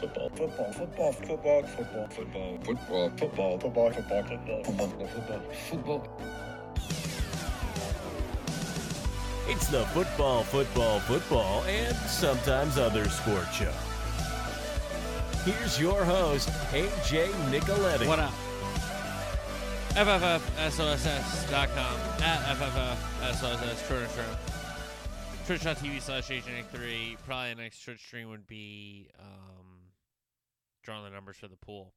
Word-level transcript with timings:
football, 0.00 0.30
football, 0.30 0.72
football, 0.72 1.12
football, 1.12 1.62
football, 1.62 2.08
football, 2.08 2.08
football, 2.08 3.10
football, 3.16 3.58
football, 3.58 3.92
football, 3.92 3.92
football, 3.92 4.62
football, 4.64 5.08
football, 5.08 5.40
football. 5.68 6.20
It's 9.48 9.66
the 9.68 9.84
football, 9.86 10.44
football, 10.44 11.00
football, 11.00 11.64
and 11.64 11.94
sometimes 12.08 12.78
other 12.78 13.08
sport 13.10 13.52
show. 13.52 13.72
Here's 15.44 15.78
your 15.78 16.04
host, 16.04 16.48
AJ 16.70 17.28
Nicoletti. 17.50 18.06
What 18.06 18.20
up? 18.20 18.32
FFFSOSS.com 19.90 21.42
at 22.22 22.56
FFFSOSS 22.56 23.86
Twitter 23.86 24.08
stream. 24.08 24.26
Twitch.tv 25.46 26.00
slash 26.00 26.28
agent3. 26.28 27.16
Probably 27.26 27.54
the 27.54 27.62
next 27.62 27.82
Twitch 27.82 27.98
stream 27.98 28.28
would 28.30 28.46
be 28.46 29.08
um, 29.18 29.19
drawing 30.90 31.04
the 31.04 31.10
numbers 31.10 31.36
for 31.36 31.46
the 31.46 31.56
pool. 31.56 31.92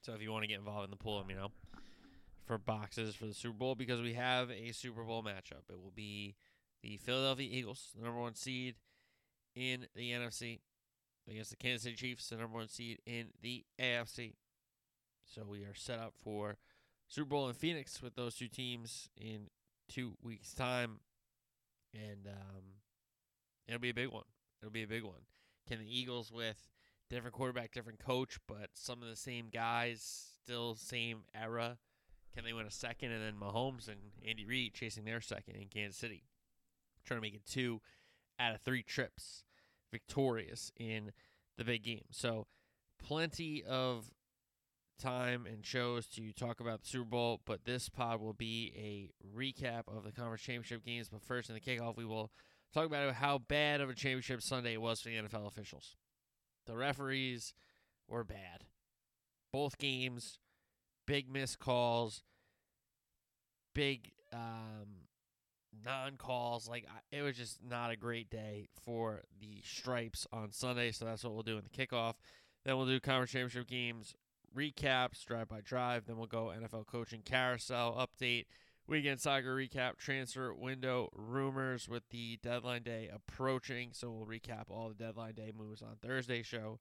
So 0.00 0.14
if 0.14 0.22
you 0.22 0.32
want 0.32 0.44
to 0.44 0.48
get 0.48 0.58
involved 0.58 0.84
in 0.84 0.90
the 0.90 0.96
pool, 0.96 1.18
let 1.18 1.26
me 1.26 1.34
know. 1.34 1.48
For 2.46 2.56
boxes 2.56 3.14
for 3.14 3.26
the 3.26 3.34
Super 3.34 3.58
Bowl, 3.58 3.74
because 3.74 4.00
we 4.00 4.14
have 4.14 4.50
a 4.50 4.72
Super 4.72 5.02
Bowl 5.02 5.22
matchup. 5.22 5.68
It 5.68 5.82
will 5.82 5.92
be 5.94 6.36
the 6.82 6.96
Philadelphia 6.96 7.48
Eagles, 7.50 7.92
the 7.94 8.04
number 8.04 8.20
one 8.20 8.34
seed 8.34 8.76
in 9.54 9.86
the 9.94 10.12
NFC, 10.12 10.60
against 11.28 11.50
the 11.50 11.56
Kansas 11.56 11.82
City 11.82 11.96
Chiefs, 11.96 12.30
the 12.30 12.36
number 12.36 12.56
one 12.56 12.68
seed 12.68 13.00
in 13.04 13.26
the 13.42 13.64
AFC. 13.78 14.34
So 15.26 15.42
we 15.46 15.64
are 15.64 15.74
set 15.74 15.98
up 15.98 16.14
for 16.16 16.56
Super 17.08 17.28
Bowl 17.28 17.48
in 17.48 17.54
Phoenix 17.54 18.00
with 18.00 18.14
those 18.14 18.36
two 18.36 18.48
teams 18.48 19.10
in 19.20 19.48
two 19.88 20.14
weeks' 20.22 20.54
time, 20.54 21.00
and 21.92 22.28
um, 22.28 22.62
it'll 23.68 23.80
be 23.80 23.90
a 23.90 23.94
big 23.94 24.08
one. 24.08 24.24
It'll 24.62 24.72
be 24.72 24.84
a 24.84 24.88
big 24.88 25.02
one. 25.02 25.26
Can 25.68 25.80
the 25.80 25.98
Eagles 25.98 26.32
with 26.32 26.75
different 27.10 27.34
quarterback, 27.34 27.72
different 27.72 27.98
coach, 27.98 28.38
but 28.46 28.70
some 28.74 29.02
of 29.02 29.08
the 29.08 29.16
same 29.16 29.48
guys, 29.52 30.32
still 30.42 30.74
same 30.74 31.20
era? 31.34 31.78
Can 32.34 32.44
they 32.44 32.52
win 32.52 32.66
a 32.66 32.70
second 32.70 33.12
and 33.12 33.22
then 33.22 33.34
Mahomes 33.34 33.88
and 33.88 33.98
Andy 34.26 34.44
Reid 34.44 34.74
chasing 34.74 35.04
their 35.04 35.20
second 35.20 35.56
in 35.56 35.68
Kansas 35.68 35.96
City, 35.96 36.24
trying 37.04 37.18
to 37.18 37.22
make 37.22 37.34
it 37.34 37.46
two 37.46 37.80
out 38.38 38.54
of 38.54 38.60
three 38.60 38.82
trips 38.82 39.44
victorious 39.90 40.70
in 40.76 41.12
the 41.56 41.64
big 41.64 41.82
game? 41.84 42.04
So 42.10 42.46
plenty 43.02 43.64
of 43.64 44.10
time 44.98 45.46
and 45.46 45.64
shows 45.64 46.06
to 46.08 46.32
talk 46.32 46.60
about 46.60 46.82
the 46.82 46.88
Super 46.88 47.04
Bowl, 47.04 47.40
but 47.44 47.64
this 47.64 47.88
pod 47.88 48.20
will 48.20 48.32
be 48.32 48.72
a 48.76 49.26
recap 49.36 49.82
of 49.88 50.04
the 50.04 50.12
conference 50.12 50.42
championship 50.42 50.84
games. 50.84 51.08
But 51.08 51.22
first, 51.22 51.48
in 51.48 51.54
the 51.54 51.60
kickoff, 51.60 51.96
we 51.96 52.04
will 52.04 52.30
talk 52.72 52.86
about 52.86 53.14
how 53.14 53.38
bad 53.38 53.80
of 53.80 53.88
a 53.88 53.94
championship 53.94 54.42
Sunday 54.42 54.74
it 54.74 54.80
was 54.80 55.00
for 55.00 55.08
the 55.08 55.16
NFL 55.16 55.46
officials. 55.46 55.96
The 56.66 56.76
referees 56.76 57.54
were 58.08 58.24
bad. 58.24 58.64
Both 59.52 59.78
games, 59.78 60.38
big 61.06 61.30
missed 61.30 61.58
calls, 61.58 62.22
big 63.74 64.12
um, 64.32 65.06
non 65.84 66.16
calls. 66.16 66.68
Like, 66.68 66.86
it 67.10 67.22
was 67.22 67.36
just 67.36 67.62
not 67.62 67.90
a 67.90 67.96
great 67.96 68.30
day 68.30 68.68
for 68.84 69.22
the 69.40 69.62
Stripes 69.64 70.26
on 70.32 70.52
Sunday. 70.52 70.92
So 70.92 71.04
that's 71.04 71.24
what 71.24 71.32
we'll 71.34 71.42
do 71.42 71.58
in 71.58 71.64
the 71.64 71.86
kickoff. 71.86 72.14
Then 72.64 72.76
we'll 72.76 72.86
do 72.86 73.00
conference 73.00 73.30
championship 73.30 73.68
games 73.68 74.14
recaps, 74.56 75.24
drive 75.24 75.48
by 75.48 75.60
drive. 75.60 76.06
Then 76.06 76.16
we'll 76.16 76.26
go 76.26 76.52
NFL 76.58 76.86
coaching 76.86 77.22
carousel 77.24 77.94
update, 77.94 78.46
weekend 78.86 79.20
soccer 79.20 79.54
recap, 79.54 79.96
transfer 79.98 80.54
window 80.54 81.10
rumors 81.14 81.88
with 81.88 82.02
the 82.10 82.38
deadline 82.42 82.82
day 82.82 83.10
approaching. 83.12 83.90
So 83.92 84.10
we'll 84.10 84.26
recap 84.26 84.64
all 84.70 84.88
the 84.88 84.94
deadline 84.94 85.34
day 85.34 85.52
moves 85.56 85.82
on 85.82 85.96
Thursday 86.02 86.42
show. 86.42 86.80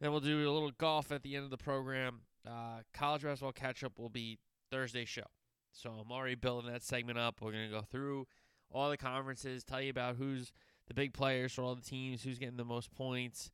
Then 0.00 0.10
we'll 0.10 0.20
do 0.20 0.48
a 0.48 0.52
little 0.52 0.70
golf 0.70 1.10
at 1.10 1.22
the 1.22 1.34
end 1.34 1.44
of 1.44 1.50
the 1.50 1.56
program. 1.56 2.20
Uh, 2.46 2.80
college 2.94 3.22
basketball 3.22 3.52
catch 3.52 3.82
up 3.82 3.98
will 3.98 4.08
be 4.08 4.38
Thursday 4.70 5.04
show. 5.04 5.26
So 5.72 5.90
I'm 5.90 6.12
already 6.12 6.34
building 6.34 6.70
that 6.72 6.82
segment 6.82 7.18
up. 7.18 7.40
We're 7.40 7.52
gonna 7.52 7.68
go 7.68 7.82
through 7.82 8.26
all 8.70 8.90
the 8.90 8.96
conferences, 8.96 9.64
tell 9.64 9.80
you 9.80 9.90
about 9.90 10.16
who's 10.16 10.52
the 10.86 10.94
big 10.94 11.12
players 11.12 11.52
for 11.52 11.62
all 11.62 11.74
the 11.74 11.82
teams, 11.82 12.22
who's 12.22 12.38
getting 12.38 12.56
the 12.56 12.64
most 12.64 12.90
points 12.90 13.50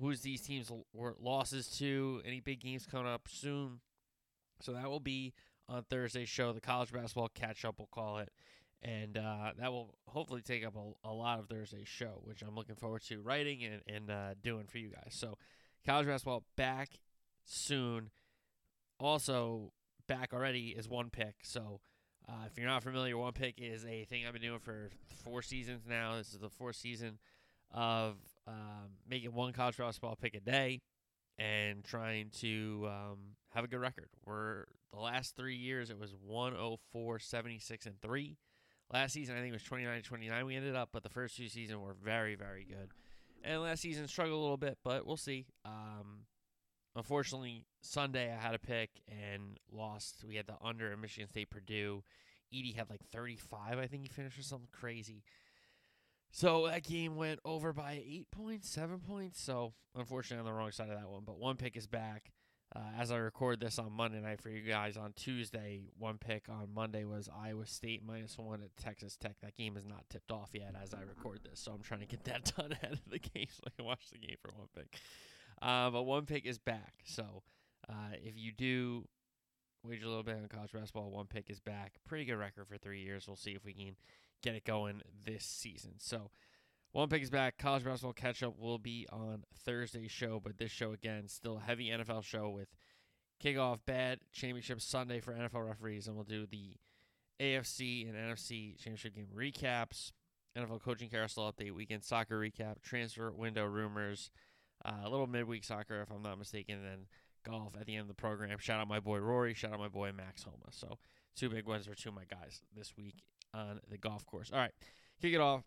who's 0.00 0.20
these 0.20 0.40
teams 0.40 0.70
losses 0.94 1.68
to, 1.78 2.20
any 2.24 2.40
big 2.40 2.60
games 2.60 2.86
coming 2.86 3.10
up 3.10 3.28
soon. 3.28 3.80
So 4.60 4.72
that 4.72 4.88
will 4.88 5.00
be 5.00 5.34
on 5.68 5.84
Thursday's 5.84 6.28
show, 6.28 6.52
the 6.52 6.60
college 6.60 6.92
basketball 6.92 7.28
catch 7.28 7.64
up, 7.64 7.76
we'll 7.78 7.88
call 7.92 8.18
it. 8.18 8.30
And 8.82 9.18
uh, 9.18 9.52
that 9.58 9.72
will 9.72 9.96
hopefully 10.06 10.40
take 10.40 10.64
up 10.64 10.74
a, 10.76 11.08
a, 11.08 11.12
lot 11.12 11.40
of 11.40 11.48
Thursday's 11.48 11.88
show, 11.88 12.20
which 12.22 12.42
I'm 12.42 12.54
looking 12.54 12.76
forward 12.76 13.02
to 13.08 13.20
writing 13.20 13.64
and, 13.64 13.82
and 13.88 14.10
uh, 14.10 14.34
doing 14.42 14.66
for 14.66 14.78
you 14.78 14.90
guys. 14.90 15.14
So, 15.14 15.36
college 15.84 16.06
basketball 16.06 16.44
back 16.56 16.90
soon. 17.44 18.10
Also, 19.00 19.72
back 20.06 20.32
already 20.32 20.68
is 20.68 20.88
one 20.88 21.10
pick. 21.10 21.34
So, 21.42 21.80
uh, 22.28 22.46
if 22.46 22.56
you're 22.56 22.68
not 22.68 22.84
familiar, 22.84 23.16
one 23.16 23.32
pick 23.32 23.56
is 23.58 23.84
a 23.84 24.04
thing 24.04 24.26
I've 24.26 24.32
been 24.32 24.42
doing 24.42 24.60
for 24.60 24.90
four 25.24 25.42
seasons 25.42 25.82
now. 25.88 26.16
This 26.16 26.32
is 26.32 26.38
the 26.38 26.50
fourth 26.50 26.76
season 26.76 27.18
of 27.72 28.16
um, 28.46 28.90
making 29.08 29.32
one 29.32 29.52
college 29.52 29.76
basketball 29.76 30.14
pick 30.14 30.34
a 30.34 30.40
day 30.40 30.82
and 31.38 31.84
trying 31.84 32.30
to 32.40 32.86
um, 32.86 33.18
have 33.50 33.64
a 33.64 33.68
good 33.68 33.80
record. 33.80 34.08
We're 34.24 34.64
the 34.92 35.00
last 35.00 35.36
three 35.36 35.56
years 35.56 35.90
it 35.90 35.98
was 35.98 36.14
104, 36.26 37.18
76, 37.18 37.86
and 37.86 38.00
three. 38.00 38.36
Last 38.92 39.12
season 39.12 39.36
I 39.36 39.40
think 39.40 39.50
it 39.50 39.52
was 39.52 39.62
29 39.64 40.02
29 40.02 40.46
we 40.46 40.56
ended 40.56 40.74
up, 40.74 40.90
but 40.92 41.02
the 41.02 41.10
first 41.10 41.36
two 41.36 41.48
seasons 41.48 41.78
were 41.78 41.96
very 42.02 42.34
very 42.34 42.64
good. 42.64 42.90
And 43.44 43.62
last 43.62 43.82
season 43.82 44.08
struggled 44.08 44.38
a 44.38 44.40
little 44.40 44.56
bit, 44.56 44.78
but 44.82 45.06
we'll 45.06 45.16
see. 45.16 45.46
Um, 45.64 46.24
unfortunately, 46.96 47.66
Sunday 47.82 48.32
I 48.32 48.40
had 48.40 48.54
a 48.54 48.58
pick 48.58 48.90
and 49.06 49.58
lost. 49.70 50.24
We 50.26 50.36
had 50.36 50.46
the 50.46 50.56
under 50.64 50.92
in 50.92 51.00
Michigan 51.00 51.28
State 51.28 51.50
Purdue. 51.50 52.02
Edey 52.52 52.74
had 52.74 52.88
like 52.88 53.04
35, 53.12 53.78
I 53.78 53.86
think 53.86 54.02
he 54.02 54.08
finished 54.08 54.38
or 54.38 54.42
something 54.42 54.68
crazy. 54.72 55.22
So 56.30 56.66
that 56.66 56.84
game 56.84 57.16
went 57.16 57.40
over 57.44 57.72
by 57.72 58.02
eight 58.06 58.30
points, 58.30 58.68
seven 58.68 59.00
points. 59.00 59.40
So 59.40 59.72
unfortunately, 59.94 60.40
on 60.40 60.46
the 60.46 60.52
wrong 60.52 60.72
side 60.72 60.90
of 60.90 60.98
that 60.98 61.08
one. 61.08 61.22
But 61.24 61.38
one 61.38 61.56
pick 61.56 61.76
is 61.76 61.86
back. 61.86 62.30
Uh, 62.76 62.80
as 62.98 63.10
I 63.10 63.16
record 63.16 63.60
this 63.60 63.78
on 63.78 63.92
Monday 63.92 64.20
night 64.20 64.42
for 64.42 64.50
you 64.50 64.60
guys 64.60 64.98
on 64.98 65.14
Tuesday, 65.14 65.84
one 65.98 66.18
pick 66.18 66.50
on 66.50 66.68
Monday 66.74 67.04
was 67.04 67.26
Iowa 67.34 67.64
State 67.64 68.02
minus 68.06 68.36
one 68.36 68.62
at 68.62 68.76
Texas 68.76 69.16
Tech. 69.16 69.36
That 69.40 69.56
game 69.56 69.78
is 69.78 69.86
not 69.86 70.04
tipped 70.10 70.30
off 70.30 70.50
yet 70.52 70.74
as 70.80 70.92
I 70.92 71.00
record 71.00 71.40
this, 71.48 71.60
so 71.60 71.72
I'm 71.72 71.80
trying 71.80 72.00
to 72.00 72.06
get 72.06 72.24
that 72.24 72.52
done 72.56 72.72
ahead 72.72 72.92
of 72.92 73.10
the 73.10 73.18
game 73.18 73.46
so 73.48 73.62
I 73.66 73.70
can 73.74 73.86
watch 73.86 74.10
the 74.12 74.18
game 74.18 74.36
for 74.42 74.52
one 74.54 74.68
pick. 74.76 74.98
Uh, 75.62 75.88
but 75.88 76.02
one 76.02 76.26
pick 76.26 76.44
is 76.44 76.58
back. 76.58 76.92
So 77.04 77.42
uh, 77.88 78.16
if 78.22 78.34
you 78.36 78.52
do 78.52 79.06
wager 79.82 80.04
a 80.04 80.08
little 80.08 80.22
bit 80.22 80.36
on 80.36 80.46
college 80.48 80.72
basketball, 80.72 81.10
one 81.10 81.26
pick 81.26 81.48
is 81.48 81.60
back. 81.60 81.94
Pretty 82.06 82.26
good 82.26 82.36
record 82.36 82.68
for 82.68 82.76
three 82.76 83.00
years. 83.00 83.26
We'll 83.26 83.36
see 83.36 83.52
if 83.52 83.64
we 83.64 83.72
can 83.72 83.96
get 84.42 84.54
it 84.54 84.64
going 84.64 85.02
this 85.24 85.44
season. 85.44 85.94
So, 85.98 86.30
one 86.92 87.08
pick 87.08 87.22
is 87.22 87.30
back. 87.30 87.58
College 87.58 87.84
basketball 87.84 88.12
catch 88.12 88.42
up 88.42 88.58
will 88.58 88.78
be 88.78 89.06
on 89.12 89.44
Thursday's 89.64 90.10
show, 90.10 90.40
but 90.42 90.58
this 90.58 90.70
show 90.70 90.92
again 90.92 91.28
still 91.28 91.58
heavy 91.58 91.88
NFL 91.88 92.24
show 92.24 92.48
with 92.48 92.68
kickoff 93.42 93.80
bad 93.86 94.20
championship 94.32 94.80
Sunday 94.80 95.20
for 95.20 95.32
NFL 95.32 95.66
referees, 95.66 96.06
and 96.06 96.16
we'll 96.16 96.24
do 96.24 96.46
the 96.46 96.76
AFC 97.40 98.08
and 98.08 98.16
NFC 98.16 98.76
championship 98.76 99.14
game 99.14 99.28
recaps, 99.36 100.12
NFL 100.56 100.82
coaching 100.82 101.08
carousel 101.08 101.52
update, 101.52 101.72
weekend 101.72 102.04
soccer 102.04 102.38
recap, 102.38 102.82
transfer 102.82 103.30
window 103.30 103.64
rumors, 103.64 104.30
uh, 104.84 105.02
a 105.04 105.08
little 105.08 105.26
midweek 105.26 105.64
soccer 105.64 106.00
if 106.02 106.10
I'm 106.10 106.22
not 106.22 106.38
mistaken, 106.38 106.76
and 106.76 106.84
then 106.84 107.06
golf 107.44 107.74
at 107.78 107.86
the 107.86 107.94
end 107.94 108.02
of 108.02 108.08
the 108.08 108.14
program. 108.14 108.58
Shout 108.58 108.80
out 108.80 108.88
my 108.88 109.00
boy 109.00 109.18
Rory. 109.18 109.54
Shout 109.54 109.72
out 109.72 109.78
my 109.78 109.88
boy 109.88 110.10
Max 110.12 110.42
Homa. 110.42 110.56
So 110.70 110.98
two 111.36 111.48
big 111.48 111.66
ones 111.66 111.86
for 111.86 111.94
two 111.94 112.08
of 112.08 112.14
my 112.14 112.24
guys 112.24 112.62
this 112.74 112.96
week 112.96 113.22
on 113.54 113.80
the 113.88 113.98
golf 113.98 114.26
course. 114.26 114.50
All 114.52 114.58
right, 114.58 114.72
kick 115.20 115.34
it 115.34 115.40
off. 115.40 115.64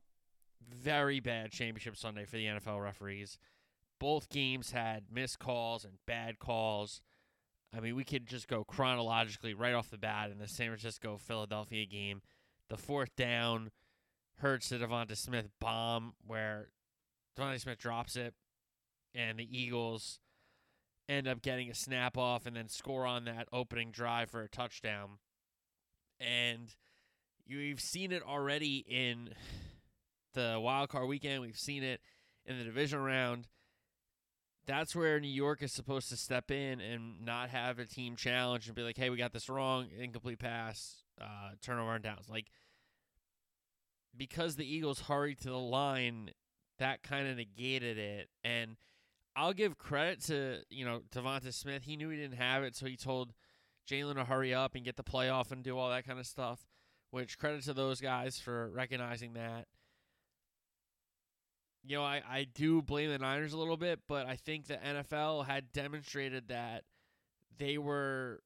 Very 0.69 1.19
bad 1.19 1.51
championship 1.51 1.97
Sunday 1.97 2.25
for 2.25 2.37
the 2.37 2.45
NFL 2.45 2.81
referees. 2.81 3.37
Both 3.99 4.29
games 4.29 4.71
had 4.71 5.05
missed 5.11 5.39
calls 5.39 5.83
and 5.83 5.93
bad 6.07 6.39
calls. 6.39 7.01
I 7.75 7.79
mean, 7.79 7.95
we 7.95 8.03
could 8.03 8.27
just 8.27 8.47
go 8.47 8.63
chronologically 8.63 9.53
right 9.53 9.73
off 9.73 9.89
the 9.89 9.97
bat 9.97 10.31
in 10.31 10.39
the 10.39 10.47
San 10.47 10.67
Francisco 10.67 11.17
Philadelphia 11.17 11.85
game. 11.85 12.21
The 12.69 12.77
fourth 12.77 13.15
down 13.15 13.71
hurts 14.37 14.69
the 14.69 14.77
Devonta 14.77 15.15
Smith 15.15 15.49
bomb 15.59 16.13
where 16.25 16.69
Devonta 17.37 17.59
Smith 17.59 17.77
drops 17.77 18.15
it, 18.15 18.33
and 19.13 19.37
the 19.37 19.57
Eagles 19.57 20.19
end 21.07 21.27
up 21.27 21.41
getting 21.41 21.69
a 21.69 21.75
snap 21.75 22.17
off 22.17 22.45
and 22.45 22.55
then 22.55 22.69
score 22.69 23.05
on 23.05 23.25
that 23.25 23.47
opening 23.51 23.91
drive 23.91 24.29
for 24.29 24.41
a 24.41 24.49
touchdown. 24.49 25.19
And 26.19 26.75
We've 27.49 27.79
seen 27.79 28.11
it 28.11 28.23
already 28.23 28.85
in 28.87 29.29
the 30.33 30.59
wild 30.61 30.89
card 30.89 31.07
weekend. 31.07 31.41
We've 31.41 31.55
seen 31.55 31.83
it 31.83 32.01
in 32.45 32.57
the 32.57 32.63
division 32.63 32.99
round. 32.99 33.47
That's 34.65 34.95
where 34.95 35.19
New 35.19 35.27
York 35.27 35.63
is 35.63 35.73
supposed 35.73 36.09
to 36.09 36.17
step 36.17 36.51
in 36.51 36.79
and 36.79 37.25
not 37.25 37.49
have 37.49 37.79
a 37.79 37.85
team 37.85 38.15
challenge 38.15 38.67
and 38.67 38.75
be 38.75 38.83
like, 38.83 38.97
"Hey, 38.97 39.09
we 39.09 39.17
got 39.17 39.33
this 39.33 39.49
wrong, 39.49 39.89
incomplete 39.97 40.39
pass, 40.39 41.03
uh, 41.19 41.51
turnover 41.61 41.95
and 41.95 42.03
downs." 42.03 42.29
Like 42.29 42.51
because 44.15 44.55
the 44.55 44.65
Eagles 44.65 45.01
hurried 45.01 45.39
to 45.39 45.49
the 45.49 45.57
line, 45.57 46.31
that 46.79 47.03
kind 47.03 47.27
of 47.27 47.37
negated 47.37 47.97
it. 47.97 48.29
And 48.43 48.75
I'll 49.35 49.53
give 49.53 49.77
credit 49.77 50.21
to 50.25 50.59
you 50.69 50.85
know 50.85 51.01
Devonta 51.13 51.53
Smith. 51.53 51.83
He 51.83 51.95
knew 51.95 52.09
he 52.09 52.17
didn't 52.17 52.37
have 52.37 52.63
it, 52.63 52.75
so 52.75 52.85
he 52.85 52.97
told 52.97 53.33
Jalen 53.89 54.15
to 54.15 54.25
hurry 54.25 54.53
up 54.53 54.75
and 54.75 54.85
get 54.85 54.95
the 54.95 55.03
playoff 55.03 55.51
and 55.51 55.63
do 55.63 55.77
all 55.77 55.89
that 55.89 56.05
kind 56.05 56.19
of 56.19 56.25
stuff. 56.25 56.65
Which 57.11 57.37
credit 57.37 57.63
to 57.63 57.73
those 57.73 58.01
guys 58.01 58.39
for 58.39 58.69
recognizing 58.69 59.33
that. 59.33 59.67
You 61.83 61.97
know, 61.97 62.03
I, 62.03 62.21
I 62.27 62.47
do 62.53 62.81
blame 62.81 63.09
the 63.09 63.17
Niners 63.17 63.53
a 63.53 63.57
little 63.57 63.77
bit, 63.77 63.99
but 64.07 64.27
I 64.27 64.35
think 64.35 64.67
the 64.67 64.77
NFL 64.77 65.45
had 65.45 65.71
demonstrated 65.73 66.49
that 66.49 66.83
they 67.57 67.77
were 67.77 68.41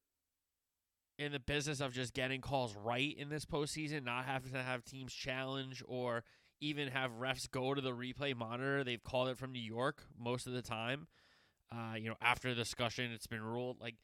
in 1.17 1.31
the 1.31 1.39
business 1.39 1.79
of 1.79 1.93
just 1.93 2.13
getting 2.13 2.41
calls 2.41 2.75
right 2.75 3.15
in 3.17 3.29
this 3.29 3.45
postseason, 3.45 4.03
not 4.03 4.25
having 4.25 4.51
to 4.51 4.61
have 4.61 4.83
teams 4.83 5.13
challenge 5.13 5.83
or 5.87 6.23
even 6.59 6.89
have 6.89 7.11
refs 7.19 7.49
go 7.49 7.73
to 7.73 7.81
the 7.81 7.91
replay 7.91 8.35
monitor. 8.35 8.83
They've 8.83 9.03
called 9.03 9.29
it 9.29 9.37
from 9.37 9.51
New 9.51 9.61
York 9.61 10.03
most 10.17 10.47
of 10.47 10.53
the 10.53 10.61
time. 10.61 11.07
Uh, 11.71 11.95
you 11.95 12.09
know, 12.09 12.15
after 12.21 12.53
discussion, 12.53 13.11
it's 13.11 13.27
been 13.27 13.43
ruled 13.43 13.81
like, 13.81 13.95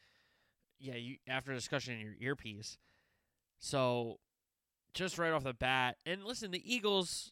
yeah, 0.79 0.95
you 0.95 1.17
after 1.27 1.53
discussion 1.53 1.93
in 1.93 1.99
your 2.01 2.15
earpiece. 2.19 2.77
So, 3.59 4.19
just 4.93 5.17
right 5.17 5.31
off 5.31 5.43
the 5.43 5.53
bat, 5.53 5.97
and 6.05 6.23
listen, 6.23 6.51
the 6.51 6.73
Eagles, 6.73 7.31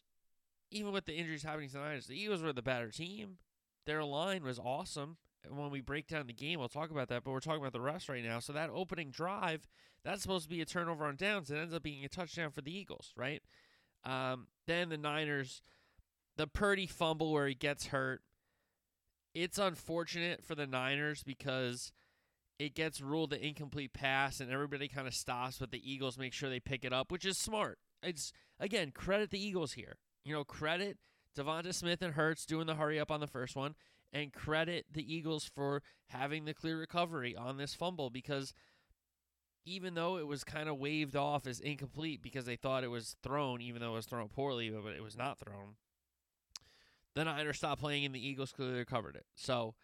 even 0.70 0.92
with 0.92 1.06
the 1.06 1.14
injuries 1.14 1.42
happening 1.42 1.68
tonight, 1.68 2.02
the 2.06 2.20
Eagles 2.20 2.42
were 2.42 2.52
the 2.52 2.62
better 2.62 2.90
team. 2.90 3.38
Their 3.86 4.04
line 4.04 4.44
was 4.44 4.58
awesome. 4.58 5.16
And 5.44 5.56
when 5.56 5.70
we 5.70 5.80
break 5.80 6.06
down 6.06 6.26
the 6.26 6.32
game, 6.32 6.58
we'll 6.58 6.68
talk 6.68 6.90
about 6.90 7.08
that. 7.08 7.24
But 7.24 7.30
we're 7.30 7.40
talking 7.40 7.60
about 7.60 7.72
the 7.72 7.80
rest 7.80 8.08
right 8.08 8.22
now. 8.22 8.40
So 8.40 8.52
that 8.52 8.70
opening 8.70 9.10
drive, 9.10 9.66
that's 10.04 10.22
supposed 10.22 10.44
to 10.44 10.50
be 10.50 10.60
a 10.60 10.66
turnover 10.66 11.06
on 11.06 11.16
downs. 11.16 11.50
It 11.50 11.56
ends 11.56 11.74
up 11.74 11.82
being 11.82 12.04
a 12.04 12.08
touchdown 12.08 12.50
for 12.50 12.60
the 12.60 12.76
Eagles, 12.76 13.12
right? 13.16 13.42
Um, 14.04 14.48
then 14.66 14.90
the 14.90 14.98
Niners, 14.98 15.62
the 16.36 16.46
Purdy 16.46 16.86
fumble 16.86 17.32
where 17.32 17.48
he 17.48 17.54
gets 17.54 17.86
hurt. 17.86 18.22
It's 19.34 19.58
unfortunate 19.58 20.44
for 20.44 20.54
the 20.54 20.66
Niners 20.66 21.22
because 21.22 21.92
it 22.60 22.74
gets 22.74 23.00
ruled 23.00 23.32
an 23.32 23.40
incomplete 23.40 23.94
pass 23.94 24.38
and 24.38 24.52
everybody 24.52 24.86
kind 24.86 25.08
of 25.08 25.14
stops, 25.14 25.56
but 25.58 25.70
the 25.70 25.90
Eagles 25.90 26.18
make 26.18 26.34
sure 26.34 26.50
they 26.50 26.60
pick 26.60 26.84
it 26.84 26.92
up, 26.92 27.10
which 27.10 27.24
is 27.24 27.38
smart. 27.38 27.78
It's 28.02 28.34
again 28.60 28.90
credit 28.90 29.30
the 29.30 29.42
Eagles 29.42 29.72
here. 29.72 29.96
You 30.26 30.34
know, 30.34 30.44
credit 30.44 30.98
Devonta 31.34 31.72
Smith 31.72 32.02
and 32.02 32.12
Hurts 32.12 32.44
doing 32.44 32.66
the 32.66 32.74
hurry 32.74 33.00
up 33.00 33.10
on 33.10 33.20
the 33.20 33.26
first 33.26 33.56
one, 33.56 33.74
and 34.12 34.30
credit 34.30 34.84
the 34.92 35.14
Eagles 35.14 35.50
for 35.54 35.82
having 36.08 36.44
the 36.44 36.52
clear 36.52 36.78
recovery 36.78 37.34
on 37.34 37.56
this 37.56 37.74
fumble 37.74 38.10
because 38.10 38.52
even 39.64 39.94
though 39.94 40.18
it 40.18 40.26
was 40.26 40.44
kind 40.44 40.68
of 40.68 40.78
waved 40.78 41.16
off 41.16 41.46
as 41.46 41.60
incomplete 41.60 42.20
because 42.22 42.44
they 42.44 42.56
thought 42.56 42.84
it 42.84 42.88
was 42.88 43.16
thrown, 43.22 43.62
even 43.62 43.80
though 43.80 43.92
it 43.92 43.96
was 43.96 44.06
thrown 44.06 44.28
poorly, 44.28 44.68
but 44.68 44.92
it 44.92 45.02
was 45.02 45.16
not 45.16 45.38
thrown. 45.38 45.76
The 47.14 47.24
Niners 47.24 47.56
stopped 47.56 47.80
playing 47.80 48.04
and 48.04 48.14
the 48.14 48.26
Eagles 48.26 48.52
clearly 48.52 48.74
recovered 48.74 49.16
it. 49.16 49.24
So 49.34 49.74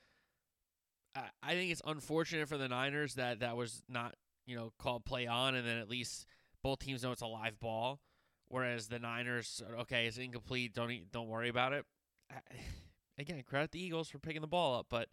I, 1.43 1.55
think 1.55 1.71
it's 1.73 1.83
unfortunate 1.85 2.49
for 2.49 2.59
the 2.59 2.69
Niners 2.69 3.15
that 3.15 3.41
that 3.41 3.57
was 3.57 3.83
not, 3.89 4.15
you 4.47 4.57
know, 4.57 4.73
called 4.79 5.05
play 5.05 5.27
on 5.27 5.55
and 5.55 5.67
then 5.67 5.79
at 5.79 5.89
least 5.89 6.27
both 6.63 6.81
teams 6.81 7.03
know 7.03 7.13
it's 7.13 7.23
a 7.23 7.27
live 7.27 7.59
ball. 7.61 8.01
Whereas 8.49 8.89
the 8.89 8.99
Niners, 8.99 9.63
okay, 9.81 10.07
it's 10.07 10.19
incomplete. 10.19 10.73
Don't 10.75 11.11
don't 11.11 11.29
worry 11.29 11.49
about 11.49 11.73
it. 11.73 11.85
Again, 13.19 13.43
credit 13.47 13.73
the 13.73 13.83
Eagles 13.83 14.09
for 14.09 14.19
picking 14.19 14.43
the 14.43 14.47
ball 14.47 14.79
up, 14.79 14.87
but 14.91 15.09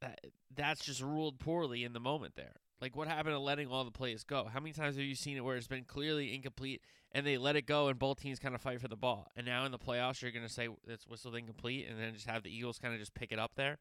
that, 0.00 0.18
that's 0.54 0.84
just 0.84 1.02
ruled 1.02 1.38
poorly 1.38 1.84
in 1.84 1.92
the 1.92 2.00
moment 2.00 2.34
there. 2.36 2.54
Like, 2.80 2.96
what 2.96 3.06
happened 3.06 3.34
to 3.34 3.38
letting 3.38 3.68
all 3.68 3.84
the 3.84 3.92
plays 3.92 4.24
go? 4.24 4.48
How 4.52 4.58
many 4.58 4.72
times 4.72 4.96
have 4.96 5.04
you 5.04 5.14
seen 5.14 5.36
it 5.36 5.44
where 5.44 5.56
it's 5.56 5.68
been 5.68 5.84
clearly 5.84 6.34
incomplete 6.34 6.80
and 7.12 7.24
they 7.24 7.38
let 7.38 7.54
it 7.54 7.66
go 7.66 7.86
and 7.86 7.96
both 7.96 8.20
teams 8.20 8.40
kind 8.40 8.56
of 8.56 8.60
fight 8.60 8.80
for 8.80 8.88
the 8.88 8.96
ball? 8.96 9.28
And 9.36 9.46
now 9.46 9.64
in 9.64 9.70
the 9.70 9.78
playoffs, 9.78 10.20
you're 10.20 10.32
going 10.32 10.46
to 10.46 10.52
say 10.52 10.68
it's 10.88 11.06
whistled 11.06 11.36
incomplete 11.36 11.86
and 11.88 12.00
then 12.00 12.12
just 12.14 12.26
have 12.26 12.42
the 12.42 12.50
Eagles 12.54 12.80
kind 12.80 12.92
of 12.92 12.98
just 12.98 13.14
pick 13.14 13.30
it 13.30 13.38
up 13.38 13.52
there. 13.54 13.78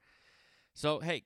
So, 0.74 1.00
hey, 1.00 1.24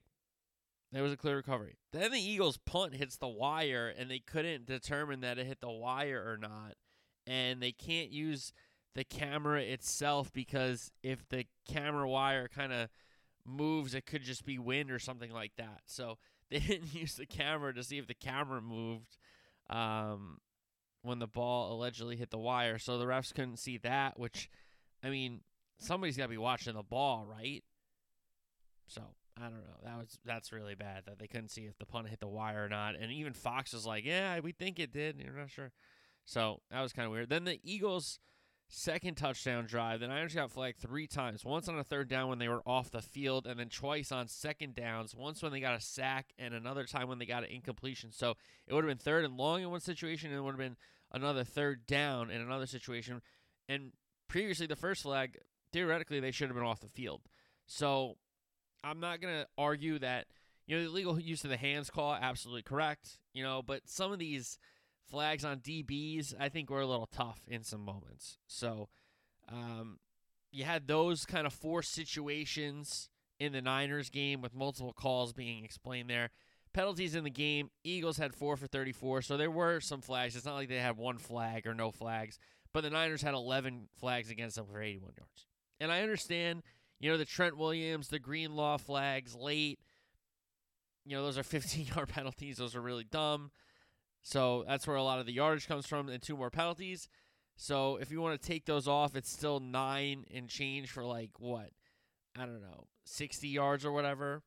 there 0.91 1.03
was 1.03 1.11
a 1.11 1.17
clear 1.17 1.35
recovery. 1.35 1.77
Then 1.91 2.11
the 2.11 2.19
Eagles' 2.19 2.57
punt 2.57 2.95
hits 2.95 3.17
the 3.17 3.27
wire 3.27 3.93
and 3.97 4.09
they 4.09 4.19
couldn't 4.19 4.65
determine 4.65 5.21
that 5.21 5.37
it 5.37 5.45
hit 5.45 5.61
the 5.61 5.69
wire 5.69 6.23
or 6.25 6.37
not. 6.37 6.75
And 7.27 7.61
they 7.61 7.71
can't 7.71 8.11
use 8.11 8.53
the 8.93 9.03
camera 9.03 9.61
itself 9.61 10.31
because 10.31 10.91
if 11.03 11.27
the 11.29 11.45
camera 11.67 12.07
wire 12.07 12.47
kind 12.47 12.71
of 12.71 12.89
moves, 13.45 13.93
it 13.93 14.05
could 14.05 14.23
just 14.23 14.45
be 14.45 14.57
wind 14.57 14.91
or 14.91 14.99
something 14.99 15.31
like 15.31 15.53
that. 15.57 15.81
So, 15.85 16.17
they 16.51 16.59
didn't 16.59 16.93
use 16.93 17.15
the 17.15 17.25
camera 17.25 17.73
to 17.73 17.83
see 17.83 17.97
if 17.97 18.07
the 18.07 18.13
camera 18.13 18.61
moved 18.61 19.17
um, 19.69 20.37
when 21.01 21.19
the 21.19 21.27
ball 21.27 21.73
allegedly 21.73 22.15
hit 22.15 22.29
the 22.29 22.37
wire. 22.37 22.77
So 22.77 22.97
the 22.97 23.05
refs 23.05 23.33
couldn't 23.33 23.57
see 23.57 23.77
that, 23.79 24.19
which, 24.19 24.49
I 25.03 25.09
mean, 25.09 25.41
somebody's 25.79 26.17
got 26.17 26.23
to 26.23 26.29
be 26.29 26.37
watching 26.37 26.75
the 26.75 26.83
ball, 26.83 27.25
right? 27.25 27.63
So 28.87 29.01
I 29.37 29.43
don't 29.43 29.53
know. 29.53 29.79
That 29.83 29.97
was 29.97 30.17
that's 30.23 30.51
really 30.53 30.75
bad 30.75 31.03
that 31.05 31.19
they 31.19 31.27
couldn't 31.27 31.49
see 31.49 31.63
if 31.63 31.77
the 31.77 31.85
punt 31.85 32.07
hit 32.07 32.19
the 32.19 32.27
wire 32.27 32.65
or 32.65 32.69
not. 32.69 32.95
And 32.95 33.11
even 33.11 33.33
Fox 33.33 33.73
was 33.73 33.85
like, 33.85 34.05
"Yeah, 34.05 34.39
we 34.39 34.53
think 34.53 34.79
it 34.79 34.93
did." 34.93 35.19
You're 35.19 35.33
not 35.33 35.49
sure. 35.49 35.71
So 36.23 36.61
that 36.71 36.81
was 36.81 36.93
kind 36.93 37.05
of 37.05 37.11
weird. 37.11 37.29
Then 37.29 37.43
the 37.43 37.59
Eagles 37.63 38.19
second 38.67 39.15
touchdown 39.15 39.65
drive. 39.65 39.99
The 39.99 40.07
Niners 40.07 40.33
got 40.33 40.51
flagged 40.51 40.79
three 40.79 41.07
times. 41.07 41.45
Once 41.45 41.67
on 41.67 41.77
a 41.77 41.83
third 41.83 42.07
down 42.07 42.29
when 42.29 42.39
they 42.39 42.47
were 42.47 42.63
off 42.65 42.91
the 42.91 43.01
field, 43.01 43.45
and 43.45 43.59
then 43.59 43.69
twice 43.69 44.11
on 44.11 44.27
second 44.27 44.75
downs. 44.75 45.15
Once 45.15 45.43
when 45.43 45.51
they 45.51 45.59
got 45.59 45.77
a 45.77 45.81
sack, 45.81 46.33
and 46.39 46.53
another 46.53 46.85
time 46.85 47.07
when 47.07 47.19
they 47.19 47.25
got 47.25 47.43
an 47.43 47.49
incompletion. 47.49 48.11
So 48.11 48.35
it 48.67 48.73
would 48.73 48.83
have 48.83 48.89
been 48.89 48.97
third 48.97 49.25
and 49.25 49.37
long 49.37 49.61
in 49.61 49.69
one 49.69 49.81
situation, 49.81 50.29
and 50.29 50.39
it 50.39 50.41
would 50.41 50.51
have 50.51 50.57
been 50.57 50.77
another 51.11 51.43
third 51.43 51.85
down 51.85 52.31
in 52.31 52.41
another 52.41 52.65
situation. 52.65 53.21
And 53.67 53.91
previously, 54.27 54.67
the 54.67 54.75
first 54.75 55.03
flag, 55.03 55.37
theoretically, 55.71 56.19
they 56.19 56.31
should 56.31 56.47
have 56.47 56.55
been 56.55 56.65
off 56.65 56.79
the 56.79 56.87
field. 56.87 57.21
So 57.67 58.17
I'm 58.85 58.99
not 58.99 59.19
going 59.19 59.33
to 59.33 59.47
argue 59.57 59.99
that, 59.99 60.27
you 60.67 60.77
know, 60.77 60.83
the 60.83 60.89
legal 60.89 61.19
use 61.19 61.43
of 61.43 61.49
the 61.49 61.57
hands 61.57 61.89
call, 61.89 62.13
absolutely 62.13 62.61
correct, 62.61 63.17
you 63.33 63.43
know, 63.43 63.61
but 63.61 63.81
some 63.85 64.11
of 64.11 64.19
these– 64.19 64.59
flags 65.09 65.45
on 65.45 65.59
DBs, 65.59 66.33
I 66.39 66.49
think 66.49 66.69
were 66.69 66.81
a 66.81 66.87
little 66.87 67.07
tough 67.07 67.41
in 67.47 67.63
some 67.63 67.81
moments. 67.81 68.37
So 68.47 68.89
um, 69.51 69.99
you 70.51 70.63
had 70.63 70.87
those 70.87 71.25
kind 71.25 71.45
of 71.47 71.53
four 71.53 71.81
situations 71.81 73.09
in 73.39 73.53
the 73.53 73.61
Niners 73.61 74.09
game 74.09 74.41
with 74.41 74.53
multiple 74.53 74.93
calls 74.93 75.33
being 75.33 75.63
explained 75.63 76.09
there. 76.09 76.31
Penalties 76.73 77.15
in 77.15 77.23
the 77.23 77.29
game, 77.29 77.69
Eagles 77.83 78.17
had 78.17 78.33
four 78.33 78.57
for 78.57 78.67
34, 78.67 79.21
so 79.21 79.37
there 79.37 79.51
were 79.51 79.79
some 79.79 80.01
flags. 80.01 80.35
It's 80.35 80.45
not 80.45 80.55
like 80.55 80.67
they 80.67 80.75
had 80.75 80.97
one 80.97 81.17
flag 81.17 81.65
or 81.65 81.73
no 81.73 81.91
flags, 81.91 82.37
but 82.73 82.81
the 82.81 82.89
Niners 82.89 83.21
had 83.21 83.33
11 83.33 83.87
flags 83.97 84.29
against 84.29 84.57
them 84.57 84.65
for 84.65 84.81
81 84.81 85.13
yards. 85.17 85.47
And 85.79 85.91
I 85.91 86.01
understand, 86.01 86.63
you 86.99 87.11
know, 87.11 87.17
the 87.17 87.25
Trent 87.25 87.57
Williams, 87.57 88.07
the 88.07 88.19
Greenlaw 88.19 88.77
flags 88.77 89.35
late, 89.35 89.79
you 91.05 91.15
know, 91.15 91.23
those 91.23 91.37
are 91.37 91.43
15 91.43 91.87
yard 91.87 92.09
penalties. 92.09 92.57
Those 92.57 92.75
are 92.75 92.81
really 92.81 93.03
dumb. 93.03 93.51
So 94.21 94.63
that's 94.67 94.87
where 94.87 94.95
a 94.95 95.03
lot 95.03 95.19
of 95.19 95.27
the 95.27 95.33
yardage 95.33 95.67
comes 95.67 95.85
from, 95.85 96.09
and 96.09 96.21
two 96.21 96.35
more 96.35 96.49
penalties. 96.49 97.07
So 97.57 97.97
if 97.97 98.11
you 98.11 98.21
want 98.21 98.41
to 98.41 98.47
take 98.47 98.65
those 98.65 98.87
off, 98.87 99.15
it's 99.15 99.31
still 99.31 99.59
nine 99.59 100.25
and 100.33 100.49
change 100.49 100.89
for 100.89 101.05
like 101.05 101.31
what? 101.39 101.69
I 102.37 102.41
don't 102.41 102.61
know, 102.61 102.87
60 103.05 103.47
yards 103.47 103.85
or 103.85 103.91
whatever. 103.91 104.41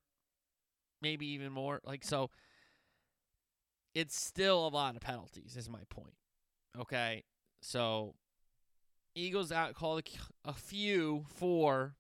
Maybe 1.01 1.27
even 1.29 1.53
more. 1.53 1.81
Like, 1.85 2.05
so 2.05 2.31
it's 3.95 4.21
still 4.21 4.67
a 4.67 4.69
lot 4.69 4.97
of 4.97 5.01
penalties, 5.01 5.57
is 5.57 5.71
my 5.71 5.83
point. 5.89 6.15
Okay. 6.79 7.25
So 7.63 8.15
Eagles 9.15 9.53
out 9.53 9.75
called 9.75 10.03
a 10.45 10.53
few, 10.53 11.25
four, 11.37 11.95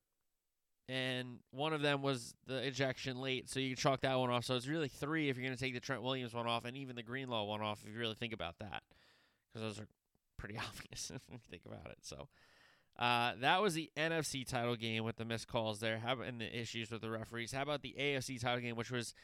and 0.88 1.38
one 1.50 1.72
of 1.74 1.82
them 1.82 2.00
was 2.00 2.34
the 2.46 2.66
ejection 2.66 3.20
late, 3.20 3.48
so 3.50 3.60
you 3.60 3.76
chalk 3.76 4.00
that 4.00 4.18
one 4.18 4.30
off. 4.30 4.44
So 4.44 4.56
it's 4.56 4.66
really 4.66 4.88
three 4.88 5.28
if 5.28 5.36
you're 5.36 5.44
going 5.44 5.56
to 5.56 5.62
take 5.62 5.74
the 5.74 5.80
Trent 5.80 6.02
Williams 6.02 6.32
one 6.32 6.46
off, 6.46 6.64
and 6.64 6.76
even 6.76 6.96
the 6.96 7.02
Greenlaw 7.02 7.44
one 7.44 7.60
off 7.60 7.82
if 7.84 7.92
you 7.92 7.98
really 7.98 8.14
think 8.14 8.32
about 8.32 8.58
that, 8.60 8.82
because 9.52 9.62
those 9.62 9.84
are 9.84 9.88
pretty 10.38 10.56
obvious 10.58 11.10
if 11.14 11.20
you 11.30 11.38
think 11.50 11.62
about 11.66 11.90
it. 11.90 11.98
So 12.02 12.28
uh, 12.98 13.32
that 13.40 13.60
was 13.60 13.74
the 13.74 13.90
NFC 13.96 14.46
title 14.46 14.76
game 14.76 15.04
with 15.04 15.16
the 15.16 15.24
missed 15.26 15.46
calls 15.46 15.80
there, 15.80 15.98
How, 15.98 16.20
and 16.20 16.40
the 16.40 16.58
issues 16.58 16.90
with 16.90 17.02
the 17.02 17.10
referees. 17.10 17.52
How 17.52 17.62
about 17.62 17.82
the 17.82 17.94
AFC 17.98 18.40
title 18.40 18.60
game, 18.60 18.76
which 18.76 18.90
was 18.90 19.14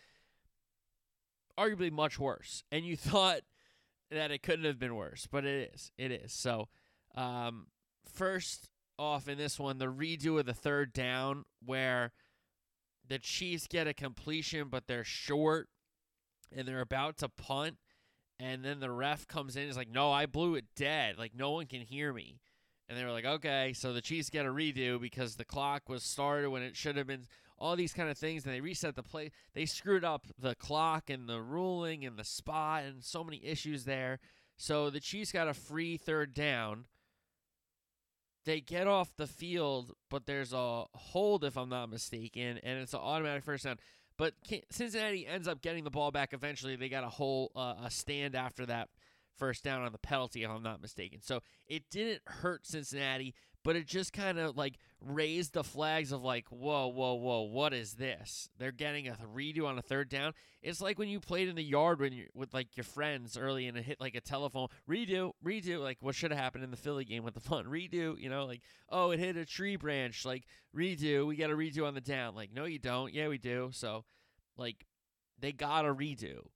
arguably 1.59 1.90
much 1.90 2.18
worse, 2.18 2.62
and 2.71 2.85
you 2.85 2.97
thought 2.99 3.40
that 4.11 4.30
it 4.30 4.42
couldn't 4.42 4.66
have 4.66 4.78
been 4.78 4.94
worse, 4.94 5.26
but 5.30 5.44
it 5.47 5.73
is. 5.73 5.92
It 5.97 6.12
is. 6.12 6.33
So 6.33 6.68
um, 7.16 7.68
first 8.12 8.68
off 8.98 9.28
in 9.28 9.38
this 9.38 9.58
one 9.58 9.78
the 9.78 9.86
redo 9.86 10.38
of 10.38 10.46
the 10.46 10.54
third 10.54 10.92
down 10.92 11.44
where 11.64 12.12
the 13.08 13.18
Chiefs 13.18 13.66
get 13.66 13.86
a 13.86 13.94
completion, 13.94 14.68
but 14.68 14.86
they're 14.86 15.04
short 15.04 15.68
and 16.54 16.66
they're 16.66 16.80
about 16.80 17.18
to 17.18 17.28
punt. 17.28 17.76
And 18.40 18.64
then 18.64 18.80
the 18.80 18.90
ref 18.90 19.28
comes 19.28 19.56
in. 19.56 19.66
He's 19.66 19.76
like, 19.76 19.90
no, 19.90 20.10
I 20.10 20.26
blew 20.26 20.54
it 20.54 20.64
dead. 20.74 21.18
Like, 21.18 21.34
no 21.34 21.52
one 21.52 21.66
can 21.66 21.80
hear 21.80 22.12
me. 22.12 22.40
And 22.88 22.98
they 22.98 23.04
were 23.04 23.12
like, 23.12 23.24
okay. 23.24 23.72
So 23.74 23.92
the 23.92 24.00
Chiefs 24.00 24.30
get 24.30 24.46
a 24.46 24.50
redo 24.50 25.00
because 25.00 25.36
the 25.36 25.44
clock 25.44 25.88
was 25.88 26.02
started 26.02 26.50
when 26.50 26.62
it 26.62 26.76
should 26.76 26.96
have 26.96 27.06
been. 27.06 27.26
All 27.56 27.76
these 27.76 27.92
kind 27.92 28.10
of 28.10 28.18
things. 28.18 28.44
And 28.44 28.52
they 28.52 28.60
reset 28.60 28.96
the 28.96 29.02
play. 29.02 29.30
They 29.54 29.66
screwed 29.66 30.04
up 30.04 30.26
the 30.38 30.56
clock 30.56 31.08
and 31.08 31.28
the 31.28 31.40
ruling 31.40 32.04
and 32.04 32.18
the 32.18 32.24
spot 32.24 32.82
and 32.84 33.04
so 33.04 33.22
many 33.22 33.40
issues 33.44 33.84
there. 33.84 34.18
So 34.56 34.90
the 34.90 35.00
Chiefs 35.00 35.32
got 35.32 35.48
a 35.48 35.54
free 35.54 35.96
third 35.96 36.34
down 36.34 36.86
they 38.44 38.60
get 38.60 38.86
off 38.86 39.16
the 39.16 39.26
field, 39.26 39.92
but 40.10 40.26
there's 40.26 40.52
a 40.52 40.84
hold 40.94 41.44
if 41.44 41.56
I'm 41.56 41.68
not 41.68 41.90
mistaken, 41.90 42.58
and 42.62 42.78
it's 42.78 42.94
an 42.94 43.00
automatic 43.00 43.44
first 43.44 43.64
down. 43.64 43.78
But 44.16 44.34
Cincinnati 44.70 45.26
ends 45.26 45.48
up 45.48 45.60
getting 45.60 45.84
the 45.84 45.90
ball 45.90 46.10
back 46.10 46.32
eventually. 46.32 46.76
They 46.76 46.88
got 46.88 47.04
a 47.04 47.08
whole 47.08 47.50
uh, 47.56 47.74
a 47.84 47.90
stand 47.90 48.34
after 48.36 48.64
that 48.66 48.88
first 49.36 49.64
down 49.64 49.82
on 49.82 49.92
the 49.92 49.98
penalty, 49.98 50.44
if 50.44 50.50
I'm 50.50 50.62
not 50.62 50.80
mistaken. 50.80 51.20
So 51.20 51.40
it 51.66 51.84
didn't 51.90 52.22
hurt 52.26 52.66
Cincinnati, 52.66 53.34
but 53.64 53.76
it 53.76 53.87
just 53.87 54.12
kind 54.12 54.38
of 54.38 54.56
like 54.56 54.75
raised 55.00 55.54
the 55.54 55.64
flags 55.64 56.12
of 56.12 56.23
like, 56.23 56.47
whoa, 56.50 56.87
whoa, 56.87 57.14
whoa, 57.14 57.40
what 57.42 57.73
is 57.73 57.94
this? 57.94 58.49
They're 58.59 58.71
getting 58.73 59.09
a 59.09 59.16
redo 59.35 59.66
on 59.66 59.78
a 59.78 59.83
third 59.83 60.11
down. 60.11 60.35
It's 60.62 60.80
like 60.80 60.99
when 60.99 61.09
you 61.09 61.18
played 61.18 61.49
in 61.49 61.56
the 61.56 61.64
yard 61.64 62.00
when 62.00 62.12
you 62.12 62.26
with 62.35 62.52
like 62.54 62.76
your 62.76 62.85
friends 62.85 63.37
early 63.37 63.66
and 63.66 63.76
it 63.76 63.85
hit 63.85 64.00
like 64.00 64.14
a 64.14 64.21
telephone 64.21 64.68
redo, 64.88 65.33
redo, 65.44 65.80
like 65.80 65.99
what 66.00 66.14
should 66.14 66.30
have 66.30 66.40
happened 66.40 66.62
in 66.62 66.71
the 66.71 66.76
Philly 66.76 67.04
game 67.04 67.25
with 67.25 67.35
the 67.35 67.40
fun 67.40 67.64
redo, 67.64 68.18
you 68.21 68.28
know, 68.28 68.44
like 68.44 68.61
oh 68.90 69.11
it 69.11 69.18
hit 69.18 69.37
a 69.37 69.47
tree 69.47 69.76
branch, 69.76 70.25
like 70.25 70.44
redo, 70.76 71.26
we 71.26 71.37
got 71.37 71.50
a 71.50 71.56
redo 71.56 71.87
on 71.87 71.94
the 71.94 72.00
down. 72.00 72.35
Like 72.35 72.52
no, 72.52 72.66
you 72.66 72.78
don't. 72.78 73.12
Yeah, 73.12 73.28
we 73.28 73.38
do. 73.38 73.71
So 73.73 74.04
like 74.59 74.85
they 75.40 75.52
got 75.52 75.87
a 75.87 75.94
redo. 75.94 76.47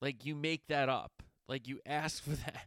Like 0.00 0.24
you 0.24 0.36
make 0.36 0.68
that 0.68 0.88
up. 0.88 1.22
Like 1.48 1.66
you 1.66 1.80
ask 1.84 2.22
for 2.22 2.30
that. 2.44 2.66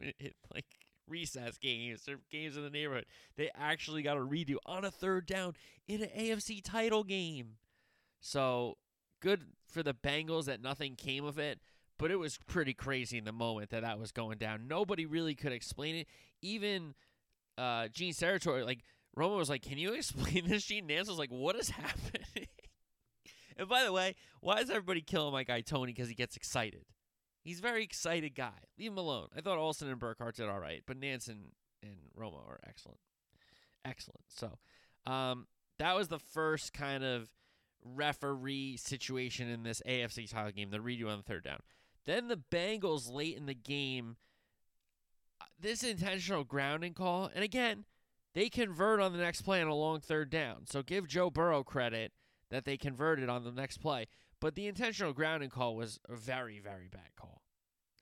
it, 0.00 0.34
like 0.52 0.66
recess 1.08 1.58
games 1.58 2.08
or 2.08 2.16
games 2.30 2.56
in 2.56 2.62
the 2.62 2.70
neighborhood. 2.70 3.06
They 3.36 3.50
actually 3.54 4.02
got 4.02 4.16
a 4.16 4.20
redo 4.20 4.56
on 4.66 4.84
a 4.84 4.90
third 4.90 5.26
down 5.26 5.54
in 5.86 6.02
an 6.02 6.10
AFC 6.16 6.62
title 6.62 7.04
game. 7.04 7.56
So 8.20 8.78
good 9.20 9.44
for 9.66 9.82
the 9.82 9.94
Bengals 9.94 10.46
that 10.46 10.62
nothing 10.62 10.96
came 10.96 11.24
of 11.24 11.38
it, 11.38 11.60
but 11.98 12.10
it 12.10 12.16
was 12.16 12.38
pretty 12.46 12.74
crazy 12.74 13.18
in 13.18 13.24
the 13.24 13.32
moment 13.32 13.70
that 13.70 13.82
that 13.82 13.98
was 13.98 14.12
going 14.12 14.38
down. 14.38 14.66
Nobody 14.68 15.06
really 15.06 15.34
could 15.34 15.52
explain 15.52 15.96
it. 15.96 16.06
Even 16.42 16.94
uh, 17.56 17.88
Gene 17.88 18.12
Steratore, 18.12 18.64
like 18.64 18.80
Romo 19.16 19.36
was 19.36 19.48
like, 19.48 19.62
"Can 19.62 19.78
you 19.78 19.92
explain 19.94 20.48
this?" 20.48 20.64
Jim 20.64 20.88
Nantz 20.88 21.08
was 21.08 21.18
like, 21.18 21.30
"What 21.30 21.56
is 21.56 21.68
happening?" 21.70 22.48
and 23.56 23.68
by 23.68 23.84
the 23.84 23.92
way, 23.92 24.14
why 24.40 24.58
is 24.60 24.70
everybody 24.70 25.00
killing 25.00 25.32
my 25.32 25.44
guy 25.44 25.60
Tony 25.60 25.92
because 25.92 26.08
he 26.08 26.14
gets 26.14 26.36
excited? 26.36 26.84
He's 27.44 27.58
a 27.58 27.62
very 27.62 27.84
excited 27.84 28.34
guy. 28.34 28.58
Leave 28.78 28.92
him 28.92 28.98
alone. 28.98 29.28
I 29.36 29.42
thought 29.42 29.58
Olsen 29.58 29.88
and 29.88 29.98
Burkhardt 29.98 30.36
did 30.36 30.48
all 30.48 30.58
right, 30.58 30.82
but 30.86 30.98
Nantz 30.98 31.28
and, 31.28 31.50
Romo 32.18 32.48
are 32.48 32.60
excellent. 32.66 32.98
Excellent. 33.84 34.22
So 34.28 34.58
um, 35.06 35.46
that 35.78 35.94
was 35.94 36.08
the 36.08 36.18
first 36.18 36.72
kind 36.72 37.04
of 37.04 37.28
referee 37.84 38.78
situation 38.78 39.48
in 39.48 39.62
this 39.62 39.82
AFC 39.86 40.30
title 40.30 40.52
game, 40.52 40.70
the 40.70 40.78
redo 40.78 41.10
on 41.10 41.18
the 41.18 41.22
third 41.22 41.44
down. 41.44 41.60
Then 42.06 42.28
the 42.28 42.40
Bengals 42.50 43.12
late 43.12 43.36
in 43.36 43.44
the 43.44 43.54
game, 43.54 44.16
uh, 45.40 45.44
this 45.60 45.82
intentional 45.82 46.44
grounding 46.44 46.94
call, 46.94 47.30
and 47.34 47.44
again, 47.44 47.84
they 48.34 48.48
convert 48.48 49.00
on 49.00 49.12
the 49.12 49.18
next 49.18 49.42
play 49.42 49.60
on 49.60 49.68
a 49.68 49.74
long 49.74 50.00
third 50.00 50.30
down. 50.30 50.66
So 50.66 50.82
give 50.82 51.06
Joe 51.06 51.30
Burrow 51.30 51.62
credit 51.62 52.12
that 52.50 52.64
they 52.64 52.76
converted 52.76 53.28
on 53.28 53.44
the 53.44 53.52
next 53.52 53.78
play. 53.78 54.06
But 54.44 54.56
the 54.56 54.66
intentional 54.66 55.14
grounding 55.14 55.48
call 55.48 55.74
was 55.74 55.98
a 56.06 56.14
very, 56.14 56.60
very 56.60 56.86
bad 56.86 57.16
call. 57.18 57.40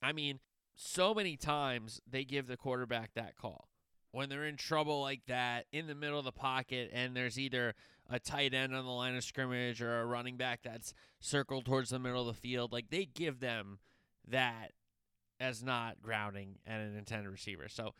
I 0.02 0.10
mean, 0.10 0.40
so 0.74 1.14
many 1.14 1.36
times 1.36 2.00
they 2.04 2.24
give 2.24 2.48
the 2.48 2.56
quarterback 2.56 3.14
that 3.14 3.36
call. 3.36 3.68
When 4.10 4.28
they're 4.28 4.46
in 4.46 4.56
trouble 4.56 5.00
like 5.00 5.20
that 5.28 5.66
in 5.70 5.86
the 5.86 5.94
middle 5.94 6.18
of 6.18 6.24
the 6.24 6.32
pocket 6.32 6.90
and 6.92 7.16
there's 7.16 7.38
either 7.38 7.76
a 8.10 8.18
tight 8.18 8.54
end 8.54 8.74
on 8.74 8.84
the 8.84 8.90
line 8.90 9.14
of 9.14 9.22
scrimmage 9.22 9.80
or 9.80 10.00
a 10.00 10.04
running 10.04 10.36
back 10.36 10.62
that's 10.64 10.94
circled 11.20 11.64
towards 11.64 11.90
the 11.90 12.00
middle 12.00 12.28
of 12.28 12.34
the 12.34 12.40
field, 12.40 12.72
like 12.72 12.90
they 12.90 13.04
give 13.04 13.38
them 13.38 13.78
that 14.26 14.72
as 15.38 15.62
not 15.62 16.02
grounding 16.02 16.56
and 16.66 16.82
an 16.82 16.98
intended 16.98 17.30
receiver. 17.30 17.68
So 17.68 17.94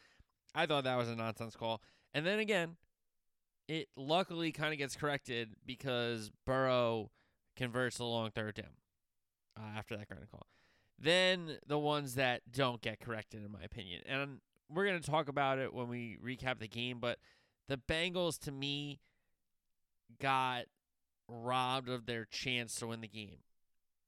I 0.53 0.67
thought 0.67 0.83
that 0.83 0.99
was 0.99 1.09
a 1.09 1.15
nonsense 1.15 1.55
call. 1.55 1.81
And 2.13 2.27
then 2.27 2.41
again, 2.41 2.75
it 3.69 3.87
luckily 3.97 4.51
kind 4.51 4.73
of 4.73 4.79
gets 4.79 4.97
corrected 4.97 5.55
because 5.65 6.33
Burrow 6.45 7.13
converts 7.57 7.99
the 7.99 8.05
long 8.05 8.31
third 8.31 8.55
down 8.55 8.77
uh, 9.59 9.79
after 9.79 9.97
that 9.97 10.09
grounding 10.09 10.29
call. 10.31 10.47
Then 10.99 11.59
the 11.67 11.79
ones 11.79 12.15
that 12.15 12.43
don't 12.51 12.81
get 12.81 13.01
corrected, 13.01 13.45
in 13.45 13.51
my 13.51 13.63
opinion, 13.63 14.03
and 14.07 14.41
we're 14.71 14.87
going 14.87 15.01
to 15.01 15.11
talk 15.11 15.29
about 15.29 15.59
it 15.59 15.75
when 15.75 15.89
we 15.89 16.17
recap 16.25 16.59
the 16.59 16.69
game. 16.69 16.99
But 17.01 17.19
the 17.69 17.77
Bengals, 17.77 18.39
to 18.41 18.53
me, 18.53 19.01
got 20.21 20.65
robbed 21.29 21.89
of 21.89 22.07
their 22.07 22.25
chance 22.25 22.75
to 22.77 22.87
win 22.87 23.01
the 23.01 23.09
game. 23.09 23.39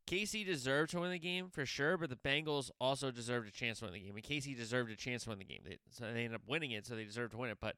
Casey 0.07 0.45
deserved 0.45 0.91
to 0.91 1.01
win 1.01 1.11
the 1.11 1.19
game 1.19 1.49
for 1.49 1.65
sure, 1.65 1.97
but 1.97 2.11
the 2.11 2.17
Bengals 2.17 2.71
also 2.79 3.11
deserved 3.11 3.49
a 3.49 3.51
chance 3.51 3.79
to 3.79 3.87
win 3.87 3.95
the 3.95 4.01
game. 4.01 4.15
And 4.15 4.23
Casey 4.23 4.55
deserved 4.55 4.91
a 4.91 4.97
chance 4.97 5.25
to 5.25 5.31
win 5.31 5.39
the 5.39 5.45
game. 5.45 5.63
They, 5.65 5.79
so 5.91 6.05
they 6.05 6.25
ended 6.25 6.35
up 6.35 6.43
winning 6.47 6.73
it, 6.73 6.87
so 6.87 6.95
they 6.95 7.05
deserved 7.05 7.33
to 7.33 7.39
win 7.39 7.51
it. 7.51 7.59
But 7.61 7.77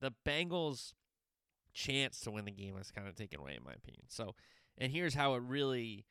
the 0.00 0.12
Bengals' 0.26 0.94
chance 1.72 2.20
to 2.20 2.30
win 2.30 2.44
the 2.44 2.50
game 2.50 2.74
was 2.74 2.90
kind 2.90 3.08
of 3.08 3.14
taken 3.14 3.40
away, 3.40 3.54
in 3.56 3.64
my 3.64 3.72
opinion. 3.72 4.04
So, 4.08 4.34
and 4.78 4.92
here's 4.92 5.14
how 5.14 5.34
it 5.34 5.42
really 5.46 6.04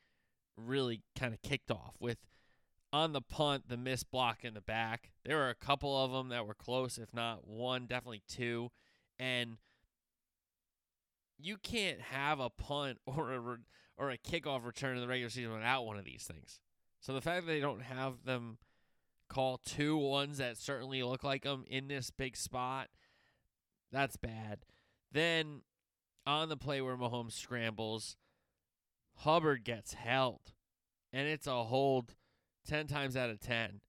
really 0.56 1.02
kind 1.18 1.32
of 1.32 1.42
kicked 1.42 1.70
off 1.70 1.94
with 1.98 2.18
on 2.92 3.12
the 3.12 3.20
punt, 3.20 3.68
the 3.68 3.76
missed 3.76 4.10
block 4.10 4.44
in 4.44 4.54
the 4.54 4.60
back. 4.60 5.12
There 5.24 5.36
were 5.36 5.48
a 5.48 5.54
couple 5.54 5.96
of 5.96 6.10
them 6.10 6.28
that 6.30 6.46
were 6.46 6.54
close, 6.54 6.98
if 6.98 7.14
not 7.14 7.46
one, 7.46 7.86
definitely 7.86 8.22
two. 8.28 8.70
And 9.18 9.58
you 11.38 11.56
can't 11.56 12.00
have 12.00 12.40
a 12.40 12.50
punt 12.50 12.98
or 13.06 13.32
a 13.32 13.56
or 13.96 14.10
a 14.10 14.18
kickoff 14.18 14.64
return 14.64 14.96
in 14.96 15.02
the 15.02 15.08
regular 15.08 15.30
season 15.30 15.52
without 15.52 15.84
one 15.84 15.98
of 15.98 16.04
these 16.04 16.24
things. 16.24 16.60
So 17.00 17.12
the 17.12 17.20
fact 17.20 17.46
that 17.46 17.52
they 17.52 17.60
don't 17.60 17.82
have 17.82 18.24
them 18.24 18.58
call 19.28 19.58
two 19.58 19.96
ones 19.96 20.38
that 20.38 20.56
certainly 20.56 21.02
look 21.02 21.22
like 21.22 21.44
them 21.44 21.64
in 21.68 21.88
this 21.88 22.10
big 22.10 22.36
spot, 22.36 22.88
that's 23.92 24.16
bad. 24.16 24.60
Then 25.12 25.62
on 26.26 26.48
the 26.48 26.56
play 26.56 26.80
where 26.80 26.96
Mahomes 26.96 27.32
scrambles, 27.32 28.16
Hubbard 29.16 29.64
gets 29.64 29.94
held, 29.94 30.52
and 31.12 31.26
it's 31.26 31.46
a 31.46 31.64
hold 31.64 32.14
10 32.68 32.86
times 32.86 33.16
out 33.16 33.30
of 33.30 33.40
10. 33.40 33.80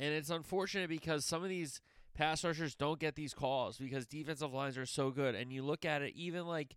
And 0.00 0.14
it's 0.14 0.30
unfortunate 0.30 0.88
because 0.88 1.24
some 1.24 1.42
of 1.42 1.48
these 1.48 1.80
pass 2.14 2.44
rushers 2.44 2.74
don't 2.74 3.00
get 3.00 3.14
these 3.16 3.34
calls 3.34 3.78
because 3.78 4.06
defensive 4.06 4.52
lines 4.52 4.78
are 4.78 4.86
so 4.86 5.10
good. 5.10 5.34
And 5.34 5.52
you 5.52 5.62
look 5.62 5.84
at 5.84 6.02
it, 6.02 6.14
even 6.14 6.46
like 6.46 6.76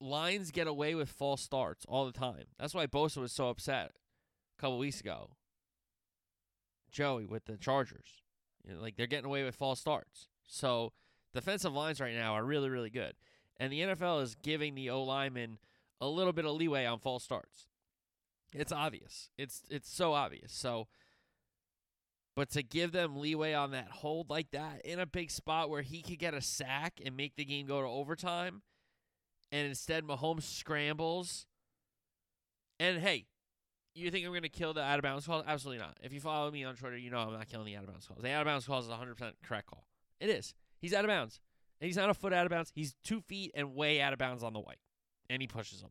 lines 0.00 0.50
get 0.50 0.66
away 0.66 0.94
with 0.94 1.08
false 1.08 1.42
starts 1.42 1.84
all 1.88 2.06
the 2.06 2.12
time. 2.12 2.44
That's 2.58 2.74
why 2.74 2.86
Bosa 2.86 3.18
was 3.18 3.32
so 3.32 3.48
upset 3.48 3.92
a 4.56 4.60
couple 4.60 4.78
weeks 4.78 5.00
ago. 5.00 5.30
Joey 6.90 7.26
with 7.26 7.44
the 7.46 7.56
Chargers. 7.56 8.22
You 8.64 8.74
know, 8.74 8.80
like 8.80 8.96
they're 8.96 9.06
getting 9.06 9.26
away 9.26 9.44
with 9.44 9.56
false 9.56 9.80
starts. 9.80 10.28
So 10.46 10.92
defensive 11.34 11.72
lines 11.72 12.00
right 12.00 12.14
now 12.14 12.34
are 12.34 12.44
really, 12.44 12.70
really 12.70 12.90
good. 12.90 13.14
And 13.58 13.72
the 13.72 13.80
NFL 13.80 14.22
is 14.22 14.36
giving 14.36 14.74
the 14.74 14.90
O 14.90 15.02
lineman 15.02 15.58
a 16.00 16.08
little 16.08 16.32
bit 16.32 16.44
of 16.44 16.54
leeway 16.54 16.84
on 16.86 16.98
false 16.98 17.24
starts. 17.24 17.66
It's 18.52 18.72
obvious. 18.72 19.30
It's 19.36 19.62
it's 19.68 19.92
so 19.92 20.14
obvious. 20.14 20.52
So 20.52 20.88
but 22.38 22.50
to 22.50 22.62
give 22.62 22.92
them 22.92 23.16
leeway 23.16 23.52
on 23.52 23.72
that 23.72 23.88
hold 23.90 24.30
like 24.30 24.52
that 24.52 24.82
in 24.84 25.00
a 25.00 25.06
big 25.06 25.28
spot 25.28 25.70
where 25.70 25.82
he 25.82 26.02
could 26.02 26.20
get 26.20 26.34
a 26.34 26.40
sack 26.40 27.00
and 27.04 27.16
make 27.16 27.34
the 27.34 27.44
game 27.44 27.66
go 27.66 27.82
to 27.82 27.88
overtime, 27.88 28.62
and 29.50 29.66
instead 29.66 30.04
Mahomes 30.04 30.44
scrambles. 30.44 31.46
And 32.78 33.00
hey, 33.00 33.26
you 33.96 34.10
think 34.12 34.24
I'm 34.24 34.30
going 34.30 34.42
to 34.42 34.48
kill 34.48 34.72
the 34.72 34.82
out 34.82 35.00
of 35.00 35.02
bounds 35.02 35.26
call? 35.26 35.42
Absolutely 35.44 35.82
not. 35.82 35.96
If 36.00 36.12
you 36.12 36.20
follow 36.20 36.48
me 36.52 36.62
on 36.62 36.76
Twitter, 36.76 36.96
you 36.96 37.10
know 37.10 37.18
I'm 37.18 37.32
not 37.32 37.48
killing 37.48 37.66
the 37.66 37.74
out 37.74 37.82
of 37.82 37.90
bounds 37.90 38.06
calls. 38.06 38.22
The 38.22 38.30
out 38.30 38.42
of 38.42 38.46
bounds 38.46 38.66
call 38.66 38.78
is 38.78 38.86
100% 38.86 39.32
correct 39.42 39.66
call. 39.66 39.84
It 40.20 40.30
is. 40.30 40.54
He's 40.78 40.94
out 40.94 41.04
of 41.04 41.08
bounds. 41.08 41.40
He's 41.80 41.96
not 41.96 42.10
a 42.10 42.14
foot 42.14 42.32
out 42.32 42.46
of 42.46 42.50
bounds. 42.50 42.72
He's 42.74 42.94
two 43.04 43.20
feet 43.20 43.52
and 43.54 43.74
way 43.74 44.00
out 44.00 44.12
of 44.12 44.18
bounds 44.18 44.42
on 44.42 44.52
the 44.52 44.60
white 44.60 44.78
and 45.28 45.42
he 45.42 45.48
pushes 45.48 45.82
him. 45.82 45.90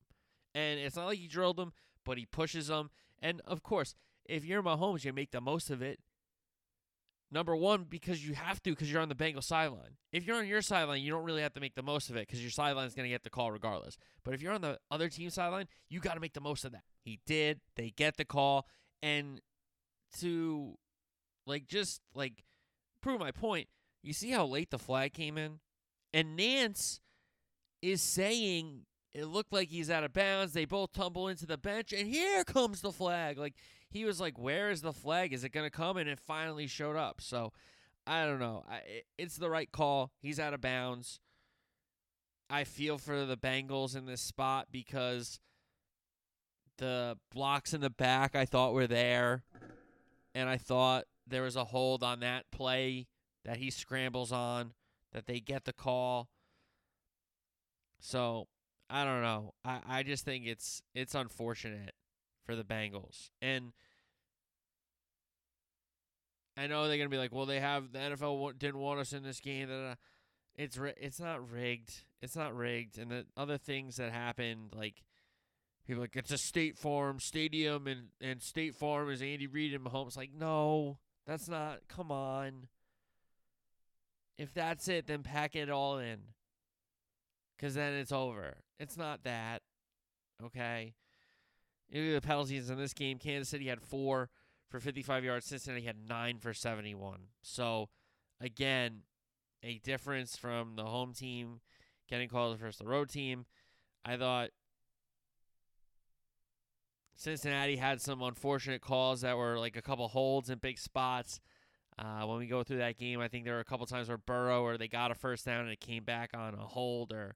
And 0.55 0.79
it's 0.79 0.95
not 0.95 1.05
like 1.05 1.19
he 1.19 1.27
drilled 1.27 1.59
him, 1.59 1.71
but 2.05 2.17
he 2.17 2.25
pushes 2.25 2.69
him. 2.69 2.89
And 3.19 3.41
of 3.45 3.63
course, 3.63 3.95
if 4.25 4.45
you're 4.45 4.63
Mahomes, 4.63 5.05
you 5.05 5.13
make 5.13 5.31
the 5.31 5.41
most 5.41 5.69
of 5.69 5.81
it. 5.81 5.99
Number 7.29 7.55
one, 7.55 7.85
because 7.89 8.25
you 8.25 8.35
have 8.35 8.63
to, 8.63 8.69
because 8.71 8.91
you're 8.91 9.01
on 9.01 9.09
the 9.09 9.15
Bengal 9.15 9.41
sideline. 9.41 9.97
If 10.13 10.25
you're 10.25 10.37
on 10.37 10.47
your 10.47 10.61
sideline, 10.61 11.01
you 11.01 11.11
don't 11.11 11.25
really 11.25 11.41
have 11.41 11.53
to 11.53 11.59
make 11.59 11.75
the 11.75 11.83
most 11.83 12.09
of 12.09 12.15
it 12.15 12.25
because 12.25 12.41
your 12.41 12.51
sideline 12.51 12.87
is 12.87 12.95
going 12.95 13.03
to 13.03 13.09
get 13.09 13.23
the 13.23 13.29
call 13.29 13.51
regardless. 13.51 13.97
But 14.23 14.33
if 14.33 14.41
you're 14.41 14.53
on 14.53 14.61
the 14.61 14.79
other 14.89 15.09
team 15.09 15.29
sideline, 15.29 15.67
you 15.89 15.99
got 15.99 16.13
to 16.13 16.21
make 16.21 16.33
the 16.33 16.41
most 16.41 16.63
of 16.63 16.71
that. 16.71 16.83
He 17.03 17.19
did. 17.25 17.59
They 17.75 17.89
get 17.89 18.15
the 18.15 18.23
call. 18.23 18.65
And 19.03 19.41
to, 20.19 20.77
like, 21.45 21.67
just, 21.67 22.01
like, 22.15 22.45
prove 23.01 23.19
my 23.19 23.31
point, 23.31 23.67
you 24.03 24.13
see 24.13 24.31
how 24.31 24.45
late 24.45 24.71
the 24.71 24.79
flag 24.79 25.13
came 25.13 25.37
in? 25.37 25.59
And 26.13 26.37
Nantz 26.37 26.99
is 27.81 28.01
saying 28.01 28.85
it 29.13 29.25
looked 29.25 29.51
like 29.51 29.69
he's 29.69 29.89
out 29.89 30.03
of 30.03 30.13
bounds. 30.13 30.53
They 30.53 30.65
both 30.65 30.93
tumble 30.93 31.27
into 31.27 31.45
the 31.45 31.57
bench, 31.57 31.91
and 31.91 32.07
here 32.07 32.43
comes 32.43 32.81
the 32.81 32.91
flag. 32.91 33.37
Like 33.37 33.55
he 33.89 34.05
was 34.05 34.19
like, 34.19 34.37
"Where 34.37 34.69
is 34.69 34.81
the 34.81 34.93
flag? 34.93 35.33
Is 35.33 35.43
it 35.43 35.49
going 35.49 35.65
to 35.65 35.75
come?" 35.75 35.97
And 35.97 36.07
it 36.07 36.19
finally 36.19 36.67
showed 36.67 36.95
up. 36.95 37.21
So 37.21 37.51
I 38.05 38.25
don't 38.25 38.39
know. 38.39 38.63
I, 38.69 38.81
it's 39.17 39.37
the 39.37 39.49
right 39.49 39.71
call. 39.71 40.11
He's 40.21 40.39
out 40.39 40.53
of 40.53 40.61
bounds. 40.61 41.19
I 42.49 42.63
feel 42.63 42.97
for 42.97 43.25
the 43.25 43.37
Bengals 43.37 43.95
in 43.95 44.05
this 44.05 44.21
spot 44.21 44.67
because 44.71 45.39
the 46.77 47.17
blocks 47.33 47.73
in 47.73 47.81
the 47.81 47.89
back 47.89 48.35
I 48.35 48.45
thought 48.45 48.73
were 48.73 48.87
there, 48.87 49.43
and 50.33 50.47
I 50.47 50.57
thought 50.57 51.05
there 51.25 51.41
was 51.41 51.55
a 51.55 51.65
hold 51.65 52.03
on 52.03 52.21
that 52.21 52.45
play 52.51 53.07
that 53.45 53.57
he 53.57 53.69
scrambles 53.69 54.31
on, 54.31 54.73
that 55.13 55.25
they 55.27 55.39
get 55.39 55.65
the 55.65 55.73
call. 55.73 56.29
So 57.99 58.47
I 58.89 59.03
don't 59.03 59.21
know. 59.21 59.53
I, 59.65 59.79
I 59.87 60.03
just 60.03 60.25
think 60.25 60.45
it's 60.45 60.81
it's 60.93 61.15
unfortunate 61.15 61.93
for 62.45 62.55
the 62.55 62.63
Bengals. 62.63 63.29
And 63.41 63.73
I 66.55 66.67
know 66.67 66.87
they're 66.87 66.97
gonna 66.97 67.09
be 67.09 67.17
like, 67.17 67.33
well, 67.33 67.45
they 67.45 67.59
have 67.59 67.91
the 67.91 67.99
NFL 67.99 68.57
didn't 68.57 68.79
want 68.79 68.99
us 68.99 69.13
in 69.13 69.23
this 69.23 69.39
game. 69.39 69.69
It's 70.55 70.79
it's 70.97 71.19
not 71.19 71.51
rigged. 71.51 72.03
It's 72.21 72.35
not 72.35 72.55
rigged. 72.55 72.97
And 72.97 73.11
the 73.11 73.25
other 73.35 73.57
things 73.57 73.97
that 73.97 74.11
happened, 74.11 74.73
like 74.75 75.03
people 75.85 76.01
like 76.01 76.15
it's 76.15 76.31
a 76.31 76.37
State 76.37 76.77
Farm 76.77 77.19
stadium, 77.19 77.87
and 77.87 78.07
and 78.21 78.41
State 78.41 78.75
Farm 78.75 79.09
is 79.09 79.21
Andy 79.21 79.47
Reid 79.47 79.73
and 79.73 79.83
Mahomes. 79.83 80.17
Like, 80.17 80.31
no, 80.33 80.97
that's 81.25 81.47
not. 81.47 81.81
Come 81.87 82.11
on. 82.11 82.67
If 84.37 84.53
that's 84.53 84.87
it, 84.87 85.07
then 85.07 85.23
pack 85.23 85.55
it 85.55 85.69
all 85.69 85.97
in. 85.97 86.19
Cause 87.59 87.73
then 87.73 87.93
it's 87.93 88.11
over. 88.11 88.57
It's 88.79 88.97
not 88.97 89.23
that. 89.23 89.63
Okay. 90.43 90.93
you 91.89 92.13
the 92.13 92.21
penalties 92.21 92.69
in 92.69 92.77
this 92.77 92.93
game. 92.93 93.17
Kansas 93.17 93.49
City 93.49 93.67
had 93.67 93.81
four 93.81 94.29
for 94.69 94.79
55 94.79 95.23
yards. 95.23 95.47
Cincinnati 95.47 95.85
had 95.85 95.97
nine 96.07 96.37
for 96.37 96.53
71. 96.53 97.21
So, 97.41 97.89
again, 98.39 99.01
a 99.63 99.79
difference 99.79 100.37
from 100.37 100.75
the 100.75 100.85
home 100.85 101.13
team 101.13 101.61
getting 102.07 102.29
called 102.29 102.59
versus 102.59 102.77
the 102.77 102.85
road 102.85 103.09
team. 103.09 103.45
I 104.05 104.17
thought 104.17 104.49
Cincinnati 107.15 107.77
had 107.77 107.99
some 107.99 108.21
unfortunate 108.21 108.81
calls 108.81 109.21
that 109.21 109.37
were 109.37 109.57
like 109.57 109.75
a 109.75 109.81
couple 109.81 110.07
holds 110.07 110.49
in 110.49 110.59
big 110.59 110.77
spots. 110.77 111.39
Uh, 111.99 112.25
when 112.25 112.37
we 112.37 112.45
go 112.45 112.63
through 112.63 112.77
that 112.77 112.97
game, 112.97 113.19
I 113.19 113.27
think 113.27 113.43
there 113.43 113.55
were 113.55 113.59
a 113.59 113.65
couple 113.65 113.85
times 113.87 114.07
where 114.07 114.17
Burrow 114.17 114.61
or 114.63 114.77
they 114.77 114.87
got 114.87 115.11
a 115.11 115.15
first 115.15 115.45
down 115.45 115.61
and 115.61 115.71
it 115.71 115.79
came 115.79 116.03
back 116.03 116.31
on 116.35 116.53
a 116.53 116.57
hold 116.57 117.11
or 117.11 117.35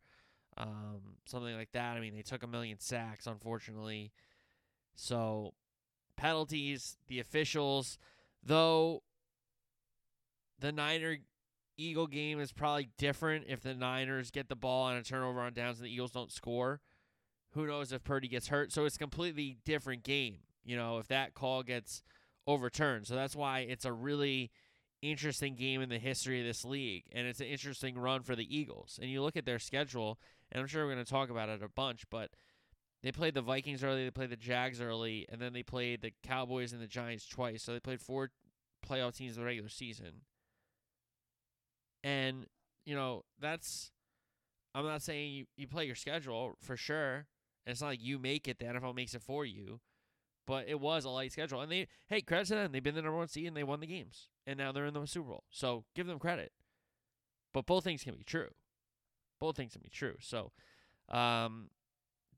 um, 0.57 1.15
something 1.25 1.55
like 1.55 1.71
that. 1.71 1.97
I 1.97 1.99
mean, 1.99 2.15
they 2.15 2.21
took 2.21 2.43
a 2.43 2.47
million 2.47 2.79
sacks, 2.79 3.25
unfortunately. 3.25 4.11
So 4.95 5.53
penalties, 6.15 6.97
the 7.07 7.19
officials, 7.19 7.97
though 8.43 9.01
the 10.59 10.71
Niner 10.71 11.17
Eagle 11.77 12.07
game 12.07 12.39
is 12.39 12.51
probably 12.51 12.89
different 12.99 13.45
if 13.47 13.61
the 13.61 13.73
Niners 13.73 14.29
get 14.29 14.47
the 14.47 14.55
ball 14.55 14.83
on 14.83 14.97
a 14.97 15.03
turnover 15.03 15.41
on 15.41 15.53
downs 15.53 15.79
and 15.79 15.87
the 15.87 15.91
Eagles 15.91 16.11
don't 16.11 16.31
score. 16.31 16.81
Who 17.53 17.65
knows 17.65 17.91
if 17.91 18.03
Purdy 18.03 18.27
gets 18.27 18.49
hurt? 18.49 18.71
So 18.71 18.85
it's 18.85 18.95
a 18.95 18.99
completely 18.99 19.57
different 19.65 20.03
game, 20.03 20.37
you 20.63 20.77
know, 20.77 20.99
if 20.99 21.07
that 21.07 21.33
call 21.33 21.63
gets 21.63 22.03
overturned. 22.47 23.07
So 23.07 23.15
that's 23.15 23.35
why 23.35 23.59
it's 23.59 23.85
a 23.85 23.93
really 23.93 24.51
interesting 25.01 25.55
game 25.55 25.81
in 25.81 25.89
the 25.89 25.99
history 25.99 26.39
of 26.39 26.45
this 26.45 26.63
league. 26.63 27.03
And 27.11 27.27
it's 27.27 27.39
an 27.39 27.47
interesting 27.47 27.97
run 27.97 28.21
for 28.23 28.35
the 28.35 28.55
Eagles. 28.55 28.99
And 29.01 29.09
you 29.09 29.21
look 29.21 29.35
at 29.35 29.45
their 29.45 29.59
schedule, 29.59 30.19
and 30.51 30.61
I'm 30.61 30.67
sure 30.67 30.85
we're 30.85 30.93
going 30.93 31.05
to 31.05 31.11
talk 31.11 31.29
about 31.29 31.49
it 31.49 31.63
a 31.63 31.69
bunch, 31.69 32.03
but 32.09 32.29
they 33.03 33.11
played 33.11 33.33
the 33.33 33.41
Vikings 33.41 33.83
early, 33.83 34.03
they 34.03 34.11
played 34.11 34.29
the 34.29 34.35
Jags 34.35 34.79
early, 34.79 35.25
and 35.29 35.41
then 35.41 35.53
they 35.53 35.63
played 35.63 36.01
the 36.01 36.13
Cowboys 36.23 36.71
and 36.71 36.81
the 36.81 36.87
Giants 36.87 37.27
twice. 37.27 37.63
So 37.63 37.73
they 37.73 37.79
played 37.79 38.01
four 38.01 38.29
playoff 38.87 39.15
teams 39.15 39.35
in 39.35 39.41
the 39.41 39.45
regular 39.45 39.69
season. 39.69 40.21
And, 42.03 42.45
you 42.85 42.95
know, 42.95 43.23
that's 43.39 43.91
I'm 44.73 44.85
not 44.85 45.01
saying 45.01 45.33
you, 45.33 45.45
you 45.57 45.67
play 45.67 45.85
your 45.85 45.95
schedule 45.95 46.55
for 46.61 46.77
sure. 46.77 47.27
And 47.65 47.73
it's 47.73 47.81
not 47.81 47.87
like 47.87 48.03
you 48.03 48.17
make 48.17 48.47
it, 48.47 48.59
the 48.59 48.65
NFL 48.65 48.95
makes 48.95 49.13
it 49.13 49.21
for 49.21 49.45
you. 49.45 49.79
But 50.47 50.67
it 50.67 50.79
was 50.79 51.05
a 51.05 51.09
light 51.09 51.31
schedule. 51.31 51.61
And 51.61 51.71
they 51.71 51.87
hey, 52.07 52.21
credit 52.21 52.47
to 52.47 52.55
them. 52.55 52.71
They've 52.71 52.83
been 52.83 52.95
the 52.95 53.01
number 53.01 53.17
one 53.17 53.27
seed 53.27 53.47
and 53.47 53.55
they 53.55 53.63
won 53.63 53.79
the 53.79 53.87
games. 53.87 54.29
And 54.45 54.57
now 54.57 54.71
they're 54.71 54.85
in 54.85 54.93
the 54.93 55.05
Super 55.05 55.29
Bowl. 55.29 55.43
So 55.49 55.85
give 55.95 56.07
them 56.07 56.19
credit. 56.19 56.51
But 57.53 57.65
both 57.65 57.83
things 57.83 58.03
can 58.03 58.15
be 58.15 58.23
true. 58.23 58.49
Both 59.39 59.57
things 59.57 59.73
can 59.73 59.81
be 59.81 59.89
true. 59.89 60.15
So 60.19 60.51
um 61.09 61.69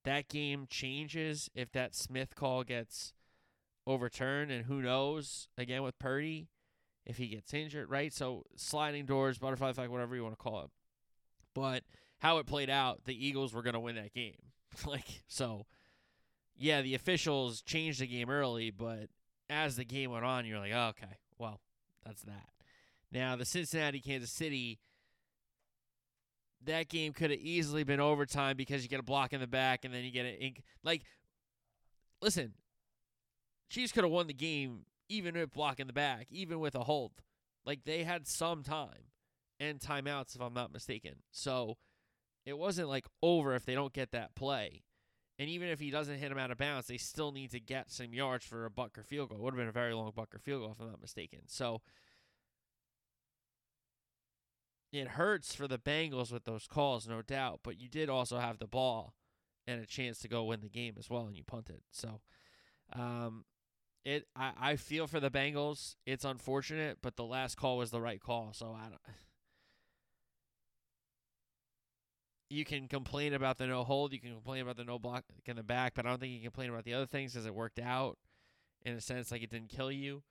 that 0.04 0.28
game 0.28 0.68
changes 0.70 1.50
if 1.56 1.72
that 1.72 1.96
Smith 1.96 2.36
call 2.36 2.64
gets 2.64 3.14
overturned, 3.86 4.52
and 4.52 4.66
who 4.66 4.82
knows 4.82 5.48
again 5.58 5.84
with 5.84 5.98
Purdy 6.00 6.50
if 7.06 7.18
he 7.18 7.28
gets 7.28 7.54
injured, 7.54 7.90
right? 7.90 8.14
So 8.14 8.44
sliding 8.56 9.06
doors, 9.06 9.38
butterfly 9.38 9.70
effect, 9.70 9.92
whatever 9.92 10.16
you 10.16 10.24
want 10.24 10.38
to 10.38 10.44
call 10.44 10.62
it. 10.62 10.70
But 11.54 11.84
how 12.20 12.38
it 12.38 12.48
played 12.48 12.70
out, 12.70 13.06
the 13.06 13.28
Eagles 13.28 13.54
were 13.54 13.62
going 13.62 13.74
to 13.74 13.80
win 13.80 13.96
that 13.96 14.14
game. 14.14 14.38
like 14.86 15.24
so, 15.28 15.66
yeah, 16.56 16.82
the 16.82 16.96
officials 16.96 17.62
changed 17.62 18.00
the 18.00 18.08
game 18.08 18.30
early, 18.30 18.72
but 18.72 19.10
as 19.50 19.76
the 19.76 19.86
game 19.86 20.12
went 20.12 20.26
on, 20.26 20.46
you're 20.46 20.60
like, 20.60 20.74
oh, 20.74 20.88
okay, 20.90 21.18
well, 21.38 21.60
that's 22.06 22.24
that. 22.24 22.50
Now 23.12 23.36
the 23.36 23.46
Cincinnati 23.46 24.00
Kansas 24.00 24.32
City 24.32 24.80
that 26.66 26.90
game 26.90 27.14
could 27.14 27.32
have 27.32 27.40
easily 27.40 27.84
been 27.84 28.00
overtime 28.00 28.56
because 28.58 28.84
you 28.84 28.90
get 28.90 29.00
a 29.00 29.04
block 29.04 29.34
in 29.34 29.42
the 29.42 29.48
back 29.48 29.86
and 29.86 29.94
then 29.94 30.04
you 30.04 30.12
get 30.12 30.26
an 30.26 30.36
ink. 30.36 30.64
Like, 30.84 31.04
listen, 32.22 32.54
Chiefs 33.70 33.92
could 33.92 34.04
have 34.04 34.12
won 34.12 34.28
the 34.28 34.34
game 34.34 34.86
even 35.10 35.36
with 35.36 35.52
block 35.52 35.80
in 35.80 35.88
the 35.88 35.94
back, 35.94 36.28
even 36.30 36.60
with 36.60 36.76
a 36.76 36.84
hold. 36.84 37.12
Like 37.66 37.84
they 37.86 38.04
had 38.04 38.28
some 38.28 38.64
time 38.64 39.12
and 39.60 39.80
timeouts, 39.80 40.36
if 40.36 40.42
I'm 40.42 40.54
not 40.54 40.74
mistaken. 40.74 41.16
So 41.32 41.78
it 42.46 42.58
wasn't 42.58 42.90
like 42.90 43.06
over 43.22 43.56
if 43.56 43.66
they 43.66 43.76
don't 43.76 43.94
get 43.94 44.12
that 44.12 44.36
play. 44.36 44.84
And 45.40 45.50
even 45.50 45.70
if 45.70 45.80
he 45.80 45.90
doesn't 45.90 46.20
hit 46.20 46.32
him 46.32 46.38
out 46.38 46.52
of 46.52 46.58
bounds, 46.58 46.88
they 46.88 46.98
still 46.98 47.32
need 47.32 47.52
to 47.52 47.60
get 47.60 47.92
some 47.92 48.14
yards 48.14 48.46
for 48.46 48.66
a 48.66 48.70
Butker 48.70 49.04
field 49.04 49.30
goal. 49.30 49.40
It 49.40 49.42
would 49.42 49.54
have 49.54 49.60
been 49.60 49.68
a 49.68 49.72
very 49.72 49.94
long 49.94 50.12
Butker 50.12 50.40
field 50.40 50.62
goal, 50.62 50.72
if 50.72 50.80
I'm 50.80 50.92
not 50.92 51.02
mistaken. 51.02 51.40
So 51.48 51.82
it 54.92 55.10
hurts 55.10 55.56
for 55.56 55.68
the 55.68 55.80
Bengals 55.80 56.32
with 56.32 56.44
those 56.46 56.68
calls, 56.68 57.08
no 57.08 57.24
doubt. 57.24 57.62
But 57.64 57.80
you 57.80 57.90
did 57.90 58.10
also 58.10 58.38
have 58.38 58.60
the 58.60 58.68
ball 58.68 59.16
and 59.66 59.82
a 59.82 59.88
chance 59.88 60.20
to 60.20 60.28
go 60.28 60.44
win 60.44 60.62
the 60.62 60.70
game 60.70 60.96
as 61.00 61.10
well, 61.10 61.26
and 61.26 61.36
you 61.36 61.44
punted. 61.44 61.82
So, 61.92 62.22
um, 62.94 63.46
it 64.06 64.28
I, 64.36 64.52
I 64.60 64.76
feel 64.76 65.08
for 65.08 65.20
the 65.20 65.32
Bengals. 65.32 65.96
It's 66.06 66.26
unfortunate, 66.26 66.98
but 67.02 67.16
the 67.16 67.24
last 67.24 67.56
call 67.56 67.78
was 67.78 67.90
the 67.90 68.02
right 68.02 68.22
call. 68.22 68.52
So 68.54 68.78
I 68.78 68.90
don't. 68.90 69.02
You 72.54 72.66
can 72.66 72.88
complain 72.88 73.34
about 73.34 73.58
the 73.58 73.66
no 73.66 73.84
hold. 73.84 74.14
You 74.14 74.20
can 74.20 74.32
complain 74.32 74.62
about 74.62 74.78
the 74.78 74.84
no 74.84 75.00
block 75.00 75.24
in 75.46 75.56
the 75.56 75.64
back, 75.64 75.94
but 75.96 76.06
I 76.06 76.10
don't 76.10 76.20
think 76.20 76.34
you 76.34 76.38
can 76.38 76.52
complain 76.52 76.70
about 76.70 76.84
the 76.84 76.94
other 76.94 77.08
things 77.08 77.34
because 77.34 77.48
it 77.48 77.56
worked 77.56 77.80
out 77.80 78.20
in 78.84 78.94
a 78.94 79.02
sense 79.02 79.32
like 79.32 79.42
it 79.42 79.50
didn't 79.50 79.70
kill 79.70 79.92
you. 79.92 80.22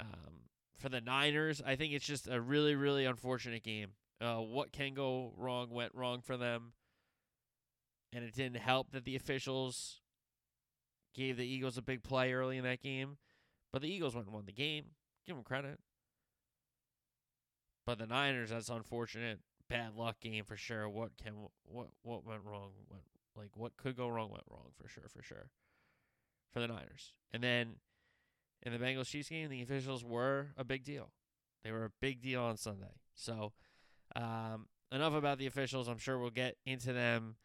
Um, 0.00 0.50
for 0.76 0.88
the 0.88 1.00
Niners, 1.00 1.62
I 1.64 1.76
think 1.76 1.92
it's 1.92 2.04
just 2.04 2.26
a 2.26 2.40
really, 2.40 2.74
really 2.74 3.04
unfortunate 3.04 3.62
game. 3.62 3.90
Uh, 4.20 4.38
what 4.38 4.72
can 4.72 4.92
go 4.94 5.34
wrong 5.36 5.70
went 5.70 5.94
wrong 5.94 6.20
for 6.20 6.36
them. 6.36 6.72
And 8.12 8.24
it 8.24 8.34
didn't 8.34 8.56
help 8.56 8.90
that 8.90 9.04
the 9.04 9.14
officials 9.14 10.00
gave 11.14 11.36
the 11.36 11.46
Eagles 11.46 11.78
a 11.78 11.82
big 11.82 12.02
play 12.02 12.32
early 12.32 12.56
in 12.56 12.64
that 12.64 12.82
game. 12.82 13.18
But 13.72 13.82
the 13.82 13.88
Eagles 13.88 14.16
went 14.16 14.26
and 14.26 14.34
won 14.34 14.46
the 14.46 14.52
game. 14.52 14.86
Give 15.26 15.36
them 15.36 15.44
credit. 15.44 15.78
But 17.86 17.98
the 17.98 18.06
Niners, 18.06 18.50
that's 18.50 18.68
unfortunate. 18.68 19.38
Bad 19.68 19.94
luck 19.96 20.20
game 20.20 20.44
for 20.44 20.56
sure. 20.56 20.88
What 20.88 21.10
can 21.22 21.34
what 21.64 21.88
what 22.02 22.24
went 22.24 22.42
wrong? 22.44 22.70
What 22.88 23.00
like 23.36 23.56
what 23.56 23.76
could 23.76 23.96
go 23.96 24.08
wrong 24.08 24.30
went 24.30 24.44
wrong 24.50 24.70
for 24.80 24.88
sure, 24.88 25.08
for 25.08 25.22
sure. 25.22 25.50
For 26.52 26.60
the 26.60 26.68
Niners. 26.68 27.12
And 27.32 27.42
then 27.42 27.76
in 28.62 28.72
the 28.72 28.78
Bengals 28.78 29.06
Chiefs 29.06 29.28
game, 29.28 29.48
the 29.50 29.62
officials 29.62 30.04
were 30.04 30.48
a 30.56 30.64
big 30.64 30.84
deal. 30.84 31.10
They 31.62 31.72
were 31.72 31.84
a 31.84 31.92
big 32.00 32.22
deal 32.22 32.42
on 32.42 32.56
Sunday. 32.56 32.94
So, 33.14 33.52
um, 34.14 34.66
enough 34.92 35.14
about 35.14 35.38
the 35.38 35.46
officials. 35.46 35.88
I'm 35.88 35.98
sure 35.98 36.18
we'll 36.18 36.30
get 36.30 36.56
into 36.64 36.92
them 36.92 37.36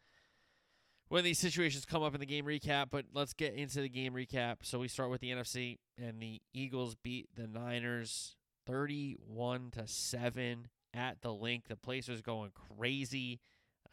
when 1.08 1.24
these 1.24 1.38
situations 1.38 1.84
come 1.84 2.02
up 2.02 2.14
in 2.14 2.20
the 2.20 2.26
game 2.26 2.44
recap, 2.44 2.86
but 2.90 3.06
let's 3.12 3.34
get 3.34 3.54
into 3.54 3.80
the 3.80 3.88
game 3.88 4.14
recap. 4.14 4.58
So, 4.62 4.78
we 4.78 4.88
start 4.88 5.10
with 5.10 5.20
the 5.20 5.30
NFC, 5.30 5.78
and 5.98 6.20
the 6.20 6.40
Eagles 6.54 6.94
beat 6.94 7.28
the 7.34 7.46
Niners 7.46 8.36
31 8.66 9.70
to 9.72 9.86
7 9.86 10.68
at 10.94 11.20
the 11.22 11.32
Linc. 11.32 11.68
The 11.68 11.76
place 11.76 12.08
was 12.08 12.20
going 12.20 12.50
crazy. 12.54 13.40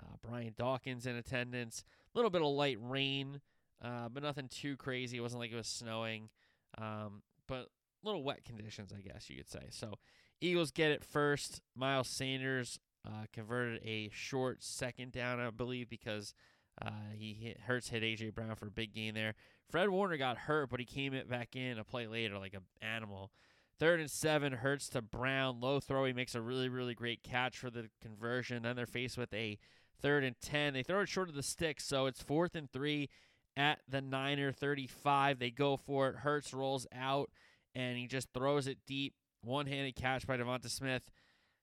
Uh, 0.01 0.15
Brian 0.21 0.53
Dawkins 0.57 1.05
in 1.05 1.15
attendance. 1.15 1.83
A 2.13 2.17
little 2.17 2.31
bit 2.31 2.41
of 2.41 2.47
light 2.47 2.77
rain, 2.81 3.41
uh, 3.83 4.09
but 4.09 4.23
nothing 4.23 4.47
too 4.47 4.77
crazy. 4.77 5.17
It 5.17 5.21
wasn't 5.21 5.41
like 5.41 5.51
it 5.51 5.55
was 5.55 5.67
snowing. 5.67 6.29
Um, 6.77 7.21
but 7.47 7.67
little 8.03 8.23
wet 8.23 8.43
conditions, 8.43 8.93
I 8.97 9.01
guess 9.01 9.29
you 9.29 9.37
could 9.37 9.49
say. 9.49 9.67
So 9.69 9.95
Eagles 10.41 10.71
get 10.71 10.91
it 10.91 11.03
first. 11.03 11.61
Miles 11.75 12.07
Sanders 12.07 12.79
uh, 13.05 13.25
converted 13.33 13.81
a 13.83 14.09
short 14.11 14.63
second 14.63 15.11
down, 15.11 15.39
I 15.39 15.49
believe, 15.49 15.89
because 15.89 16.33
uh, 16.81 17.11
he 17.13 17.33
hit, 17.33 17.59
Hurts 17.61 17.89
hit 17.89 18.03
AJ 18.03 18.33
Brown 18.35 18.55
for 18.55 18.67
a 18.67 18.71
big 18.71 18.93
gain 18.93 19.13
there. 19.13 19.35
Fred 19.69 19.89
Warner 19.89 20.17
got 20.17 20.37
hurt, 20.37 20.69
but 20.69 20.79
he 20.79 20.85
came 20.85 21.13
it 21.13 21.29
back 21.29 21.55
in 21.55 21.77
a 21.77 21.83
play 21.83 22.07
later 22.07 22.37
like 22.37 22.53
an 22.53 22.63
animal. 22.81 23.31
Third 23.79 24.01
and 24.01 24.11
seven, 24.11 24.53
Hurts 24.53 24.89
to 24.89 25.01
Brown. 25.01 25.61
Low 25.61 25.79
throw. 25.79 26.05
He 26.05 26.13
makes 26.13 26.35
a 26.35 26.41
really, 26.41 26.67
really 26.67 26.93
great 26.93 27.23
catch 27.23 27.57
for 27.57 27.69
the 27.69 27.89
conversion. 28.01 28.63
Then 28.63 28.75
they're 28.75 28.85
faced 28.85 29.17
with 29.17 29.33
a 29.33 29.57
third 30.01 30.23
and 30.23 30.35
10. 30.41 30.73
They 30.73 30.83
throw 30.83 31.01
it 31.01 31.09
short 31.09 31.29
of 31.29 31.35
the 31.35 31.43
stick, 31.43 31.79
so 31.79 32.05
it's 32.05 32.21
fourth 32.21 32.55
and 32.55 32.69
three 32.71 33.09
at 33.55 33.79
the 33.87 34.01
Niner 34.01 34.51
35. 34.51 35.39
They 35.39 35.49
go 35.51 35.77
for 35.77 36.09
it. 36.09 36.17
Hurts 36.17 36.53
rolls 36.53 36.87
out 36.93 37.29
and 37.75 37.97
he 37.97 38.07
just 38.07 38.29
throws 38.33 38.67
it 38.67 38.79
deep 38.85 39.13
one 39.41 39.67
handed 39.67 39.95
catch 39.95 40.27
by 40.27 40.37
Devonta 40.37 40.69
Smith. 40.69 41.09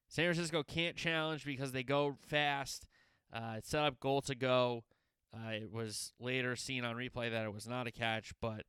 San 0.09 0.27
Francisco 0.27 0.63
can't 0.63 0.97
challenge 0.97 1.45
because 1.45 1.73
they 1.73 1.83
go 1.83 2.17
fast. 2.27 2.87
Uh, 3.33 3.57
set 3.63 3.83
up 3.83 4.01
goal 4.01 4.23
to 4.23 4.35
go. 4.35 4.85
Uh, 5.35 5.51
it 5.51 5.71
was 5.71 6.13
later 6.21 6.57
seen 6.57 6.85
on 6.85 6.97
replay 6.97 7.31
that 7.31 7.45
it 7.45 7.53
was 7.53 7.67
not 7.67 7.87
a 7.87 7.91
catch, 7.91 8.33
but 8.41 8.63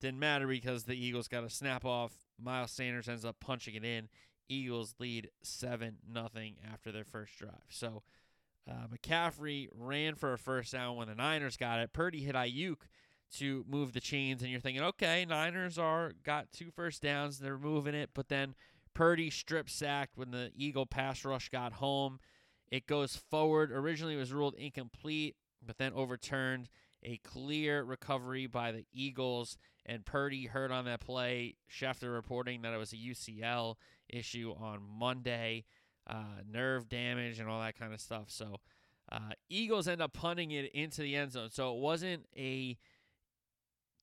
didn't 0.00 0.20
matter 0.20 0.46
because 0.46 0.84
the 0.84 0.94
Eagles 0.94 1.28
got 1.28 1.44
a 1.44 1.50
snap 1.50 1.84
off. 1.84 2.12
Miles 2.42 2.70
Sanders 2.72 3.08
ends 3.08 3.24
up 3.24 3.36
punching 3.40 3.74
it 3.74 3.84
in. 3.84 4.08
Eagles 4.48 4.94
lead 4.98 5.30
seven 5.42 5.96
nothing 6.06 6.56
after 6.72 6.92
their 6.92 7.04
first 7.04 7.38
drive. 7.38 7.52
So 7.70 8.02
uh, 8.70 8.86
McCaffrey 8.94 9.68
ran 9.74 10.14
for 10.14 10.32
a 10.32 10.38
first 10.38 10.72
down 10.72 10.96
when 10.96 11.08
the 11.08 11.14
Niners 11.14 11.56
got 11.56 11.80
it. 11.80 11.92
Purdy 11.92 12.20
hit 12.22 12.34
Aiyuk 12.34 12.76
to 13.38 13.64
move 13.68 13.92
the 13.92 14.00
chains, 14.00 14.42
and 14.42 14.50
you're 14.50 14.60
thinking, 14.60 14.82
okay, 14.82 15.24
Niners 15.24 15.78
are 15.78 16.12
got 16.22 16.52
two 16.52 16.70
first 16.70 17.02
downs, 17.02 17.38
they're 17.38 17.58
moving 17.58 17.94
it, 17.94 18.10
but 18.14 18.28
then 18.28 18.54
Purdy 18.94 19.30
strip 19.30 19.70
sacked 19.70 20.18
when 20.18 20.30
the 20.30 20.50
Eagle 20.54 20.86
pass 20.86 21.24
rush 21.24 21.48
got 21.48 21.74
home. 21.74 22.20
It 22.70 22.86
goes 22.86 23.16
forward. 23.16 23.72
Originally, 23.72 24.14
it 24.14 24.18
was 24.18 24.32
ruled 24.32 24.54
incomplete, 24.54 25.36
but 25.64 25.78
then 25.78 25.92
overturned. 25.94 26.68
A 27.04 27.16
clear 27.18 27.82
recovery 27.82 28.46
by 28.46 28.72
the 28.72 28.84
Eagles, 28.92 29.56
and 29.84 30.04
Purdy 30.04 30.46
hurt 30.46 30.70
on 30.70 30.84
that 30.84 31.00
play. 31.00 31.56
Schefter 31.70 32.12
reporting 32.12 32.62
that 32.62 32.72
it 32.72 32.78
was 32.78 32.92
a 32.92 32.96
UCL 32.96 33.76
issue 34.08 34.54
on 34.60 34.80
Monday, 34.98 35.64
uh, 36.06 36.42
nerve 36.48 36.88
damage, 36.88 37.40
and 37.40 37.48
all 37.48 37.60
that 37.60 37.78
kind 37.78 37.92
of 37.92 38.00
stuff. 38.00 38.26
So, 38.28 38.60
uh, 39.10 39.32
Eagles 39.48 39.88
end 39.88 40.00
up 40.00 40.12
punting 40.12 40.52
it 40.52 40.72
into 40.72 41.02
the 41.02 41.16
end 41.16 41.32
zone. 41.32 41.50
So 41.50 41.74
it 41.74 41.80
wasn't 41.80 42.24
a 42.36 42.78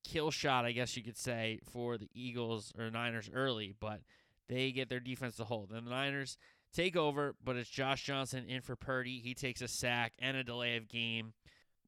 kill 0.04 0.32
shot, 0.32 0.66
I 0.66 0.72
guess 0.72 0.96
you 0.96 1.04
could 1.04 1.18
say, 1.18 1.60
for 1.72 1.98
the 1.98 2.10
Eagles 2.14 2.74
or 2.78 2.90
Niners 2.92 3.30
early, 3.34 3.74
but 3.80 4.02
they 4.48 4.72
get 4.72 4.90
their 4.90 5.00
defense 5.00 5.36
to 5.38 5.46
hold. 5.46 5.72
And 5.72 5.88
the 5.88 5.92
Niners 5.92 6.38
take 6.74 6.96
over, 6.96 7.36
but 7.44 7.56
it's 7.56 7.70
Josh 7.70 8.04
Johnson 8.04 8.46
in 8.48 8.62
for 8.62 8.76
Purdy. 8.76 9.20
He 9.20 9.34
takes 9.34 9.62
a 9.62 9.68
sack 9.68 10.14
and 10.20 10.38
a 10.38 10.44
delay 10.44 10.78
of 10.78 10.88
game. 10.88 11.34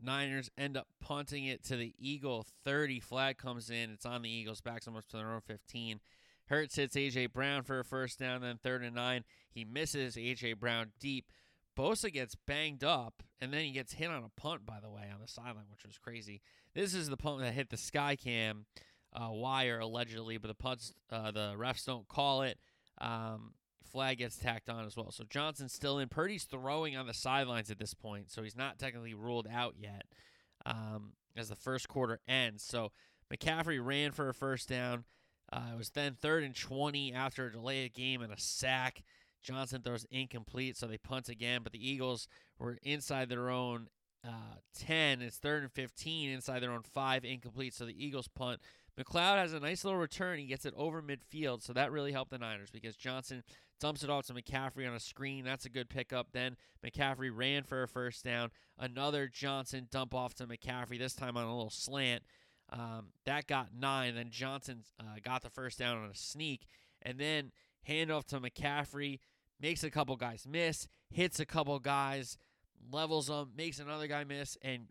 Niners 0.02 0.50
end 0.58 0.78
up 0.78 0.88
punting 1.00 1.46
it 1.46 1.64
to 1.66 1.76
the 1.76 1.94
Eagle 1.98 2.46
30. 2.64 3.00
Flag 3.00 3.38
comes 3.38 3.70
in. 3.70 3.92
It's 3.92 4.06
on 4.06 4.22
the 4.22 4.30
Eagles, 4.30 4.62
backs 4.62 4.86
them 4.86 4.96
up 4.96 5.08
to 5.10 5.18
their 5.18 5.32
own 5.32 5.42
15. 5.42 6.00
Hurts 6.46 6.76
hits 6.76 6.98
A.J. 6.98 7.28
Brown 7.28 7.64
for 7.64 7.80
a 7.80 7.86
first 7.86 8.20
down, 8.20 8.42
then 8.42 8.60
third 8.62 8.84
and 8.84 8.96
nine. 8.96 9.24
He 9.50 9.64
misses 9.64 10.18
A.J. 10.18 10.54
Brown 10.54 10.92
deep. 11.00 11.32
Bosa 11.78 12.12
gets 12.12 12.36
banged 12.36 12.84
up, 12.84 13.24
and 13.40 13.54
then 13.54 13.64
he 13.64 13.72
gets 13.72 13.94
hit 13.94 14.10
on 14.10 14.24
a 14.24 14.42
punt, 14.42 14.66
by 14.66 14.80
the 14.82 14.90
way, 14.90 15.04
on 15.14 15.22
the 15.22 15.28
sideline, 15.28 15.66
which 15.72 15.86
was 15.86 15.98
crazy. 15.98 16.42
This 16.74 16.94
is 16.94 17.10
the 17.10 17.16
punt 17.16 17.40
that 17.40 17.54
hit 17.54 17.70
the 17.70 17.78
Skycam 17.78 18.66
uh, 19.14 19.30
wire, 19.32 19.80
allegedly, 19.80 20.38
but 20.38 20.50
the 20.50 20.54
punts, 20.54 20.94
uh, 21.10 21.32
the 21.32 21.54
refs 21.58 21.86
don't 21.86 22.08
call 22.08 22.42
it. 22.42 22.58
Um, 23.00 23.54
flag 23.92 24.20
gets 24.20 24.38
tacked 24.38 24.70
on 24.70 24.86
as 24.86 24.96
well. 24.96 25.12
So 25.12 25.24
Johnson's 25.30 25.74
still 25.74 26.00
in. 26.00 26.10
Purdy's 26.10 26.44
throwing 26.46 26.96
on 26.96 27.08
the 27.08 27.14
sidelines 27.14 27.70
at 27.70 27.80
this 27.80 27.94
point, 27.94 28.32
so 28.32 28.44
he's 28.44 28.56
not 28.56 28.80
technically 28.80 29.14
ruled 29.14 29.48
out 29.52 29.76
yet 29.78 30.06
um, 30.66 31.14
as 31.36 31.50
the 31.50 31.56
first 31.56 31.88
quarter 31.88 32.20
ends. 32.28 32.64
So 32.64 32.92
McCaffrey 33.32 33.84
ran 33.84 34.12
for 34.12 34.30
a 34.30 34.34
first 34.34 34.70
down. 34.70 35.06
Uh, 35.52 35.72
it 35.74 35.78
was 35.78 35.90
then 35.90 36.16
third 36.20 36.44
and 36.44 36.56
20 36.56 37.14
after 37.14 37.48
a 37.48 37.52
delayed 37.52 37.94
game 37.94 38.22
and 38.22 38.32
a 38.32 38.40
sack. 38.40 39.04
Johnson 39.42 39.82
throws 39.82 40.06
incomplete, 40.12 40.78
so 40.78 40.88
they 40.88 40.98
punt 40.98 41.28
again, 41.28 41.62
but 41.64 41.72
the 41.72 41.90
Eagles 41.90 42.28
were 42.60 42.78
inside 42.84 43.28
their 43.28 43.50
own 43.50 43.88
uh, 44.26 44.60
10. 44.78 45.22
It's 45.22 45.38
third 45.38 45.64
and 45.64 45.72
15 45.72 46.30
inside 46.30 46.62
their 46.62 46.72
own 46.72 46.84
5, 46.84 47.26
incomplete, 47.26 47.74
so 47.74 47.86
the 47.86 48.06
Eagles 48.06 48.28
punt. 48.28 48.62
McCloud 49.00 49.38
has 49.38 49.54
a 49.54 49.60
nice 49.60 49.84
little 49.84 50.00
return. 50.00 50.38
He 50.38 50.46
gets 50.46 50.66
it 50.66 50.74
over 50.78 51.02
midfield, 51.02 51.64
so 51.64 51.74
that 51.74 51.92
really 51.92 52.12
helped 52.12 52.32
the 52.32 52.38
Niners 52.38 52.70
because 52.70 52.96
Johnson 52.96 53.44
dumps 53.82 54.04
it 54.04 54.10
off 54.10 54.28
to 54.28 54.34
McCaffrey 54.34 54.88
on 54.88 54.94
a 54.94 55.00
screen. 55.00 55.44
That's 55.44 55.66
a 55.66 55.70
good 55.70 55.90
pickup. 55.90 56.28
Then 56.32 56.56
McCaffrey 56.86 57.32
ran 57.34 57.64
for 57.64 57.84
a 57.84 57.88
first 57.88 58.24
down. 58.24 58.52
Another 58.78 59.28
Johnson 59.28 59.88
dump 59.92 60.14
off 60.14 60.36
to 60.36 60.48
McCaffrey, 60.48 60.98
this 60.98 61.16
time 61.16 61.36
on 61.36 61.44
a 61.44 61.54
little 61.54 61.72
slant. 61.72 62.24
Um, 62.70 63.08
that 63.26 63.48
got 63.48 63.70
nine. 63.78 64.16
Then 64.16 64.30
Johnson 64.30 64.84
uh, 65.00 65.20
got 65.22 65.42
the 65.42 65.50
first 65.50 65.80
down 65.80 65.98
on 65.98 66.10
a 66.10 66.16
sneak. 66.16 66.68
And 67.02 67.18
then 67.18 67.52
handoff 67.90 68.26
to 68.28 68.40
McCaffrey 68.40 69.20
makes 69.60 69.84
a 69.84 69.90
couple 69.90 70.16
guys 70.16 70.46
miss, 70.50 70.88
hits 71.10 71.40
a 71.40 71.46
couple 71.46 71.78
guys, 71.80 72.38
levels 72.92 73.28
them, 73.28 73.52
makes 73.58 73.80
another 73.80 74.08
guy 74.08 74.24
miss, 74.24 74.58
and 74.62 74.84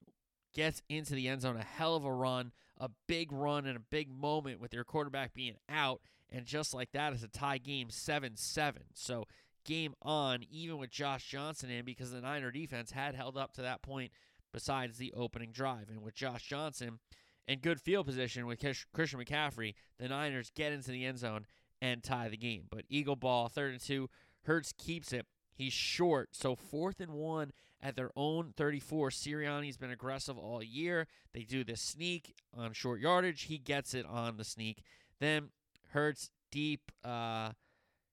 gets 0.53 0.83
into 0.89 1.15
the 1.15 1.29
end 1.29 1.43
zone. 1.43 1.57
A 1.57 1.65
hell 1.65 1.95
of 1.95 2.05
a 2.05 2.13
run, 2.13 2.53
a 2.79 2.91
big 3.07 3.33
run, 3.33 3.67
and 3.67 3.77
a 3.77 3.81
big 3.91 4.11
moment 4.11 4.61
with 4.61 4.75
your 4.75 4.85
quarterback 4.85 5.33
being 5.33 5.57
out. 5.69 6.01
And 6.33 6.47
just 6.47 6.75
like 6.75 6.93
that, 6.93 7.13
it's 7.13 7.23
a 7.23 7.29
tie 7.29 7.59
game 7.59 7.91
7 7.91 8.37
7. 8.37 8.83
So 8.95 9.27
game 9.65 9.95
on, 10.03 10.45
even 10.51 10.79
with 10.79 10.91
Josh 10.91 11.27
Johnson 11.29 11.71
in, 11.71 11.85
because 11.85 12.13
the 12.13 12.21
Niner 12.21 12.51
defense 12.51 12.93
had 12.93 13.15
held 13.15 13.37
up 13.37 13.53
to 13.55 13.63
that 13.63 13.83
point 13.83 14.13
besides 14.53 14.99
the 14.99 15.13
opening 15.17 15.53
drive. 15.53 15.89
And 15.91 16.03
with 16.03 16.15
Josh 16.15 16.45
Johnson 16.45 16.99
and 17.47 17.63
good 17.63 17.81
field 17.81 18.07
position 18.07 18.47
with 18.47 18.65
Christian 18.93 19.21
McCaffrey, 19.21 19.75
the 19.99 20.09
Niners 20.09 20.53
get 20.55 20.73
into 20.73 20.91
the 20.91 21.05
end 21.05 21.19
zone 21.19 21.47
and 21.83 22.03
tie 22.03 22.29
the 22.29 22.37
game. 22.37 22.65
But 22.71 22.85
Eagle 22.89 23.17
ball, 23.17 23.49
third 23.49 23.73
and 23.73 23.81
two, 23.81 24.09
Hurts 24.45 24.73
keeps 24.73 25.13
it. 25.13 25.27
He's 25.53 25.73
short, 25.73 26.31
so 26.33 26.55
fourth 26.55 27.01
and 27.01 27.13
one 27.13 27.53
at 27.83 27.97
their 27.97 28.11
own 28.17 28.55
34. 28.57 29.11
Sirianni's 29.11 29.77
been 29.77 29.91
aggressive 29.91 30.39
all 30.39 30.63
year. 30.63 31.07
They 31.35 31.43
do 31.43 31.65
the 31.65 31.77
sneak 31.77 32.35
on 32.57 32.73
short 32.73 33.01
yardage. 33.01 33.43
He 33.43 33.59
gets 33.59 33.95
it 33.95 34.07
on 34.07 34.37
the 34.37 34.45
sneak. 34.45 34.83
Then 35.19 35.51
Hurts 35.91 36.31
deep 36.51 36.93
uh, 37.05 37.53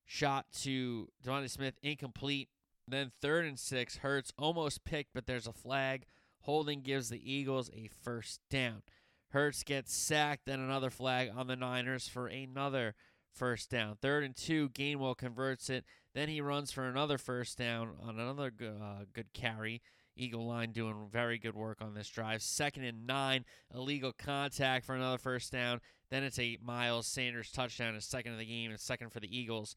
shot 0.05 0.45
to 0.61 1.09
Devonta 1.23 1.49
Smith, 1.49 1.75
incomplete. 1.81 2.49
Then 2.87 3.11
third 3.21 3.45
and 3.45 3.59
six, 3.59 3.97
Hurts 3.97 4.31
almost 4.37 4.85
picked, 4.85 5.13
but 5.13 5.25
there's 5.25 5.47
a 5.47 5.53
flag. 5.53 6.05
Holding 6.41 6.81
gives 6.81 7.09
the 7.09 7.33
Eagles 7.33 7.69
a 7.73 7.89
first 8.03 8.39
down. 8.49 8.83
Hurts 9.31 9.63
gets 9.63 9.93
sacked, 9.93 10.45
then 10.45 10.59
another 10.61 10.89
flag 10.89 11.29
on 11.35 11.47
the 11.47 11.57
Niners 11.57 12.07
for 12.07 12.27
another 12.27 12.95
first 13.33 13.69
down. 13.69 13.97
Third 14.01 14.23
and 14.23 14.35
two, 14.35 14.69
Gainwell 14.69 15.17
converts 15.17 15.69
it. 15.69 15.83
Then 16.13 16.29
he 16.29 16.41
runs 16.41 16.71
for 16.71 16.87
another 16.87 17.17
first 17.17 17.57
down 17.57 17.91
on 18.01 18.17
another 18.17 18.51
uh, 18.61 19.03
good 19.13 19.33
carry. 19.33 19.81
Eagle 20.15 20.47
line 20.47 20.71
doing 20.71 21.09
very 21.11 21.37
good 21.37 21.55
work 21.55 21.77
on 21.79 21.93
this 21.93 22.09
drive. 22.09 22.41
Second 22.41 22.85
and 22.85 23.05
nine, 23.05 23.45
illegal 23.73 24.13
contact 24.17 24.85
for 24.85 24.95
another 24.95 25.19
first 25.19 25.51
down. 25.51 25.79
Then 26.09 26.23
it's 26.23 26.39
a 26.39 26.57
Miles 26.63 27.07
Sanders 27.07 27.51
touchdown, 27.51 27.95
a 27.95 28.01
second 28.01 28.33
of 28.33 28.39
the 28.39 28.45
game, 28.45 28.71
and 28.71 28.79
second 28.79 29.11
for 29.11 29.19
the 29.19 29.37
Eagles 29.37 29.75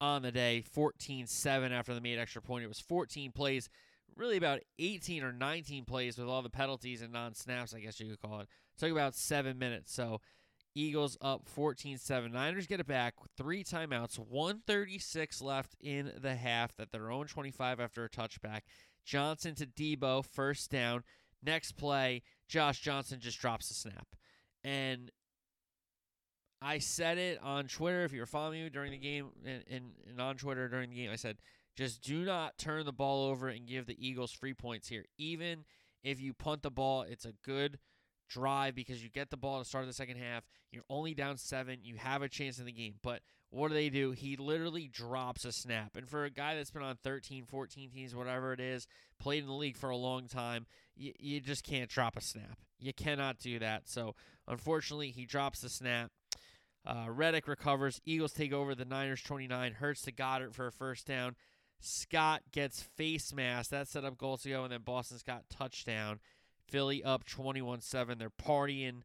on 0.00 0.22
the 0.22 0.32
day. 0.32 0.62
14 0.72 1.26
7 1.26 1.72
after 1.72 1.94
the 1.94 2.00
made 2.00 2.18
extra 2.18 2.42
point. 2.42 2.64
It 2.64 2.68
was 2.68 2.80
14 2.80 3.32
plays, 3.32 3.68
really 4.16 4.36
about 4.36 4.60
18 4.78 5.22
or 5.22 5.32
19 5.32 5.84
plays 5.84 6.18
with 6.18 6.28
all 6.28 6.42
the 6.42 6.50
penalties 6.50 7.02
and 7.02 7.12
non 7.12 7.34
snaps, 7.34 7.74
I 7.74 7.80
guess 7.80 7.98
you 8.00 8.10
could 8.10 8.20
call 8.20 8.40
it. 8.40 8.48
Took 8.78 8.92
about 8.92 9.14
seven 9.14 9.58
minutes. 9.58 9.92
So 9.92 10.20
Eagles 10.74 11.16
up 11.20 11.48
14 11.48 11.98
7. 11.98 12.32
Niners 12.32 12.66
get 12.66 12.80
it 12.80 12.86
back. 12.86 13.14
Three 13.36 13.62
timeouts. 13.62 14.18
136 14.18 15.40
left 15.40 15.76
in 15.80 16.12
the 16.20 16.34
half 16.34 16.72
at 16.78 16.90
their 16.90 17.10
own 17.10 17.26
25 17.26 17.80
after 17.80 18.04
a 18.04 18.08
touchback. 18.10 18.60
Johnson 19.04 19.54
to 19.56 19.66
Deebo, 19.66 20.24
first 20.24 20.70
down. 20.70 21.04
Next 21.42 21.72
play, 21.72 22.22
Josh 22.48 22.80
Johnson 22.80 23.20
just 23.20 23.38
drops 23.38 23.68
the 23.68 23.74
snap. 23.74 24.08
And 24.64 25.10
I 26.64 26.78
said 26.78 27.18
it 27.18 27.38
on 27.42 27.66
Twitter. 27.66 28.04
If 28.04 28.12
you 28.12 28.20
were 28.20 28.26
following 28.26 28.62
me 28.62 28.70
during 28.70 28.92
the 28.92 28.98
game 28.98 29.28
and, 29.44 29.62
and, 29.70 29.84
and 30.08 30.20
on 30.20 30.36
Twitter 30.36 30.68
during 30.68 30.90
the 30.90 30.96
game, 30.96 31.10
I 31.12 31.16
said, 31.16 31.36
just 31.76 32.02
do 32.02 32.24
not 32.24 32.56
turn 32.56 32.86
the 32.86 32.92
ball 32.92 33.26
over 33.26 33.48
and 33.48 33.66
give 33.66 33.86
the 33.86 33.96
Eagles 33.98 34.32
free 34.32 34.54
points 34.54 34.88
here. 34.88 35.04
Even 35.18 35.64
if 36.02 36.20
you 36.20 36.32
punt 36.32 36.62
the 36.62 36.70
ball, 36.70 37.02
it's 37.02 37.26
a 37.26 37.32
good– 37.44 37.78
drive 38.28 38.74
because 38.74 39.02
you 39.02 39.08
get 39.08 39.30
the 39.30 39.36
ball 39.36 39.58
to 39.58 39.64
start 39.64 39.82
of 39.82 39.88
the 39.88 39.94
second 39.94 40.16
half. 40.16 40.44
You're 40.70 40.84
only 40.88 41.14
down 41.14 41.36
seven. 41.36 41.78
You 41.82 41.96
have 41.96 42.22
a 42.22 42.28
chance 42.28 42.58
in 42.58 42.66
the 42.66 42.72
game. 42.72 42.94
But 43.02 43.20
what 43.50 43.68
do 43.68 43.74
they 43.74 43.90
do? 43.90 44.10
He 44.10 44.36
literally 44.36 44.88
drops 44.88 45.44
a 45.44 45.52
snap. 45.52 45.96
And 45.96 46.08
for 46.08 46.24
a 46.24 46.30
guy 46.30 46.56
that's 46.56 46.70
been 46.70 46.82
on 46.82 46.96
13, 47.02 47.44
14 47.44 47.90
teams, 47.90 48.14
whatever 48.14 48.52
it 48.52 48.60
is, 48.60 48.86
played 49.20 49.42
in 49.42 49.48
the 49.48 49.54
league 49.54 49.76
for 49.76 49.90
a 49.90 49.96
long 49.96 50.26
time, 50.26 50.66
you, 50.96 51.12
you 51.18 51.40
just 51.40 51.64
can't 51.64 51.88
drop 51.88 52.16
a 52.16 52.20
snap. 52.20 52.58
You 52.80 52.92
cannot 52.92 53.38
do 53.38 53.58
that. 53.60 53.88
So 53.88 54.14
unfortunately, 54.48 55.10
he 55.10 55.26
drops 55.26 55.60
the 55.60 55.68
snap. 55.68 56.10
Uh, 56.86 57.06
Reddick 57.08 57.48
recovers. 57.48 58.00
Eagles 58.04 58.32
take 58.32 58.52
over 58.52 58.74
the 58.74 58.84
Niners 58.84 59.22
29. 59.22 59.72
Hurts 59.72 60.02
to 60.02 60.12
Goedert 60.12 60.54
for 60.54 60.66
a 60.66 60.72
first 60.72 61.06
down. 61.06 61.36
Scott 61.80 62.42
gets 62.52 62.82
face 62.82 63.32
mask. 63.32 63.70
That 63.70 63.88
set 63.88 64.04
up 64.04 64.18
goals 64.18 64.42
to 64.42 64.50
go, 64.50 64.64
and 64.64 64.72
then 64.72 64.82
Boston 64.82 65.18
Scott 65.18 65.44
touchdown. 65.50 66.20
Philly 66.68 67.02
up 67.02 67.24
21 67.24 67.80
7. 67.80 68.18
They're 68.18 68.30
partying 68.30 69.02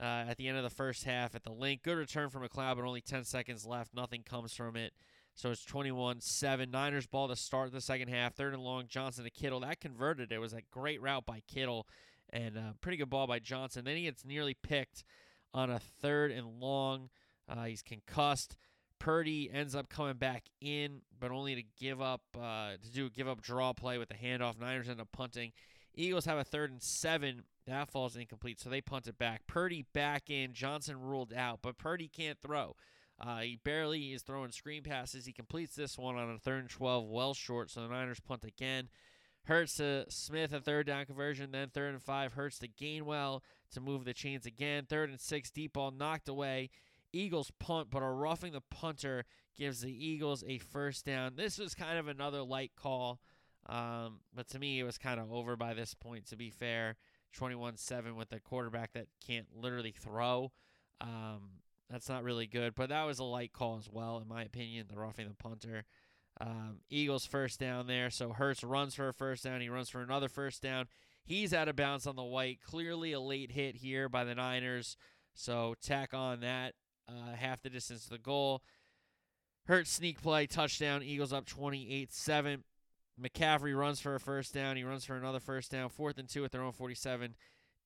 uh, 0.00 0.24
at 0.28 0.36
the 0.36 0.48
end 0.48 0.56
of 0.56 0.64
the 0.64 0.70
first 0.70 1.04
half 1.04 1.34
at 1.34 1.44
the 1.44 1.52
Linc. 1.52 1.82
Good 1.82 1.98
return 1.98 2.30
from 2.30 2.42
McCloud, 2.42 2.76
but 2.76 2.84
only 2.84 3.00
10 3.00 3.24
seconds 3.24 3.64
left. 3.64 3.94
Nothing 3.94 4.22
comes 4.22 4.54
from 4.54 4.76
it. 4.76 4.92
So 5.34 5.50
it's 5.50 5.64
21 5.64 6.20
7. 6.20 6.70
Niners 6.70 7.06
ball 7.06 7.28
to 7.28 7.36
start 7.36 7.72
the 7.72 7.80
second 7.80 8.08
half. 8.08 8.34
Third 8.34 8.54
and 8.54 8.62
long, 8.62 8.84
Johnson 8.88 9.24
to 9.24 9.30
Kittle. 9.30 9.60
That 9.60 9.80
converted. 9.80 10.32
It 10.32 10.38
was 10.38 10.52
a 10.52 10.62
great 10.70 11.00
route 11.02 11.26
by 11.26 11.42
Kittle 11.46 11.86
and 12.30 12.56
a 12.56 12.74
pretty 12.80 12.96
good 12.96 13.10
ball 13.10 13.26
by 13.26 13.38
Johnson. 13.38 13.84
Then 13.84 13.96
he 13.96 14.04
gets 14.04 14.24
nearly 14.24 14.54
picked 14.54 15.04
on 15.56 15.70
a 15.70 15.78
third 15.78 16.30
and 16.30 16.60
long. 16.60 17.08
Uh, 17.48 17.64
he's 17.64 17.82
concussed. 17.82 18.56
Purdy 18.98 19.50
ends 19.52 19.74
up 19.74 19.88
coming 19.88 20.16
back 20.16 20.44
in, 20.60 21.00
but 21.18 21.30
only 21.30 21.54
to 21.54 21.62
give 21.78 22.00
up 22.00 22.22
uh, 22.38 22.72
to 22.82 22.92
do 22.92 23.10
give 23.10 23.28
up 23.28 23.42
draw 23.42 23.72
play 23.72 23.98
with 23.98 24.08
the 24.08 24.14
handoff. 24.14 24.58
Niners 24.58 24.88
end 24.88 25.00
up 25.00 25.08
punting. 25.12 25.52
Eagles 25.94 26.24
have 26.26 26.38
a 26.38 26.44
third 26.44 26.70
and 26.70 26.82
seven. 26.82 27.42
That 27.66 27.90
falls 27.90 28.16
incomplete, 28.16 28.60
so 28.60 28.70
they 28.70 28.80
punt 28.80 29.06
it 29.06 29.18
back. 29.18 29.46
Purdy 29.46 29.84
back 29.92 30.30
in. 30.30 30.52
Johnson 30.52 31.00
ruled 31.00 31.32
out, 31.32 31.60
but 31.62 31.78
Purdy 31.78 32.08
can't 32.08 32.38
throw. 32.40 32.76
Uh, 33.18 33.40
he 33.40 33.58
barely 33.64 34.12
is 34.12 34.22
throwing 34.22 34.52
screen 34.52 34.82
passes. 34.82 35.24
He 35.24 35.32
completes 35.32 35.74
this 35.74 35.96
one 35.96 36.16
on 36.16 36.30
a 36.30 36.38
third 36.38 36.60
and 36.60 36.70
12, 36.70 37.08
well 37.08 37.32
short, 37.32 37.70
so 37.70 37.80
the 37.80 37.88
Niners 37.88 38.20
punt 38.20 38.44
again. 38.44 38.88
Hurts 39.44 39.76
to 39.76 40.04
Smith, 40.08 40.52
a 40.52 40.60
third 40.60 40.86
down 40.86 41.06
conversion, 41.06 41.52
then 41.52 41.68
third 41.68 41.94
and 41.94 42.02
five. 42.02 42.32
Hurts 42.32 42.58
to 42.58 42.68
Gainwell 42.68 43.40
to 43.72 43.80
move 43.80 44.04
the 44.04 44.14
chains 44.14 44.46
again. 44.46 44.86
Third 44.88 45.10
and 45.10 45.20
six, 45.20 45.50
deep 45.50 45.74
ball 45.74 45.90
knocked 45.90 46.28
away. 46.28 46.70
Eagles 47.12 47.50
punt, 47.58 47.88
but 47.90 48.02
a 48.02 48.06
roughing 48.06 48.52
the 48.52 48.60
punter 48.70 49.24
gives 49.56 49.80
the 49.80 49.92
Eagles 49.92 50.44
a 50.46 50.58
first 50.58 51.04
down. 51.04 51.34
This 51.36 51.58
was 51.58 51.74
kind 51.74 51.98
of 51.98 52.08
another 52.08 52.42
light 52.42 52.72
call, 52.76 53.20
um, 53.68 54.20
but 54.34 54.48
to 54.50 54.58
me, 54.58 54.78
it 54.78 54.84
was 54.84 54.98
kind 54.98 55.18
of 55.18 55.32
over 55.32 55.56
by 55.56 55.72
this 55.74 55.94
point, 55.94 56.26
to 56.26 56.36
be 56.36 56.50
fair. 56.50 56.96
21 57.32 57.76
7 57.76 58.16
with 58.16 58.32
a 58.32 58.40
quarterback 58.40 58.92
that 58.94 59.06
can't 59.26 59.46
literally 59.54 59.92
throw. 59.92 60.52
Um, 61.00 61.60
that's 61.90 62.08
not 62.08 62.24
really 62.24 62.46
good, 62.46 62.74
but 62.74 62.88
that 62.88 63.04
was 63.04 63.18
a 63.18 63.24
light 63.24 63.52
call 63.52 63.78
as 63.78 63.88
well, 63.90 64.18
in 64.18 64.28
my 64.28 64.42
opinion, 64.42 64.86
the 64.88 64.98
roughing 64.98 65.28
the 65.28 65.34
punter. 65.34 65.84
Um, 66.40 66.80
Eagles 66.90 67.26
first 67.26 67.60
down 67.60 67.86
there. 67.86 68.10
So 68.10 68.32
Hurts 68.32 68.64
runs 68.64 68.94
for 68.94 69.08
a 69.08 69.14
first 69.14 69.44
down. 69.44 69.60
He 69.60 69.68
runs 69.68 69.88
for 69.88 70.02
another 70.02 70.28
first 70.28 70.62
down. 70.62 70.86
He's 71.26 71.52
out 71.52 71.68
of 71.68 71.74
bounds 71.74 72.06
on 72.06 72.14
the 72.14 72.22
white. 72.22 72.60
Clearly 72.62 73.12
a 73.12 73.20
late 73.20 73.50
hit 73.50 73.76
here 73.76 74.08
by 74.08 74.22
the 74.22 74.34
Niners. 74.34 74.96
So 75.34 75.74
tack 75.82 76.14
on 76.14 76.40
that 76.40 76.74
uh, 77.08 77.34
half 77.34 77.62
the 77.62 77.68
distance 77.68 78.04
to 78.04 78.10
the 78.10 78.18
goal. 78.18 78.62
Hurts 79.66 79.90
sneak 79.90 80.22
play, 80.22 80.46
touchdown. 80.46 81.02
Eagles 81.02 81.32
up 81.32 81.44
28 81.46 82.12
7. 82.12 82.62
McCaffrey 83.20 83.76
runs 83.76 83.98
for 83.98 84.14
a 84.14 84.20
first 84.20 84.54
down. 84.54 84.76
He 84.76 84.84
runs 84.84 85.04
for 85.04 85.16
another 85.16 85.40
first 85.40 85.72
down. 85.72 85.88
Fourth 85.88 86.18
and 86.18 86.28
two 86.28 86.44
at 86.44 86.52
their 86.52 86.62
own 86.62 86.72
47. 86.72 87.34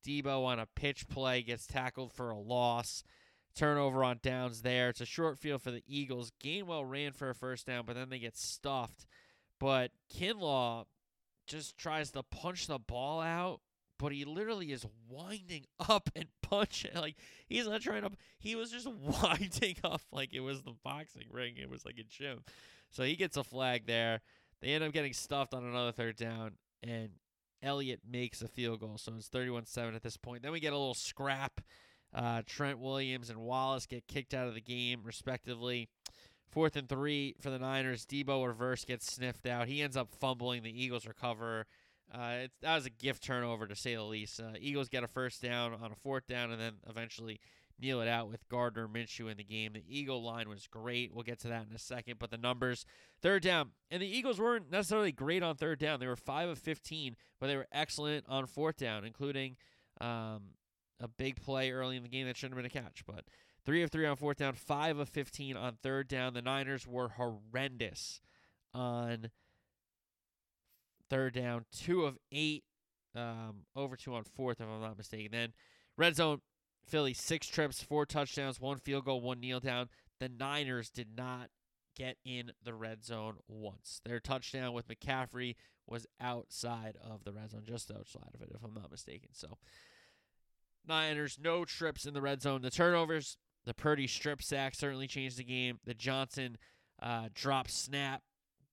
Deebo 0.07 0.45
on 0.45 0.59
a 0.59 0.67
pitch 0.67 1.09
play 1.09 1.43
gets 1.43 1.67
tackled 1.67 2.13
for 2.13 2.31
a 2.31 2.39
loss. 2.39 3.03
Turnover 3.55 4.05
on 4.05 4.21
downs 4.23 4.63
there. 4.63 4.91
It's 4.91 5.01
a 5.01 5.07
short 5.07 5.39
field 5.39 5.63
for 5.63 5.71
the 5.71 5.83
Eagles. 5.87 6.33
Gainwell 6.43 6.89
ran 6.89 7.13
for 7.13 7.31
a 7.31 7.35
first 7.35 7.67
down, 7.67 7.85
but 7.87 7.97
then 7.97 8.11
they 8.11 8.19
get 8.19 8.37
stuffed. 8.37 9.07
But 9.59 9.93
Kinlaw 10.15 10.85
just 11.51 11.77
tries 11.77 12.13
to 12.13 12.23
punch 12.23 12.67
the 12.67 12.79
ball 12.79 13.21
out, 13.21 13.61
but 13.99 14.13
he 14.13 14.25
literally 14.25 14.73
is 14.73 14.87
winding 15.09 15.67
up 15.89 16.09
and 16.15 16.27
punching. 16.43 16.95
Like 16.95 17.17
he's 17.49 17.67
not 17.67 17.83
trying 17.83 18.03
to. 18.03 18.11
He 18.39 18.55
was 18.55 18.71
just 18.71 18.87
winding 19.23 19.77
up 19.85 20.03
like 20.13 20.33
it 20.33 20.41
was 20.41 20.63
the 20.63 20.75
boxing 20.85 21.27
ring. 21.31 21.57
It 21.57 21.69
was 21.69 21.85
like 21.85 21.99
a 21.99 22.05
gym. 22.05 22.45
So 22.91 23.03
he 23.03 23.17
gets 23.17 23.37
a 23.37 23.45
flag 23.45 23.87
there. 23.87 24.21
They 24.63 24.69
end 24.69 24.85
up 24.85 24.93
getting 24.93 25.13
stuffed 25.13 25.55
on 25.55 25.65
another 25.65 25.93
third 25.93 26.17
down, 26.17 26.53
and 26.83 27.11
Elliott 27.63 28.01
makes 28.09 28.43
a 28.43 28.49
field 28.49 28.81
goal. 28.81 28.99
So 28.99 29.13
it's 29.17 29.29
31 29.29 29.67
7 29.67 29.95
at 29.95 30.03
this 30.03 30.17
point. 30.17 30.43
Then 30.43 30.53
we 30.53 30.61
get 30.61 30.73
a 30.73 30.79
little 30.79 30.95
scrap. 30.95 31.61
Uh, 32.13 32.43
Trent 32.45 32.81
Williams 32.81 33.31
and 33.31 33.39
Wallace 33.39 33.87
get 33.87 34.09
kicked 34.09 34.35
out 34.35 34.49
of 34.49 34.55
the 34.55 34.61
game, 34.61 35.03
respectively. 35.05 35.89
Fourth 36.51 36.75
and 36.77 36.89
three 36.89 37.37
for 37.41 37.51
the 37.51 37.59
Niners. 37.59 38.05
Deebo 38.07 38.47
reverse 38.47 38.85
gets 38.85 39.13
sniffed 39.13 39.47
out. 39.47 39.69
He 39.69 39.83
ends 39.83 39.97
up 39.97 40.11
fumbling. 40.11 40.63
The 40.63 40.83
Eagles 40.83 41.07
recover. 41.07 41.67
Uh, 42.13 42.49
that 42.63 42.75
was 42.75 42.87
a 42.87 42.91
gift 42.91 43.23
turnover 43.23 43.69
to 43.69 43.77
say 43.77 43.95
the 43.95 44.03
least. 44.03 44.41
Uh, 44.41 44.55
Eagles 44.59 44.89
get 44.89 45.05
a 45.05 45.09
first 45.09 45.41
down 45.41 45.75
on 45.75 45.93
a 45.93 45.95
fourth 45.95 46.27
down 46.27 46.51
and 46.51 46.61
then 46.61 46.73
eventually 46.89 47.39
kneel 47.81 48.01
it 48.01 48.09
out 48.09 48.29
with 48.29 48.49
Gardner 48.49 48.89
Minshew 48.89 49.31
in 49.31 49.37
the 49.37 49.45
game. 49.45 49.73
The 49.73 49.85
Eagle 49.89 50.23
line 50.23 50.49
was 50.49 50.67
great. 50.67 51.15
We'll 51.15 51.23
get 51.23 51.39
to 51.41 51.49
that 51.49 51.67
in 51.69 51.75
a 51.75 51.79
second. 51.79 52.19
But 52.19 52.31
the 52.31 52.37
numbers, 52.37 52.85
third 53.23 53.43
down, 53.43 53.71
and 53.91 54.03
the 54.03 54.07
Eagles 54.07 54.41
weren't 54.41 54.71
necessarily 54.71 55.13
great 55.13 55.43
on 55.43 55.57
third 55.57 55.79
down. 55.79 56.01
They 56.01 56.07
were 56.07 56.17
five 56.17 56.49
of 56.49 56.59
15, 56.59 57.17
but 57.39 57.47
they 57.47 57.57
were 57.57 57.69
excellent 57.73 58.25
on 58.29 58.47
fourth 58.47 58.77
down, 58.77 59.05
including 59.05 59.57
um, 60.01 60.55
a 61.01 61.09
big 61.09 61.41
play 61.41 61.71
early 61.71 61.97
in 61.97 62.03
the 62.03 62.09
game 62.09 62.27
that 62.27 62.37
shouldn't 62.37 62.59
have 62.59 62.71
been 62.73 62.83
a 62.83 62.85
catch. 62.85 63.05
But 63.07 63.25
three 63.65 63.83
of 63.83 63.91
three 63.91 64.07
on 64.07 64.17
fourth 64.17 64.39
down, 64.39 64.55
five 64.55 64.99
of 64.99 65.09
15 65.09 65.57
on 65.57 65.77
third 65.83 66.09
down. 66.09 66.35
The 66.35 66.43
Niners 66.43 66.87
were 66.87 67.11
horrendous 67.11 68.21
on 68.73 69.31
third 71.09 71.35
down, 71.35 71.65
two 71.73 72.05
of 72.05 72.19
eight, 72.33 72.65
um, 73.15 73.65
over 73.75 73.97
two 73.97 74.15
on 74.15 74.25
fourth, 74.25 74.61
if 74.61 74.67
I'm 74.67 74.81
not 74.81 74.97
mistaken. 74.97 75.33
Then 75.33 75.53
red 75.97 76.17
zone, 76.17 76.41
Philly, 76.87 77.15
six 77.15 77.47
trips, 77.47 77.83
four 77.83 78.07
touchdowns, 78.07 78.61
one 78.61 78.79
field 78.79 79.05
goal, 79.05 79.21
one 79.21 79.41
kneel 79.41 79.61
down. 79.61 79.89
The 80.19 80.29
Niners 80.29 80.91
did 80.91 81.09
not 81.17 81.51
get 81.97 82.17
in 82.25 82.53
the 82.63 82.75
red 82.75 83.05
zone 83.05 83.37
once. 83.49 84.01
Their 84.05 84.21
touchdown 84.21 84.73
with 84.73 84.89
McCaffrey 84.89 85.57
was 85.87 86.07
outside 86.21 86.97
of 87.03 87.25
the 87.25 87.33
red 87.33 87.51
zone, 87.51 87.65
just 87.67 87.91
outside 87.91 88.31
of 88.35 88.41
it, 88.43 88.51
if 88.55 88.63
I'm 88.63 88.75
not 88.75 88.91
mistaken. 88.91 89.31
So 89.33 89.59
Niners, 90.87 91.39
no 91.43 91.65
trips 91.65 92.07
in 92.07 92.15
the 92.15 92.21
red 92.21 92.43
zone. 92.43 92.63
The 92.63 92.71
turnovers, 92.71 93.37
the 93.71 93.75
Purdy 93.75 94.09
strip 94.09 94.43
sack 94.43 94.75
certainly 94.75 95.07
changed 95.07 95.37
the 95.37 95.45
game. 95.45 95.79
The 95.85 95.95
Johnson 95.95 96.59
uh, 97.01 97.29
drop 97.33 97.71
snap 97.71 98.21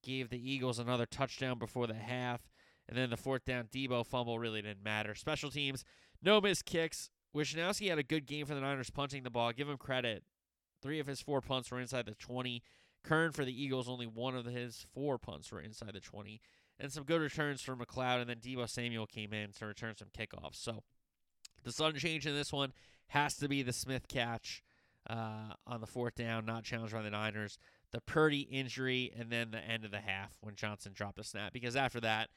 gave 0.02 0.28
the 0.28 0.50
Eagles 0.50 0.80
another 0.80 1.06
touchdown 1.06 1.56
before 1.56 1.86
the 1.86 1.94
half. 1.94 2.40
And 2.88 2.98
then 2.98 3.08
the 3.08 3.16
fourth 3.16 3.44
down 3.44 3.68
Deebo 3.72 4.04
fumble 4.04 4.40
really 4.40 4.60
didn't 4.60 4.82
matter. 4.82 5.14
Special 5.14 5.52
teams, 5.52 5.84
no 6.20 6.40
missed 6.40 6.64
kicks. 6.64 7.10
Wishnowsky 7.32 7.90
had 7.90 8.00
a 8.00 8.02
good 8.02 8.26
game 8.26 8.44
for 8.44 8.56
the 8.56 8.60
Niners 8.60 8.90
punting 8.90 9.22
the 9.22 9.30
ball. 9.30 9.52
Give 9.52 9.68
him 9.68 9.76
credit. 9.76 10.24
Three 10.82 10.98
of 10.98 11.06
his 11.06 11.20
four 11.20 11.40
punts 11.40 11.70
were 11.70 11.80
inside 11.80 12.06
the 12.06 12.16
20. 12.16 12.60
Kern 13.04 13.30
for 13.30 13.44
the 13.44 13.62
Eagles, 13.62 13.88
only 13.88 14.06
one 14.08 14.34
of 14.34 14.46
his 14.46 14.84
four 14.92 15.16
punts 15.16 15.52
were 15.52 15.60
inside 15.60 15.92
the 15.94 16.00
20. 16.00 16.40
And 16.80 16.90
some 16.90 17.04
good 17.04 17.20
returns 17.20 17.62
for 17.62 17.76
McCloud. 17.76 18.20
And 18.20 18.28
then 18.28 18.38
Deebo 18.38 18.68
Samuel 18.68 19.06
came 19.06 19.32
in 19.32 19.52
to 19.52 19.66
return 19.66 19.94
some 19.96 20.08
kickoffs. 20.08 20.56
So 20.56 20.82
the 21.62 21.70
sudden 21.70 22.00
change 22.00 22.26
in 22.26 22.34
this 22.34 22.52
one 22.52 22.72
has 23.10 23.36
to 23.36 23.46
be 23.46 23.62
the 23.62 23.72
Smith 23.72 24.08
catch 24.08 24.60
uh, 25.08 25.54
on 25.66 25.80
the 25.80 25.86
fourth 25.86 26.14
down, 26.14 26.44
not 26.44 26.64
challenged 26.64 26.92
by 26.92 27.02
the 27.02 27.10
Niners. 27.10 27.58
The 27.92 28.00
Purdy 28.00 28.40
injury, 28.40 29.12
and 29.18 29.30
then 29.30 29.50
the 29.50 29.58
end 29.60 29.84
of 29.84 29.90
the 29.90 30.00
half 30.00 30.36
when 30.40 30.54
Johnson 30.54 30.92
dropped 30.94 31.18
a 31.18 31.24
snap. 31.24 31.52
Because 31.52 31.76
after 31.76 32.00
that, 32.00 32.28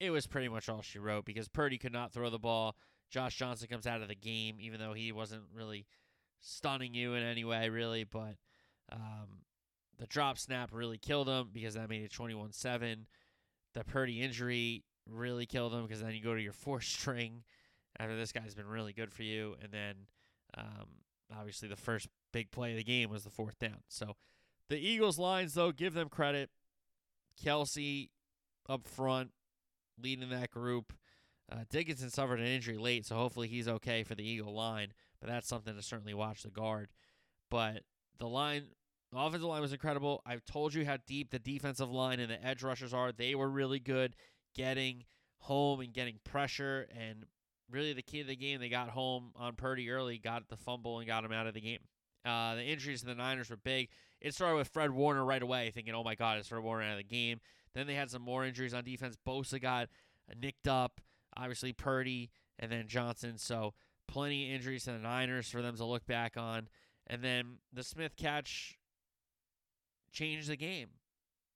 it 0.00 0.10
was 0.10 0.26
pretty 0.26 0.48
much 0.48 0.68
all 0.68 0.82
she 0.82 0.98
wrote 0.98 1.24
because 1.24 1.48
Purdy 1.48 1.78
could 1.78 1.92
not 1.92 2.12
throw 2.12 2.28
the 2.28 2.38
ball. 2.38 2.76
Josh 3.10 3.36
Johnson 3.36 3.68
comes 3.68 3.86
out 3.86 4.02
of 4.02 4.08
the 4.08 4.16
game, 4.16 4.56
even 4.58 4.80
though 4.80 4.92
he 4.92 5.12
wasn't 5.12 5.44
really 5.54 5.86
stunning 6.40 6.94
you 6.94 7.14
in 7.14 7.22
any 7.22 7.44
way, 7.44 7.68
really. 7.68 8.04
But 8.04 8.34
um, 8.92 9.42
the 9.98 10.06
drop 10.06 10.38
snap 10.38 10.70
really 10.72 10.98
killed 10.98 11.28
him 11.28 11.50
because 11.52 11.74
that 11.74 11.88
made 11.88 12.02
it 12.02 12.12
21 12.12 12.52
7. 12.52 13.06
The 13.74 13.84
Purdy 13.84 14.20
injury 14.20 14.84
really 15.08 15.46
killed 15.46 15.72
him 15.72 15.82
because 15.82 16.02
then 16.02 16.14
you 16.14 16.22
go 16.22 16.34
to 16.34 16.42
your 16.42 16.52
fourth 16.52 16.84
string 16.84 17.44
after 17.98 18.16
this 18.16 18.32
guy's 18.32 18.54
been 18.54 18.66
really 18.66 18.92
good 18.92 19.12
for 19.12 19.22
you. 19.22 19.54
And 19.62 19.72
then 19.72 19.94
um, 20.58 20.86
obviously 21.36 21.68
the 21.68 21.76
first 21.76 22.08
big 22.32 22.50
play 22.50 22.72
of 22.72 22.76
the 22.76 22.84
game 22.84 23.10
was 23.10 23.24
the 23.24 23.30
fourth 23.30 23.58
down. 23.58 23.82
So 23.88 24.16
the 24.68 24.78
Eagles 24.78 25.18
lines, 25.18 25.54
though, 25.54 25.72
give 25.72 25.94
them 25.94 26.08
credit. 26.08 26.50
Kelce 27.42 28.08
up 28.68 28.86
front, 28.86 29.30
leading 30.00 30.28
that 30.30 30.50
group. 30.50 30.92
Uh, 31.50 31.64
Dickerson 31.70 32.10
suffered 32.10 32.40
an 32.40 32.46
injury 32.46 32.76
late, 32.76 33.06
so 33.06 33.14
hopefully 33.14 33.48
he's 33.48 33.68
okay 33.68 34.02
for 34.02 34.14
the 34.14 34.28
Eagle 34.28 34.54
line. 34.54 34.92
But 35.20 35.28
that's 35.28 35.48
something 35.48 35.74
to 35.74 35.82
certainly 35.82 36.14
watch 36.14 36.42
the 36.42 36.50
guard. 36.50 36.88
But 37.50 37.82
the 38.18 38.26
line, 38.26 38.64
the 39.12 39.18
offensive 39.18 39.48
line 39.48 39.62
was 39.62 39.72
incredible. 39.72 40.22
I've 40.26 40.44
told 40.44 40.74
you 40.74 40.84
how 40.84 40.98
deep 41.06 41.30
the 41.30 41.38
defensive 41.38 41.90
line 41.90 42.18
and 42.18 42.30
the 42.30 42.44
edge 42.44 42.62
rushers 42.62 42.92
are. 42.92 43.12
They 43.12 43.34
were 43.34 43.48
really 43.48 43.78
good 43.78 44.16
getting 44.54 45.04
home 45.38 45.80
and 45.80 45.92
getting 45.92 46.18
pressure. 46.24 46.88
And 46.90 47.24
really, 47.70 47.92
the 47.92 48.02
key 48.02 48.22
to 48.22 48.26
the 48.26 48.36
game, 48.36 48.58
they 48.58 48.68
got 48.68 48.90
home 48.90 49.30
on 49.36 49.54
Purdy 49.54 49.90
early, 49.90 50.18
got 50.18 50.48
the 50.48 50.56
fumble, 50.56 50.98
and 50.98 51.06
got 51.06 51.24
him 51.24 51.32
out 51.32 51.46
of 51.46 51.54
the 51.54 51.60
game. 51.60 51.80
Uh, 52.26 52.56
the 52.56 52.64
injuries 52.64 53.00
to 53.00 53.06
the 53.06 53.14
Niners 53.14 53.50
were 53.50 53.56
big. 53.56 53.88
It 54.20 54.34
started 54.34 54.56
with 54.56 54.68
Fred 54.68 54.90
Warner 54.90 55.24
right 55.24 55.42
away, 55.42 55.70
thinking, 55.70 55.94
"Oh 55.94 56.04
my 56.04 56.14
God, 56.14 56.38
it's 56.38 56.48
Fred 56.48 56.62
Warner 56.62 56.84
out 56.84 56.92
of 56.92 56.98
the 56.98 57.04
game." 57.04 57.40
Then 57.74 57.86
they 57.86 57.94
had 57.94 58.10
some 58.10 58.22
more 58.22 58.44
injuries 58.44 58.74
on 58.74 58.84
defense. 58.84 59.16
Bosa 59.26 59.60
got 59.60 59.88
nicked 60.40 60.66
up 60.66 61.00
obviously 61.36 61.72
Purdy 61.72 62.30
and 62.58 62.72
then 62.72 62.88
Johnson. 62.88 63.38
So 63.38 63.74
plenty 64.08 64.48
of 64.48 64.54
injuries 64.56 64.84
to 64.84 64.92
the 64.92 64.98
Niners 64.98 65.48
for 65.48 65.62
them 65.62 65.76
to 65.76 65.84
look 65.84 66.06
back 66.06 66.36
on. 66.36 66.68
And 67.06 67.22
then 67.22 67.58
the 67.72 67.84
Smith 67.84 68.16
catch 68.16 68.78
changed 70.10 70.48
the 70.48 70.56
game 70.56 70.88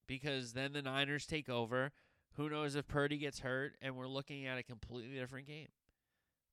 because 0.06 0.52
then 0.52 0.72
the 0.72 0.82
Niners 0.82 1.26
take 1.26 1.48
over. 1.48 1.92
Who 2.36 2.48
knows 2.48 2.74
if 2.76 2.86
Purdy 2.86 3.18
gets 3.18 3.40
hurt 3.40 3.74
and 3.80 3.96
we're 3.96 4.06
looking 4.06 4.46
at 4.46 4.58
a 4.58 4.62
completely 4.62 5.18
different 5.18 5.46
game. 5.46 5.68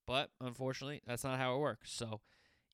But 0.08 0.32
unfortunately, 0.40 1.02
that's 1.06 1.24
not 1.24 1.38
how 1.38 1.56
it 1.56 1.60
works. 1.60 1.92
So 1.92 2.22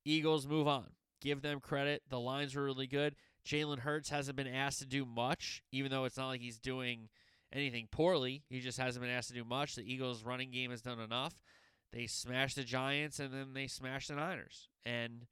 Eagles 0.06 0.48
move 0.48 0.68
on. 0.68 0.92
Give 1.24 1.42
them 1.42 1.60
credit. 1.60 2.04
The 2.10 2.20
lines 2.20 2.56
were 2.56 2.64
really 2.64 2.88
good. 2.88 3.16
Jalen 3.48 3.80
Hurts 3.80 4.10
hasn't 4.10 4.36
been 4.38 4.48
asked 4.48 4.80
to 4.80 4.86
do 4.86 5.06
much, 5.06 5.64
even 5.72 5.90
though 5.90 6.06
it's 6.06 6.18
not 6.18 6.28
like 6.28 6.42
he's 6.42 6.60
doing– 6.60 7.10
anything 7.54 7.88
poorly. 7.92 8.44
He 8.50 8.60
just 8.60 8.80
hasn't 8.80 9.04
been 9.04 9.14
asked 9.14 9.30
to 9.30 9.34
do 9.34 9.46
much. 9.46 9.76
The 9.76 9.82
Eagles' 9.82 10.24
running 10.24 10.52
game 10.52 10.72
has 10.72 10.82
done 10.82 11.00
enough. 11.00 11.36
They 11.94 12.08
smashed 12.08 12.56
the 12.56 12.64
Giants 12.64 13.20
and 13.20 13.32
then 13.32 13.54
they 13.54 13.68
smashed 13.68 14.10
the 14.10 14.16
Niners. 14.16 14.68
And 14.86 15.28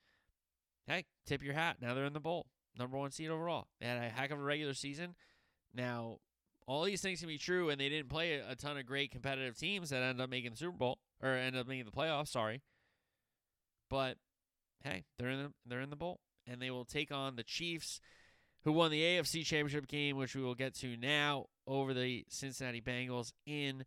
hey, 0.87 1.05
tip 1.25 1.43
your 1.43 1.55
hat. 1.55 1.77
Now 1.81 1.93
they're 1.93 2.05
in 2.05 2.13
the 2.13 2.19
bowl. 2.19 2.45
number 2.77 2.97
one 2.97 3.11
seed 3.11 3.29
overall. 3.29 3.67
They 3.79 3.87
had 3.87 3.97
a 3.97 4.09
heck 4.09 4.31
of 4.31 4.39
a 4.39 4.43
regular 4.43 4.73
season. 4.73 5.15
Now, 5.73 6.17
all 6.67 6.83
these 6.83 7.01
things 7.01 7.19
can 7.19 7.27
be 7.27 7.39
true, 7.39 7.69
and 7.69 7.81
they 7.81 7.89
didn't 7.89 8.09
play 8.09 8.33
a, 8.33 8.55
ton 8.55 8.77
of 8.77 8.85
great 8.85 9.11
competitive 9.11 9.57
teams 9.57 9.89
that 9.89 10.03
ended 10.03 10.21
up 10.21 10.29
making 10.29 10.51
the 10.51 10.57
Super 10.57 10.77
Bowl 10.77 10.99
or 11.21 11.29
ended 11.29 11.59
up 11.59 11.67
making 11.67 11.85
the 11.85 11.91
playoffs. 11.91 12.27
Sorry, 12.27 12.61
but 13.89 14.17
hey, 14.83 15.03
they're 15.17 15.29
in 15.29 15.43
the 15.43 15.53
they're 15.65 15.81
in 15.81 15.89
the 15.89 15.95
bowl, 15.95 16.19
and 16.47 16.61
they 16.61 16.71
will 16.71 16.85
take 16.85 17.11
on 17.11 17.35
the 17.35 17.43
Chiefs, 17.43 17.99
who 18.63 18.71
won 18.71 18.91
the 18.91 19.01
AFC 19.01 19.45
Championship 19.45 19.87
game, 19.87 20.17
which 20.17 20.35
we 20.35 20.41
will 20.41 20.55
get 20.55 20.75
to 20.75 20.97
now, 20.97 21.45
over 21.67 21.93
the 21.93 22.25
Cincinnati 22.29 22.81
Bengals 22.81 23.33
in 23.45 23.85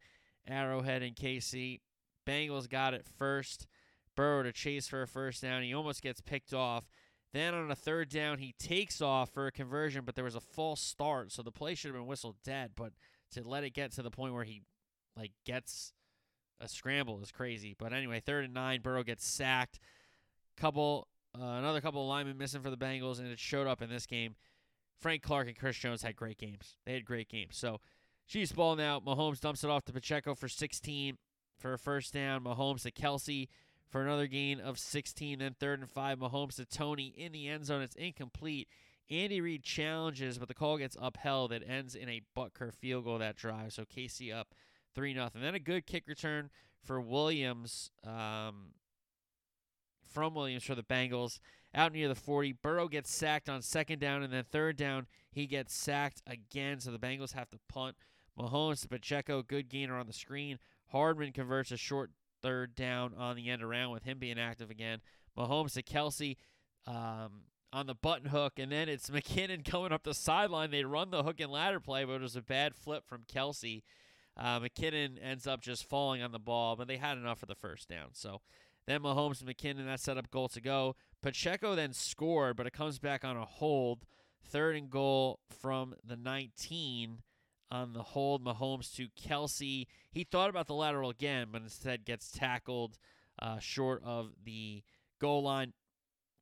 Arrowhead 0.48 1.02
and 1.02 1.16
KC. 1.16 1.80
Bengals 2.26 2.68
got 2.68 2.94
it 2.94 3.06
first. 3.18 3.66
Burrow 4.16 4.44
to 4.44 4.52
chase 4.52 4.86
for 4.86 5.02
a 5.02 5.08
first 5.08 5.42
down. 5.42 5.62
He 5.62 5.74
almost 5.74 6.02
gets 6.02 6.20
picked 6.20 6.54
off. 6.54 6.84
Then 7.32 7.52
on 7.52 7.68
a 7.68 7.74
third 7.74 8.10
down, 8.10 8.38
he 8.38 8.54
takes 8.60 9.00
off 9.00 9.30
for 9.30 9.48
a 9.48 9.52
conversion, 9.52 10.04
but 10.04 10.14
there 10.14 10.24
was 10.24 10.36
a 10.36 10.40
false 10.40 10.80
start, 10.80 11.32
so 11.32 11.42
the 11.42 11.50
play 11.50 11.74
should 11.74 11.88
have 11.88 11.96
been 11.96 12.06
whistled 12.06 12.36
dead. 12.44 12.70
But 12.76 12.92
to 13.32 13.42
let 13.42 13.64
it 13.64 13.70
get 13.70 13.90
to 13.92 14.02
the 14.02 14.10
point 14.10 14.34
where 14.34 14.44
he 14.44 14.62
like 15.16 15.32
gets 15.44 15.92
a 16.60 16.68
scramble 16.68 17.20
is 17.20 17.32
crazy. 17.32 17.74
But 17.76 17.92
anyway, 17.92 18.20
third 18.20 18.44
and 18.44 18.54
nine, 18.54 18.82
Burrow 18.82 19.02
gets 19.02 19.26
sacked. 19.26 19.80
Couple, 20.56 21.08
uh, 21.38 21.44
another 21.44 21.80
couple 21.80 22.02
of 22.02 22.08
linemen 22.08 22.38
missing 22.38 22.62
for 22.62 22.70
the 22.70 22.76
Bengals, 22.76 23.18
and 23.18 23.28
it 23.28 23.38
showed 23.38 23.66
up 23.66 23.82
in 23.82 23.90
this 23.90 24.06
game. 24.06 24.36
Frank 25.00 25.22
Clark 25.22 25.48
and 25.48 25.58
Chris 25.58 25.76
Jones 25.76 26.02
had 26.02 26.16
great 26.16 26.38
games. 26.38 26.76
They 26.86 26.94
had 26.94 27.04
great 27.04 27.28
games. 27.28 27.56
So 27.56 27.80
Chiefs 28.26 28.52
ball 28.52 28.76
now. 28.76 29.00
Mahomes 29.00 29.40
dumps 29.40 29.64
it 29.64 29.70
off 29.70 29.84
to 29.84 29.92
Pacheco 29.92 30.34
for 30.34 30.48
16 30.48 31.18
for 31.58 31.74
a 31.74 31.78
first 31.78 32.14
down. 32.14 32.44
Mahomes 32.44 32.82
to 32.82 32.90
Kelce 32.90 33.48
for 33.90 34.02
another 34.02 34.26
gain 34.26 34.60
of 34.60 34.78
16. 34.78 35.38
Then 35.38 35.54
third 35.58 35.80
and 35.80 35.90
five, 35.90 36.18
Mahomes 36.18 36.56
to 36.56 36.64
Toney 36.64 37.14
in 37.16 37.32
the 37.32 37.48
end 37.48 37.66
zone. 37.66 37.82
It's 37.82 37.96
incomplete. 37.96 38.68
Andy 39.10 39.40
Reid 39.40 39.62
challenges, 39.62 40.38
but 40.38 40.48
the 40.48 40.54
call 40.54 40.78
gets 40.78 40.96
upheld. 40.98 41.52
It 41.52 41.62
ends 41.68 41.94
in 41.94 42.08
a 42.08 42.22
Butker 42.36 42.72
field 42.72 43.04
goal 43.04 43.18
that 43.18 43.36
drive. 43.36 43.72
So 43.72 43.84
KC 43.84 44.34
up 44.34 44.54
3 44.94 45.12
0. 45.14 45.28
Then 45.34 45.54
a 45.54 45.58
good 45.58 45.86
kick 45.86 46.04
return 46.06 46.50
for 46.82 47.00
Williams 47.00 47.90
um, 48.04 48.72
from 50.14 50.34
Williams 50.34 50.64
for 50.64 50.74
the 50.74 50.82
Bengals 50.82 51.40
out 51.74 51.92
near 51.92 52.08
the 52.08 52.14
40. 52.14 52.52
Burrow 52.62 52.88
gets 52.88 53.12
sacked 53.12 53.48
on 53.48 53.60
second 53.60 53.98
down, 53.98 54.22
and 54.22 54.32
then 54.32 54.44
third 54.44 54.76
down, 54.76 55.06
he 55.30 55.46
gets 55.46 55.74
sacked 55.74 56.22
again. 56.26 56.80
So 56.80 56.90
the 56.90 56.98
Bengals 56.98 57.32
have 57.32 57.50
to 57.50 57.58
punt. 57.68 57.96
Mahomes 58.38 58.82
to 58.82 58.88
Pacheco, 58.88 59.42
good 59.42 59.68
gainer 59.68 59.96
on 59.96 60.06
the 60.06 60.12
screen. 60.12 60.58
Hardman 60.92 61.32
converts 61.32 61.70
a 61.70 61.76
short 61.76 62.10
third 62.42 62.74
down 62.74 63.14
on 63.18 63.36
the 63.36 63.50
end 63.50 63.62
around 63.62 63.90
with 63.90 64.04
him 64.04 64.18
being 64.18 64.38
active 64.38 64.70
again. 64.70 65.00
Mahomes 65.36 65.74
to 65.74 65.82
Kelce 65.82 66.36
um, 66.86 67.42
on 67.72 67.86
the 67.86 67.94
button 67.94 68.28
hook, 68.28 68.54
and 68.58 68.70
then 68.70 68.88
it's 68.88 69.10
McKinnon 69.10 69.64
coming 69.64 69.92
up 69.92 70.04
the 70.04 70.14
sideline. 70.14 70.70
They 70.70 70.84
run 70.84 71.10
the 71.10 71.22
hook 71.22 71.40
and 71.40 71.50
ladder 71.50 71.80
play, 71.80 72.04
but 72.04 72.14
it 72.14 72.22
was 72.22 72.36
a 72.36 72.42
bad 72.42 72.74
flip 72.74 73.04
from 73.06 73.22
Kelce. 73.22 73.82
Uh, 74.36 74.60
McKinnon 74.60 75.16
ends 75.22 75.46
up 75.46 75.60
just 75.60 75.88
falling 75.88 76.22
on 76.22 76.32
the 76.32 76.38
ball, 76.38 76.74
but 76.76 76.88
they 76.88 76.96
had 76.96 77.16
enough 77.16 77.38
for 77.38 77.46
the 77.46 77.54
first 77.54 77.88
down. 77.88 78.08
So 78.12 78.40
then 78.86 79.00
Mahomes 79.00 79.40
and 79.40 79.48
McKinnon, 79.48 79.86
that 79.86 80.00
set 80.00 80.18
up 80.18 80.30
goal 80.30 80.48
to 80.48 80.60
go. 80.60 80.96
Pacheco 81.22 81.74
then 81.74 81.92
scored, 81.92 82.56
but 82.56 82.66
it 82.66 82.72
comes 82.72 82.98
back 82.98 83.24
on 83.24 83.36
a 83.36 83.44
hold. 83.44 84.04
Third 84.46 84.76
and 84.76 84.90
goal 84.90 85.40
from 85.48 85.94
the 86.04 86.16
19 86.16 87.22
on 87.70 87.92
the 87.94 88.02
hold. 88.02 88.44
Mahomes 88.44 88.94
to 88.96 89.08
Kelce. 89.08 89.86
He 90.10 90.24
thought 90.24 90.50
about 90.50 90.66
the 90.66 90.74
lateral 90.74 91.10
again, 91.10 91.48
but 91.50 91.62
instead 91.62 92.04
gets 92.04 92.30
tackled 92.30 92.98
uh, 93.40 93.58
short 93.58 94.02
of 94.04 94.32
the 94.44 94.82
goal 95.18 95.42
line. 95.42 95.72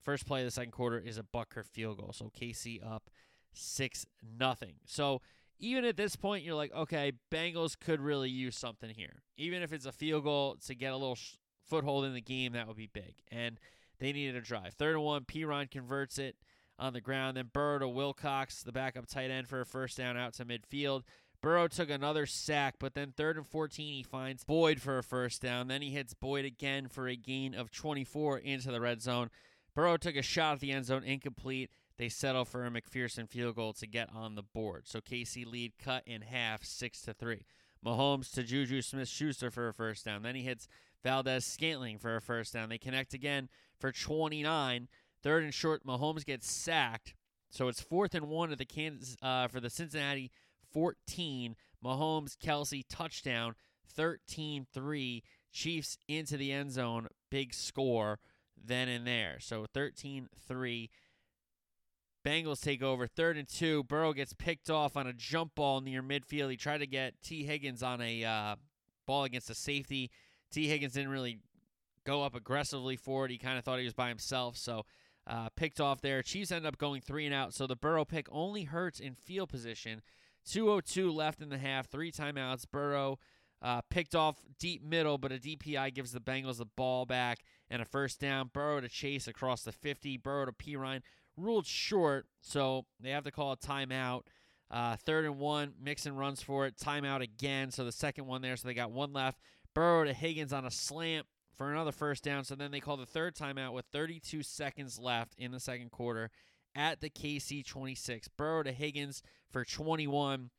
First 0.02 0.26
play 0.26 0.40
of 0.40 0.46
the 0.46 0.50
second 0.50 0.72
quarter 0.72 0.98
is 0.98 1.18
a 1.18 1.22
Butker 1.22 1.64
field 1.64 1.98
goal. 1.98 2.12
So 2.12 2.30
KC 2.36 2.84
up 2.84 3.08
6 3.52 4.06
nothing. 4.36 4.74
So 4.84 5.22
even 5.60 5.84
at 5.84 5.96
this 5.96 6.16
point, 6.16 6.44
you're 6.44 6.56
like, 6.56 6.74
okay, 6.74 7.12
Bengals 7.30 7.78
could 7.78 8.00
really 8.00 8.30
use 8.30 8.56
something 8.56 8.90
here. 8.90 9.22
Even 9.36 9.62
if 9.62 9.72
it's 9.72 9.86
a 9.86 9.92
field 9.92 10.24
goal 10.24 10.56
to 10.66 10.74
get 10.74 10.92
a 10.92 10.96
little 10.96 11.14
sh- 11.14 11.36
foothold 11.64 12.04
in 12.04 12.14
the 12.14 12.20
game, 12.20 12.52
that 12.52 12.68
would 12.68 12.76
be 12.76 12.88
big. 12.92 13.14
And 13.30 13.58
they 13.98 14.12
needed 14.12 14.36
a 14.36 14.40
drive. 14.40 14.74
Third 14.74 14.96
and 14.96 15.04
one, 15.04 15.24
Perine 15.24 15.70
converts 15.70 16.18
it 16.18 16.36
on 16.78 16.92
the 16.92 17.00
ground. 17.00 17.36
Then 17.36 17.50
Burrow 17.52 17.78
to 17.78 17.88
Wilcox, 17.88 18.62
the 18.62 18.72
backup 18.72 19.06
tight 19.06 19.30
end, 19.30 19.48
for 19.48 19.60
a 19.60 19.66
first 19.66 19.96
down 19.96 20.16
out 20.16 20.34
to 20.34 20.44
midfield. 20.44 21.02
Burrow 21.40 21.66
took 21.66 21.90
another 21.90 22.24
sack, 22.24 22.76
but 22.78 22.94
then 22.94 23.12
third 23.16 23.36
and 23.36 23.46
14, 23.46 23.94
he 23.94 24.02
finds 24.04 24.44
Boyd 24.44 24.80
for 24.80 24.98
a 24.98 25.02
first 25.02 25.42
down. 25.42 25.66
Then 25.66 25.82
he 25.82 25.90
hits 25.90 26.14
Boyd 26.14 26.44
again 26.44 26.86
for 26.88 27.08
a 27.08 27.16
gain 27.16 27.54
of 27.54 27.72
24 27.72 28.38
into 28.38 28.70
the 28.70 28.80
red 28.80 29.02
zone. 29.02 29.28
Burrow 29.74 29.96
took 29.96 30.16
a 30.16 30.22
shot 30.22 30.54
at 30.54 30.60
the 30.60 30.70
end 30.70 30.86
zone, 30.86 31.02
incomplete. 31.02 31.70
They 31.98 32.08
settle 32.08 32.44
for 32.44 32.64
a 32.64 32.70
McPherson 32.70 33.28
field 33.28 33.56
goal 33.56 33.72
to 33.74 33.86
get 33.86 34.08
on 34.14 34.34
the 34.34 34.42
board. 34.42 34.86
So 34.86 35.00
KC 35.00 35.44
lead 35.44 35.72
cut 35.78 36.04
in 36.06 36.22
half, 36.22 36.64
six 36.64 37.02
to 37.02 37.14
three. 37.14 37.44
Mahomes 37.84 38.32
to 38.32 38.44
Juju 38.44 38.80
Smith 38.82 39.08
Schuster 39.08 39.50
for 39.50 39.68
a 39.68 39.74
first 39.74 40.04
down. 40.04 40.22
Then 40.22 40.36
he 40.36 40.42
hits 40.42 40.68
Valdes 41.02 41.44
Scantling 41.44 41.98
for 41.98 42.16
a 42.16 42.20
first 42.20 42.52
down. 42.52 42.68
They 42.68 42.78
connect 42.78 43.14
again 43.14 43.48
for 43.78 43.92
29. 43.92 44.88
Third 45.22 45.44
and 45.44 45.54
short, 45.54 45.86
Mahomes 45.86 46.24
gets 46.24 46.50
sacked. 46.50 47.14
So 47.50 47.68
it's 47.68 47.80
fourth 47.80 48.14
and 48.14 48.28
one 48.28 48.50
at 48.50 48.58
the 48.58 48.64
Kansas 48.64 49.16
uh, 49.22 49.48
for 49.48 49.60
the 49.60 49.70
Cincinnati 49.70 50.30
14. 50.72 51.54
Mahomes, 51.84 52.36
Kelce 52.36 52.82
touchdown, 52.88 53.54
13 53.94 54.66
3. 54.72 55.22
Chiefs 55.52 55.98
into 56.08 56.38
the 56.38 56.50
end 56.50 56.72
zone. 56.72 57.08
Big 57.30 57.52
score 57.52 58.18
then 58.56 58.88
and 58.88 59.06
there. 59.06 59.36
So 59.40 59.66
13 59.72 60.28
3. 60.48 60.90
Bengals 62.24 62.62
take 62.62 62.82
over. 62.82 63.06
Third 63.06 63.36
and 63.36 63.48
two. 63.48 63.82
Burrow 63.84 64.12
gets 64.12 64.32
picked 64.32 64.70
off 64.70 64.96
on 64.96 65.06
a 65.06 65.12
jump 65.12 65.56
ball 65.56 65.80
near 65.80 66.02
midfield. 66.02 66.50
He 66.50 66.56
tried 66.56 66.78
to 66.78 66.86
get 66.86 67.20
T. 67.22 67.44
Higgins 67.44 67.82
on 67.82 68.00
a 68.00 68.24
uh, 68.24 68.56
ball 69.06 69.24
against 69.24 69.50
a 69.50 69.54
safety. 69.54 70.10
Tee 70.52 70.68
Higgins 70.68 70.92
didn't 70.92 71.10
really 71.10 71.40
go 72.04 72.22
up 72.22 72.34
aggressively 72.34 72.96
for 72.96 73.24
it. 73.24 73.30
He 73.30 73.38
kind 73.38 73.58
of 73.58 73.64
thought 73.64 73.78
he 73.78 73.84
was 73.84 73.94
by 73.94 74.08
himself. 74.08 74.56
So 74.56 74.84
uh, 75.26 75.48
picked 75.56 75.80
off 75.80 76.00
there. 76.00 76.22
Chiefs 76.22 76.52
end 76.52 76.66
up 76.66 76.78
going 76.78 77.00
three 77.00 77.26
and 77.26 77.34
out. 77.34 77.54
So 77.54 77.66
the 77.66 77.76
Burrow 77.76 78.04
pick 78.04 78.26
only 78.30 78.64
hurts 78.64 79.00
in 79.00 79.14
field 79.14 79.48
position. 79.48 80.02
202 80.46 81.12
left 81.12 81.40
in 81.40 81.48
the 81.48 81.58
half, 81.58 81.88
three 81.88 82.10
timeouts. 82.10 82.64
Burrow 82.70 83.18
uh, 83.62 83.80
picked 83.90 84.14
off 84.14 84.36
deep 84.58 84.82
middle, 84.82 85.18
but 85.18 85.32
a 85.32 85.36
DPI 85.36 85.94
gives 85.94 86.12
the 86.12 86.20
Bengals 86.20 86.58
the 86.58 86.66
ball 86.66 87.06
back 87.06 87.44
and 87.70 87.80
a 87.80 87.84
first 87.84 88.20
down. 88.20 88.50
Burrow 88.52 88.80
to 88.80 88.88
Chase 88.88 89.28
across 89.28 89.62
the 89.62 89.72
50. 89.72 90.16
Burrow 90.16 90.46
to 90.46 90.52
Perine 90.52 91.02
ruled 91.36 91.66
short, 91.66 92.26
so 92.40 92.86
they 93.00 93.10
have 93.10 93.24
to 93.24 93.30
call 93.30 93.52
a 93.52 93.56
timeout. 93.56 94.22
Uh, 94.70 94.96
third 94.96 95.26
and 95.26 95.38
one, 95.38 95.74
Mixon 95.80 96.16
runs 96.16 96.42
for 96.42 96.66
it. 96.66 96.76
Timeout 96.76 97.22
again, 97.22 97.70
so 97.70 97.84
the 97.84 97.92
second 97.92 98.26
one 98.26 98.42
there, 98.42 98.56
so 98.56 98.66
they 98.66 98.74
got 98.74 98.90
one 98.90 99.12
left. 99.12 99.38
Burrow 99.74 100.04
to 100.04 100.12
Higgins 100.12 100.52
on 100.52 100.64
a 100.64 100.70
slant 100.70 101.26
for 101.56 101.70
another 101.70 101.92
first 101.92 102.24
down. 102.24 102.44
So 102.44 102.54
then 102.54 102.70
they 102.70 102.80
call 102.80 102.96
the 102.96 103.06
third 103.06 103.34
timeout 103.34 103.72
with 103.72 103.86
32 103.92 104.42
seconds 104.42 104.98
left 104.98 105.34
in 105.38 105.52
the 105.52 105.60
second 105.60 105.90
quarter 105.90 106.30
at 106.74 107.00
the 107.00 107.10
KC 107.10 107.66
26. 107.66 108.28
Burrow 108.36 108.62
to 108.62 108.72
Higgins 108.72 109.22
for 109.50 109.64
21. 109.64 110.50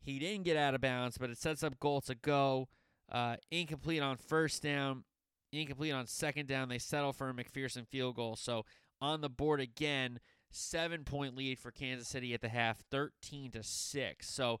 He 0.00 0.18
didn't 0.18 0.44
get 0.44 0.56
out 0.56 0.74
of 0.74 0.80
bounds, 0.80 1.18
but 1.18 1.30
it 1.30 1.38
sets 1.38 1.62
up 1.62 1.80
goal 1.80 2.00
to 2.02 2.14
go. 2.14 2.68
Uh, 3.10 3.36
incomplete 3.50 4.02
on 4.02 4.16
first 4.16 4.62
down, 4.62 5.04
incomplete 5.52 5.92
on 5.92 6.06
second 6.06 6.46
down. 6.48 6.68
They 6.68 6.78
settle 6.78 7.12
for 7.12 7.28
a 7.28 7.34
McPherson 7.34 7.86
field 7.86 8.16
goal. 8.16 8.36
So 8.36 8.64
on 9.00 9.20
the 9.20 9.28
board 9.28 9.60
again, 9.60 10.20
seven 10.50 11.04
point 11.04 11.36
lead 11.36 11.58
for 11.58 11.70
Kansas 11.70 12.08
City 12.08 12.34
at 12.34 12.40
the 12.40 12.48
half, 12.48 12.78
13 12.90 13.52
to 13.52 13.62
6. 13.62 14.28
So 14.28 14.60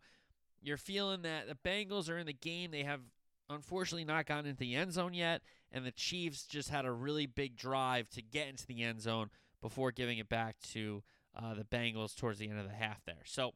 you're 0.60 0.76
feeling 0.76 1.22
that 1.22 1.46
the 1.48 1.68
Bengals 1.68 2.10
are 2.10 2.18
in 2.18 2.26
the 2.26 2.32
game. 2.32 2.70
They 2.70 2.82
have 2.82 3.00
unfortunately 3.48 4.04
not 4.04 4.26
gotten 4.26 4.46
into 4.46 4.58
the 4.58 4.74
end 4.74 4.92
zone 4.92 5.14
yet, 5.14 5.42
and 5.72 5.84
the 5.84 5.92
Chiefs 5.92 6.44
just 6.44 6.70
had 6.70 6.84
a 6.84 6.92
really 6.92 7.26
big 7.26 7.56
drive 7.56 8.08
to 8.10 8.22
get 8.22 8.48
into 8.48 8.66
the 8.66 8.82
end 8.82 9.00
zone 9.00 9.30
before 9.60 9.92
giving 9.92 10.18
it 10.18 10.28
back 10.28 10.56
to 10.72 11.02
uh, 11.36 11.54
the 11.54 11.64
Bengals 11.64 12.16
towards 12.16 12.38
the 12.38 12.48
end 12.48 12.58
of 12.58 12.66
the 12.66 12.74
half 12.74 13.04
there. 13.04 13.22
So, 13.24 13.52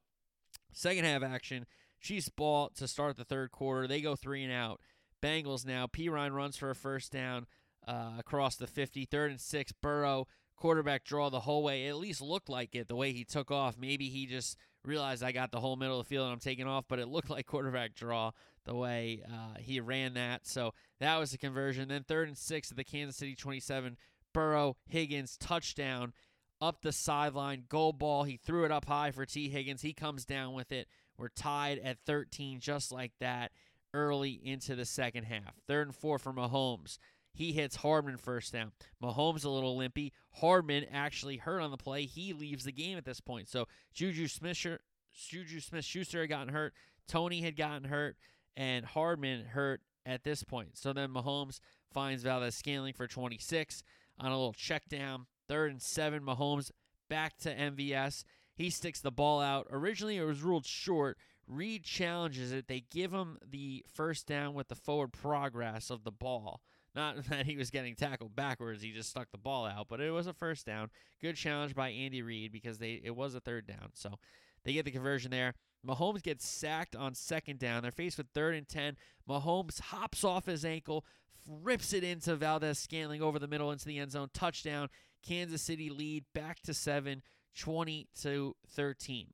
second 0.72 1.04
half 1.04 1.22
action, 1.22 1.66
Chiefs 2.00 2.28
ball 2.28 2.70
to 2.76 2.88
start 2.88 3.16
the 3.16 3.24
third 3.24 3.52
quarter. 3.52 3.86
They 3.86 4.00
go 4.00 4.16
three 4.16 4.42
and 4.42 4.52
out. 4.52 4.80
Bengals 5.22 5.66
now. 5.66 5.86
Perine 5.86 6.32
runs 6.32 6.56
for 6.56 6.70
a 6.70 6.74
first 6.74 7.12
down 7.12 7.46
uh, 7.86 8.12
across 8.18 8.56
the 8.56 8.66
50. 8.66 9.04
Third 9.04 9.30
and 9.30 9.40
six. 9.40 9.72
Burrow 9.72 10.26
quarterback 10.56 11.04
draw 11.04 11.30
the 11.30 11.40
whole 11.40 11.62
way. 11.62 11.86
It 11.86 11.90
at 11.90 11.96
least 11.96 12.20
looked 12.20 12.48
like 12.48 12.74
it 12.74 12.88
the 12.88 12.96
way 12.96 13.12
he 13.12 13.24
took 13.24 13.50
off. 13.50 13.76
Maybe 13.78 14.08
he 14.08 14.26
just 14.26 14.56
realized 14.84 15.22
I 15.22 15.32
got 15.32 15.52
the 15.52 15.60
whole 15.60 15.76
middle 15.76 16.00
of 16.00 16.06
the 16.06 16.08
field 16.08 16.24
and 16.24 16.32
I'm 16.32 16.40
taking 16.40 16.66
off, 16.66 16.84
but 16.88 16.98
it 16.98 17.08
looked 17.08 17.30
like 17.30 17.46
quarterback 17.46 17.94
draw 17.94 18.32
the 18.64 18.74
way 18.74 19.22
uh, 19.26 19.58
he 19.58 19.80
ran 19.80 20.14
that. 20.14 20.46
So 20.46 20.74
that 21.00 21.16
was 21.18 21.32
a 21.34 21.38
conversion. 21.38 21.88
Then 21.88 22.04
third 22.04 22.28
and 22.28 22.36
six 22.36 22.70
at 22.70 22.76
the 22.76 22.84
Kansas 22.84 23.16
City 23.16 23.34
27. 23.34 23.96
Burrow, 24.32 24.76
Higgins, 24.88 25.36
touchdown 25.38 26.12
up 26.60 26.82
the 26.82 26.92
sideline, 26.92 27.64
goal 27.68 27.92
ball. 27.92 28.24
He 28.24 28.36
threw 28.36 28.64
it 28.64 28.70
up 28.70 28.84
high 28.84 29.10
for 29.10 29.26
Tee 29.26 29.48
Higgins. 29.48 29.82
He 29.82 29.92
comes 29.92 30.24
down 30.24 30.52
with 30.54 30.72
it. 30.72 30.88
We're 31.16 31.28
tied 31.28 31.78
at 31.78 31.98
13, 32.06 32.60
just 32.60 32.92
like 32.92 33.12
that, 33.20 33.52
early 33.92 34.32
into 34.32 34.74
the 34.74 34.84
second 34.84 35.24
half. 35.24 35.54
Third 35.66 35.88
and 35.88 35.96
four 35.96 36.18
for 36.18 36.32
Mahomes. 36.32 36.98
He 37.32 37.52
hits 37.52 37.76
Hardman 37.76 38.16
first 38.16 38.52
down. 38.52 38.72
Mahomes 39.02 39.44
a 39.44 39.48
little 39.48 39.76
limpy. 39.76 40.12
Hardman 40.32 40.86
actually 40.92 41.36
hurt 41.36 41.60
on 41.60 41.70
the 41.70 41.76
play. 41.76 42.04
He 42.04 42.32
leaves 42.32 42.64
the 42.64 42.72
game 42.72 42.98
at 42.98 43.04
this 43.04 43.20
point. 43.20 43.48
So 43.48 43.66
Juju 43.94 44.26
Smith 44.28 44.56
Juju 44.56 45.60
Smith 45.60 45.84
Schuster 45.84 46.20
had 46.20 46.28
gotten 46.28 46.52
hurt. 46.52 46.74
Toney 47.08 47.40
had 47.40 47.56
gotten 47.56 47.84
hurt, 47.84 48.16
and 48.56 48.84
Hardman 48.84 49.44
hurt 49.44 49.80
at 50.06 50.22
this 50.24 50.44
point. 50.44 50.76
So 50.76 50.92
then 50.92 51.10
Mahomes 51.10 51.60
finds 51.92 52.22
Valdes-Scantling 52.22 52.94
for 52.94 53.06
26 53.06 53.82
on 54.18 54.30
a 54.30 54.36
little 54.36 54.52
check 54.52 54.88
down. 54.88 55.26
Third 55.48 55.72
and 55.72 55.82
seven. 55.82 56.22
Mahomes 56.22 56.70
back 57.08 57.36
to 57.38 57.54
MVS. 57.54 58.24
He 58.54 58.70
sticks 58.70 59.00
the 59.00 59.10
ball 59.10 59.40
out. 59.40 59.66
Originally, 59.70 60.16
it 60.16 60.24
was 60.24 60.42
ruled 60.42 60.66
short. 60.66 61.18
Reid 61.46 61.82
challenges 61.82 62.52
it. 62.52 62.68
They 62.68 62.84
give 62.90 63.12
him 63.12 63.38
the 63.48 63.84
first 63.92 64.26
down 64.26 64.54
with 64.54 64.68
the 64.68 64.76
forward 64.76 65.12
progress 65.12 65.90
of 65.90 66.04
the 66.04 66.12
ball. 66.12 66.60
Not 66.94 67.24
that 67.28 67.46
he 67.46 67.56
was 67.56 67.70
getting 67.70 67.94
tackled 67.94 68.34
backwards, 68.34 68.82
he 68.82 68.92
just 68.92 69.10
stuck 69.10 69.30
the 69.30 69.38
ball 69.38 69.66
out, 69.66 69.86
but 69.88 70.00
it 70.00 70.10
was 70.10 70.26
a 70.26 70.32
first 70.32 70.66
down. 70.66 70.90
Good 71.20 71.36
challenge 71.36 71.74
by 71.74 71.90
Andy 71.90 72.22
Reid 72.22 72.52
because 72.52 72.78
they 72.78 73.00
it 73.02 73.14
was 73.14 73.34
a 73.34 73.40
third 73.40 73.66
down. 73.66 73.90
So 73.94 74.18
they 74.64 74.72
get 74.72 74.84
the 74.84 74.90
conversion 74.90 75.30
there. 75.30 75.54
Mahomes 75.86 76.22
gets 76.22 76.46
sacked 76.46 76.94
on 76.94 77.14
second 77.14 77.58
down. 77.58 77.82
They're 77.82 77.90
faced 77.90 78.18
with 78.18 78.28
third 78.34 78.54
and 78.54 78.68
10. 78.68 78.96
Mahomes 79.28 79.80
hops 79.80 80.24
off 80.24 80.46
his 80.46 80.64
ankle, 80.64 81.06
rips 81.46 81.92
it 81.92 82.04
into 82.04 82.36
Valdes 82.36 82.78
Scantling 82.78 83.22
over 83.22 83.38
the 83.38 83.48
middle 83.48 83.72
into 83.72 83.86
the 83.86 83.98
end 83.98 84.12
zone. 84.12 84.28
Touchdown. 84.34 84.88
Kansas 85.26 85.62
City 85.62 85.90
lead 85.90 86.24
back 86.34 86.60
to 86.62 86.72
seven, 86.74 87.22
20 87.58 88.08
to 88.22 88.56
13. 88.68 89.28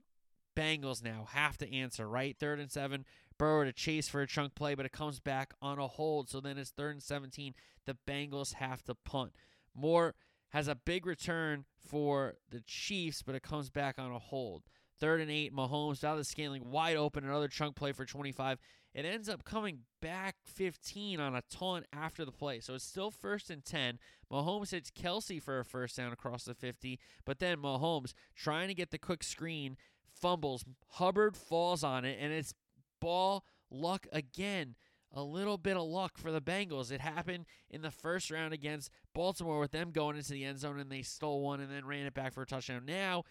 Bengals 0.57 1.05
now 1.05 1.29
have 1.31 1.59
to 1.59 1.73
answer, 1.73 2.09
right? 2.09 2.37
Third 2.39 2.59
and 2.59 2.71
seven. 2.71 3.05
Burrow 3.39 3.64
to 3.64 3.72
chase 3.72 4.09
for 4.09 4.22
a 4.22 4.26
chunk 4.26 4.55
play, 4.55 4.74
but 4.74 4.87
it 4.87 4.93
comes 4.93 5.20
back 5.20 5.55
on 5.61 5.78
a 5.78 5.87
hold. 5.87 6.28
So 6.28 6.41
then 6.41 6.59
it's 6.59 6.70
third 6.70 6.93
and 6.93 7.03
17. 7.03 7.55
The 7.84 7.97
Bengals 8.07 8.55
have 8.55 8.82
to 8.84 8.95
punt. 8.95 9.32
Moore 9.74 10.14
has 10.51 10.68
a 10.68 10.74
big 10.74 11.07
return 11.07 11.64
for 11.78 12.34
the 12.51 12.61
Chiefs, 12.61 13.22
but 13.22 13.34
it 13.34 13.43
comes 13.43 13.70
back 13.70 13.99
on 13.99 14.12
a 14.12 14.18
hold. 14.18 14.62
Third 14.99 15.20
and 15.20 15.30
eight, 15.30 15.55
Mahomes 15.55 16.03
out 16.03 16.18
of 16.18 16.26
Scantling 16.26 16.70
wide 16.70 16.97
open, 16.97 17.24
another 17.24 17.49
chunk 17.49 17.76
play 17.76 17.93
for 17.93 18.07
25. 18.07 18.59
It 18.95 19.05
ends 19.05 19.28
up 19.28 19.45
coming 19.45 19.80
back 20.01 20.37
15 20.45 21.20
on 21.20 21.34
a 21.34 21.43
taunt 21.51 21.84
after 21.93 22.24
the 22.24 22.32
play. 22.32 22.61
So 22.61 22.74
it's 22.74 22.84
still 22.84 23.11
first 23.11 23.51
and 23.51 23.62
10. 23.62 23.99
Mahomes 24.32 24.70
hits 24.70 24.91
Kelce 24.91 25.43
for 25.43 25.59
a 25.59 25.64
first 25.66 25.99
down 25.99 26.12
across 26.12 26.45
the 26.45 26.55
50, 26.55 26.99
but 27.26 27.39
then 27.39 27.59
Mahomes 27.59 28.14
trying 28.34 28.68
to 28.68 28.74
get 28.74 28.91
the 28.91 28.99
quick 28.99 29.22
screen, 29.22 29.76
fumbles. 30.18 30.64
Hubbard 30.93 31.37
falls 31.37 31.84
on 31.84 32.07
it, 32.07 32.16
and 32.18 32.32
it's 32.32 32.55
ball 33.01 33.45
luck 33.71 34.07
again. 34.13 34.75
A 35.13 35.23
little 35.23 35.57
bit 35.57 35.77
of 35.77 35.85
luck 35.85 36.19
for 36.19 36.31
the 36.31 36.43
Bengals. 36.43 36.91
It 36.91 37.01
happened 37.01 37.47
in 37.71 37.81
the 37.81 37.91
first 37.91 38.31
round 38.31 38.53
against 38.53 38.91
Baltimore 39.15 39.61
with 39.61 39.71
them 39.71 39.91
going 39.91 40.17
into 40.17 40.33
the 40.33 40.45
end 40.45 40.59
zone 40.59 40.79
and 40.79 40.91
they 40.91 41.03
stole 41.03 41.41
one 41.41 41.61
and 41.61 41.71
then 41.71 41.87
ran 41.87 42.07
it 42.07 42.13
back 42.13 42.35
for 42.35 42.43
a 42.43 42.47
touchdown. 42.47 42.83
Now 42.85 43.25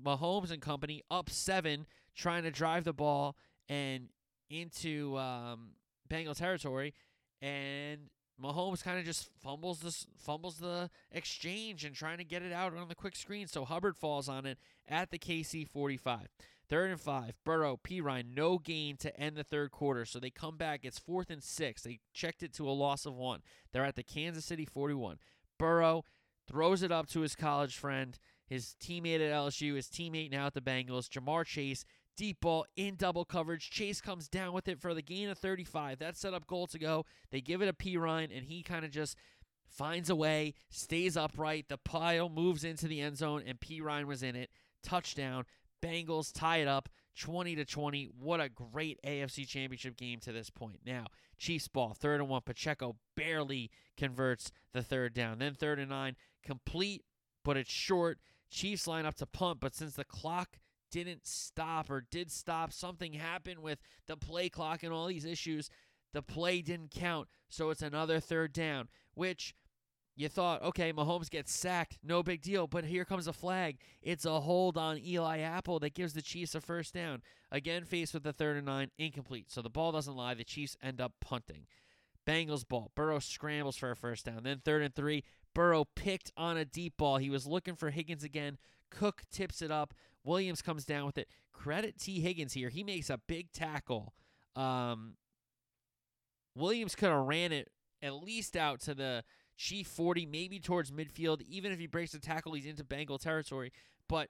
Mahomes 0.00 0.50
and 0.50 0.62
company 0.62 1.02
up 1.10 1.30
seven, 1.30 1.86
trying 2.14 2.42
to 2.44 2.50
drive 2.50 2.84
the 2.84 2.92
ball 2.92 3.36
and 3.68 4.08
into 4.50 5.16
um, 5.16 5.70
Bengal 6.08 6.34
territory, 6.34 6.94
and 7.40 8.10
Mahomes 8.42 8.82
kind 8.82 8.98
of 8.98 9.04
just 9.04 9.28
fumbles 9.40 9.80
the 9.80 9.96
fumbles 10.18 10.58
the 10.58 10.90
exchange 11.10 11.84
and 11.84 11.94
trying 11.94 12.18
to 12.18 12.24
get 12.24 12.42
it 12.42 12.52
out 12.52 12.76
on 12.76 12.88
the 12.88 12.94
quick 12.94 13.16
screen. 13.16 13.46
So 13.46 13.64
Hubbard 13.64 13.96
falls 13.96 14.28
on 14.28 14.46
it 14.46 14.58
at 14.88 15.10
the 15.10 15.18
KC 15.18 15.68
45. 15.68 16.28
Third 16.72 16.90
and 16.90 17.00
five. 17.00 17.34
Burrow, 17.44 17.76
Perine, 17.76 18.34
no 18.34 18.56
gain 18.56 18.96
to 18.96 19.14
end 19.20 19.36
the 19.36 19.44
third 19.44 19.72
quarter. 19.72 20.06
So 20.06 20.18
they 20.18 20.30
come 20.30 20.56
back. 20.56 20.80
It's 20.84 20.98
fourth 20.98 21.28
and 21.28 21.42
six. 21.42 21.82
They 21.82 22.00
checked 22.14 22.42
it 22.42 22.54
to 22.54 22.66
a 22.66 22.72
loss 22.72 23.04
of 23.04 23.14
one. 23.14 23.42
They're 23.72 23.84
at 23.84 23.94
the 23.94 24.02
Kansas 24.02 24.46
City 24.46 24.64
41. 24.64 25.18
Burrow 25.58 26.06
throws 26.48 26.82
it 26.82 26.90
up 26.90 27.08
to 27.10 27.20
his 27.20 27.36
college 27.36 27.76
friend 27.76 28.18
his 28.46 28.74
teammate 28.82 29.26
at 29.26 29.34
LSU, 29.34 29.76
his 29.76 29.88
teammate 29.88 30.30
now 30.30 30.46
at 30.46 30.54
the 30.54 30.62
Bengals, 30.62 31.08
Ja'Marr 31.08 31.44
Chase, 31.44 31.84
deep 32.16 32.40
ball 32.40 32.64
in 32.74 32.96
double 32.96 33.24
coverage. 33.26 33.70
Chase 33.70 34.00
comes 34.00 34.26
down 34.28 34.54
with 34.54 34.66
it 34.66 34.80
for 34.80 34.94
the 34.94 35.02
gain 35.02 35.28
of 35.28 35.38
35. 35.38 35.98
That 35.98 36.16
set 36.16 36.34
up 36.34 36.46
goal 36.46 36.66
to 36.68 36.78
go. 36.78 37.04
They 37.30 37.42
give 37.42 37.62
it 37.62 37.68
a 37.68 37.72
Perine, 37.72 38.34
and 38.34 38.46
he 38.46 38.62
kind 38.62 38.84
of 38.84 38.90
just 38.90 39.16
finds 39.66 40.10
a 40.10 40.16
way, 40.16 40.54
stays 40.70 41.16
upright. 41.16 41.68
The 41.68 41.78
pile 41.78 42.28
moves 42.28 42.64
into 42.64 42.88
the 42.88 43.00
end 43.00 43.16
zone, 43.16 43.42
and 43.46 43.60
Perine 43.60 44.04
was 44.04 44.22
in 44.22 44.36
it. 44.36 44.50
Touchdown. 44.82 45.44
Bengals 45.82 46.32
tie 46.32 46.58
it 46.58 46.68
up 46.68 46.88
20 47.18 47.56
to 47.56 47.64
20. 47.64 48.10
What 48.18 48.40
a 48.40 48.48
great 48.48 49.00
AFC 49.04 49.46
championship 49.46 49.96
game 49.96 50.20
to 50.20 50.32
this 50.32 50.50
point. 50.50 50.80
Now, 50.86 51.06
Chiefs 51.38 51.68
ball, 51.68 51.94
third 51.94 52.20
and 52.20 52.28
one. 52.28 52.42
Pacheco 52.42 52.96
barely 53.16 53.70
converts 53.96 54.52
the 54.72 54.82
third 54.82 55.12
down. 55.12 55.38
Then 55.38 55.54
third 55.54 55.78
and 55.78 55.90
nine, 55.90 56.16
complete, 56.44 57.02
but 57.44 57.56
it's 57.56 57.70
short. 57.70 58.18
Chiefs 58.50 58.86
line 58.86 59.06
up 59.06 59.16
to 59.16 59.26
punt, 59.26 59.58
but 59.60 59.74
since 59.74 59.94
the 59.94 60.04
clock 60.04 60.58
didn't 60.90 61.26
stop 61.26 61.90
or 61.90 62.06
did 62.10 62.30
stop, 62.30 62.72
something 62.72 63.14
happened 63.14 63.60
with 63.60 63.80
the 64.06 64.16
play 64.16 64.48
clock 64.48 64.82
and 64.82 64.92
all 64.92 65.06
these 65.06 65.24
issues. 65.24 65.68
The 66.12 66.22
play 66.22 66.60
didn't 66.60 66.90
count, 66.90 67.28
so 67.48 67.70
it's 67.70 67.82
another 67.82 68.20
third 68.20 68.52
down, 68.52 68.88
which 69.14 69.54
you 70.14 70.28
thought, 70.28 70.62
okay, 70.62 70.92
Mahomes 70.92 71.30
gets 71.30 71.52
sacked, 71.52 71.98
no 72.02 72.22
big 72.22 72.42
deal, 72.42 72.66
but 72.66 72.84
here 72.84 73.04
comes 73.04 73.26
a 73.26 73.32
flag. 73.32 73.78
It's 74.02 74.26
a 74.26 74.40
hold 74.40 74.76
on 74.76 74.98
Eli 74.98 75.38
Apple 75.38 75.78
that 75.80 75.94
gives 75.94 76.12
the 76.12 76.20
Chiefs 76.20 76.54
a 76.54 76.60
first 76.60 76.92
down. 76.92 77.22
Again, 77.50 77.84
faced 77.84 78.12
with 78.12 78.22
the 78.22 78.32
third 78.32 78.56
and 78.56 78.66
nine, 78.66 78.90
incomplete. 78.98 79.50
So 79.50 79.62
the 79.62 79.70
ball 79.70 79.90
doesn't 79.92 80.16
lie. 80.16 80.34
The 80.34 80.44
Chiefs 80.44 80.76
end 80.82 81.00
up 81.00 81.12
punting. 81.20 81.66
Bengals 82.26 82.66
ball. 82.66 82.90
Burrow 82.94 83.18
scrambles 83.18 83.76
for 83.76 83.90
a 83.90 83.96
first 83.96 84.26
down. 84.26 84.42
Then 84.42 84.60
third 84.64 84.82
and 84.82 84.94
three. 84.94 85.24
Burrow 85.54 85.86
picked 85.96 86.30
on 86.36 86.56
a 86.56 86.64
deep 86.64 86.96
ball. 86.96 87.16
He 87.16 87.30
was 87.30 87.46
looking 87.46 87.74
for 87.74 87.90
Higgins 87.90 88.22
again. 88.22 88.58
Cook 88.90 89.22
tips 89.30 89.62
it 89.62 89.70
up. 89.70 89.94
Williams 90.24 90.62
comes 90.62 90.84
down 90.84 91.06
with 91.06 91.18
it. 91.18 91.28
Credit 91.52 91.98
T. 91.98 92.20
Higgins 92.20 92.52
here. 92.52 92.68
He 92.68 92.84
makes 92.84 93.10
a 93.10 93.18
big 93.26 93.50
tackle. 93.52 94.14
Um, 94.54 95.14
Williams 96.54 96.94
could 96.94 97.10
have 97.10 97.26
ran 97.26 97.50
it 97.52 97.70
at 98.02 98.14
least 98.14 98.56
out 98.56 98.80
to 98.80 98.94
the 98.94 99.24
Chief 99.56 99.86
40, 99.86 100.26
maybe 100.26 100.58
towards 100.58 100.90
midfield. 100.90 101.42
Even 101.48 101.72
if 101.72 101.78
he 101.78 101.86
breaks 101.86 102.12
the 102.12 102.18
tackle, 102.18 102.52
he's 102.52 102.66
into 102.66 102.84
Bengal 102.84 103.18
territory. 103.18 103.72
But 104.08 104.28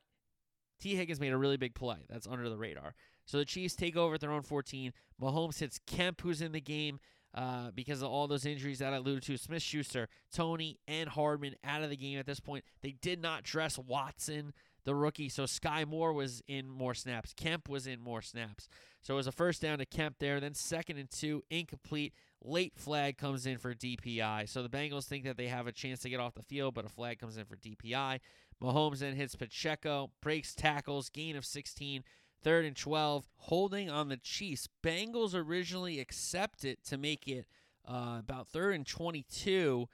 T. 0.80 0.96
Higgins 0.96 1.20
made 1.20 1.32
a 1.32 1.38
really 1.38 1.56
big 1.56 1.74
play. 1.74 1.98
That's 2.08 2.26
under 2.26 2.48
the 2.48 2.56
radar. 2.56 2.94
So 3.24 3.38
the 3.38 3.44
Chiefs 3.44 3.76
take 3.76 3.96
over 3.96 4.14
at 4.14 4.20
their 4.20 4.32
own 4.32 4.42
14. 4.42 4.92
Mahomes 5.20 5.60
hits 5.60 5.78
Kemp, 5.86 6.20
who's 6.20 6.42
in 6.42 6.52
the 6.52 6.60
game 6.60 6.98
uh, 7.34 7.70
because 7.74 8.02
of 8.02 8.10
all 8.10 8.26
those 8.26 8.44
injuries 8.44 8.80
that 8.80 8.92
I 8.92 8.96
alluded 8.96 9.22
to. 9.24 9.36
Smith 9.36 9.62
Schuster, 9.62 10.08
Toney, 10.32 10.78
and 10.88 11.08
Hardman 11.08 11.54
out 11.64 11.82
of 11.82 11.90
the 11.90 11.96
game 11.96 12.18
at 12.18 12.26
this 12.26 12.40
point. 12.40 12.64
They 12.82 12.96
did 13.00 13.22
not 13.22 13.44
dress 13.44 13.78
Watson, 13.78 14.52
the 14.84 14.94
rookie, 14.94 15.28
so 15.28 15.44
Skyy 15.44 15.86
Moore 15.86 16.12
was 16.12 16.42
in 16.48 16.68
more 16.68 16.94
snaps. 16.94 17.32
Kemp 17.32 17.68
was 17.68 17.86
in 17.86 18.00
more 18.00 18.20
snaps. 18.20 18.68
So 19.02 19.14
it 19.14 19.16
was 19.16 19.26
a 19.26 19.32
first 19.32 19.62
down 19.62 19.78
to 19.78 19.86
Kemp 19.86 20.16
there. 20.18 20.40
Then 20.40 20.54
second 20.54 20.98
and 20.98 21.10
two, 21.10 21.44
incomplete. 21.50 22.12
Late 22.44 22.74
flag 22.76 23.18
comes 23.18 23.46
in 23.46 23.58
for 23.58 23.74
DPI. 23.74 24.48
So 24.48 24.62
the 24.62 24.68
Bengals 24.68 25.04
think 25.04 25.24
that 25.24 25.36
they 25.36 25.48
have 25.48 25.66
a 25.66 25.72
chance 25.72 26.00
to 26.00 26.10
get 26.10 26.20
off 26.20 26.34
the 26.34 26.42
field, 26.42 26.74
but 26.74 26.84
a 26.84 26.88
flag 26.88 27.18
comes 27.18 27.36
in 27.36 27.44
for 27.44 27.56
DPI. 27.56 28.18
Mahomes 28.60 28.98
then 28.98 29.14
hits 29.14 29.36
Pacheco, 29.36 30.10
breaks 30.20 30.54
tackles, 30.54 31.08
gain 31.08 31.36
of 31.36 31.44
16. 31.44 32.02
Third 32.42 32.64
and 32.64 32.76
12, 32.76 33.28
holding 33.36 33.88
on 33.88 34.08
the 34.08 34.16
Chiefs. 34.16 34.68
Bengals 34.82 35.34
originally 35.34 36.00
accepted 36.00 36.82
to 36.84 36.98
make 36.98 37.28
it 37.28 37.46
uh, 37.86 38.16
about 38.18 38.48
third 38.48 38.74
and 38.74 38.86
22, 38.86 39.88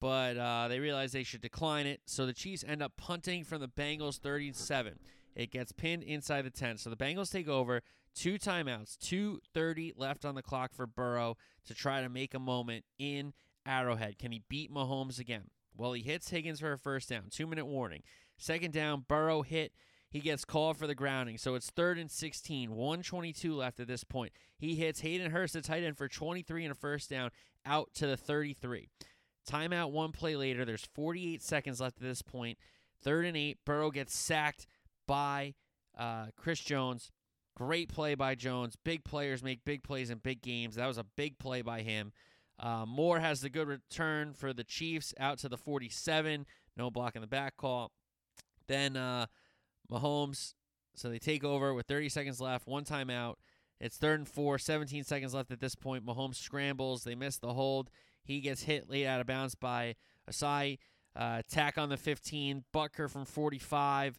but 0.00 0.38
uh, 0.38 0.68
they 0.68 0.80
realized 0.80 1.12
they 1.12 1.22
should 1.22 1.42
decline 1.42 1.86
it. 1.86 2.00
So 2.06 2.24
the 2.24 2.32
Chiefs 2.32 2.64
end 2.66 2.82
up 2.82 2.96
punting 2.96 3.44
from 3.44 3.60
the 3.60 3.68
Bengals 3.68 4.18
37. 4.18 4.98
It 5.34 5.50
gets 5.50 5.72
pinned 5.72 6.02
inside 6.02 6.42
the 6.42 6.50
10. 6.50 6.78
So 6.78 6.88
the 6.88 6.96
Bengals 6.96 7.30
take 7.30 7.48
over. 7.48 7.82
Two 8.14 8.38
timeouts, 8.38 8.96
2.30 8.98 9.92
left 9.96 10.24
on 10.24 10.34
the 10.34 10.42
clock 10.42 10.72
for 10.72 10.86
Burrow 10.86 11.36
to 11.66 11.74
try 11.74 12.00
to 12.00 12.08
make 12.08 12.34
a 12.34 12.38
moment 12.38 12.84
in 12.98 13.32
Arrowhead. 13.66 14.18
Can 14.18 14.30
he 14.30 14.42
beat 14.48 14.72
Mahomes 14.72 15.18
again? 15.18 15.50
Well, 15.76 15.92
he 15.92 16.02
hits 16.02 16.30
Higgins 16.30 16.60
for 16.60 16.72
a 16.72 16.78
first 16.78 17.08
down. 17.08 17.24
Two 17.30 17.46
minute 17.46 17.66
warning. 17.66 18.02
Second 18.36 18.72
down, 18.72 19.04
Burrow 19.08 19.42
hit 19.42 19.72
he 20.14 20.20
gets 20.20 20.44
called 20.44 20.76
for 20.76 20.86
the 20.86 20.94
grounding. 20.94 21.38
So 21.38 21.56
it's 21.56 21.70
third 21.70 21.98
and 21.98 22.08
16, 22.08 22.70
122 22.70 23.52
left 23.52 23.80
at 23.80 23.88
this 23.88 24.04
point. 24.04 24.32
He 24.56 24.76
hits 24.76 25.00
Hayden 25.00 25.32
Hurst, 25.32 25.54
the 25.54 25.60
tight 25.60 25.82
end, 25.82 25.98
for 25.98 26.06
23 26.06 26.64
and 26.64 26.70
a 26.70 26.74
first 26.76 27.10
down 27.10 27.30
out 27.66 27.92
to 27.94 28.06
the 28.06 28.16
33. 28.16 28.88
Timeout 29.50 29.90
one 29.90 30.12
play 30.12 30.36
later. 30.36 30.64
There's 30.64 30.86
48 30.94 31.42
seconds 31.42 31.80
left 31.80 31.96
at 31.96 32.04
this 32.04 32.22
point. 32.22 32.58
Third 33.02 33.24
and 33.24 33.36
eight. 33.36 33.58
Burrow 33.66 33.90
gets 33.90 34.16
sacked 34.16 34.68
by 35.08 35.54
uh, 35.98 36.26
Chris 36.36 36.60
Jones. 36.60 37.10
Great 37.56 37.88
play 37.88 38.14
by 38.14 38.34
Jones. 38.34 38.76
Big 38.84 39.04
players 39.04 39.42
make 39.42 39.64
big 39.64 39.84
plays 39.84 40.10
in 40.10 40.18
big 40.18 40.42
games. 40.42 40.74
That 40.74 40.86
was 40.86 40.98
a 40.98 41.06
big 41.16 41.38
play 41.38 41.62
by 41.62 41.82
him. 41.82 42.12
Uh, 42.58 42.84
Moore 42.86 43.20
has 43.20 43.40
the 43.40 43.50
good 43.50 43.68
return 43.68 44.32
for 44.32 44.52
the 44.52 44.64
Chiefs 44.64 45.14
out 45.18 45.38
to 45.38 45.48
the 45.48 45.56
47. 45.56 46.46
No 46.76 46.90
block 46.90 47.14
in 47.14 47.20
the 47.20 47.28
back 47.28 47.56
call. 47.56 47.92
Then 48.66 48.96
uh, 48.96 49.26
Mahomes, 49.90 50.54
so 50.94 51.08
they 51.08 51.18
take 51.18 51.44
over 51.44 51.74
with 51.74 51.86
30 51.86 52.08
seconds 52.08 52.40
left, 52.40 52.66
one 52.66 52.84
timeout. 52.84 53.34
It's 53.80 53.96
third 53.96 54.20
and 54.20 54.28
four, 54.28 54.58
17 54.58 55.04
seconds 55.04 55.34
left 55.34 55.50
at 55.50 55.60
this 55.60 55.74
point. 55.74 56.06
Mahomes 56.06 56.36
scrambles. 56.36 57.04
They 57.04 57.14
miss 57.14 57.38
the 57.38 57.52
hold. 57.52 57.90
He 58.24 58.40
gets 58.40 58.62
hit 58.62 58.88
late 58.88 59.06
out 59.06 59.20
of 59.20 59.26
bounds 59.26 59.54
by 59.54 59.96
Ossai. 60.30 60.78
Uh, 61.14 61.42
tack 61.48 61.76
on 61.76 61.88
the 61.88 61.96
15. 61.96 62.64
Butker 62.72 63.10
from 63.10 63.24
45. 63.24 64.18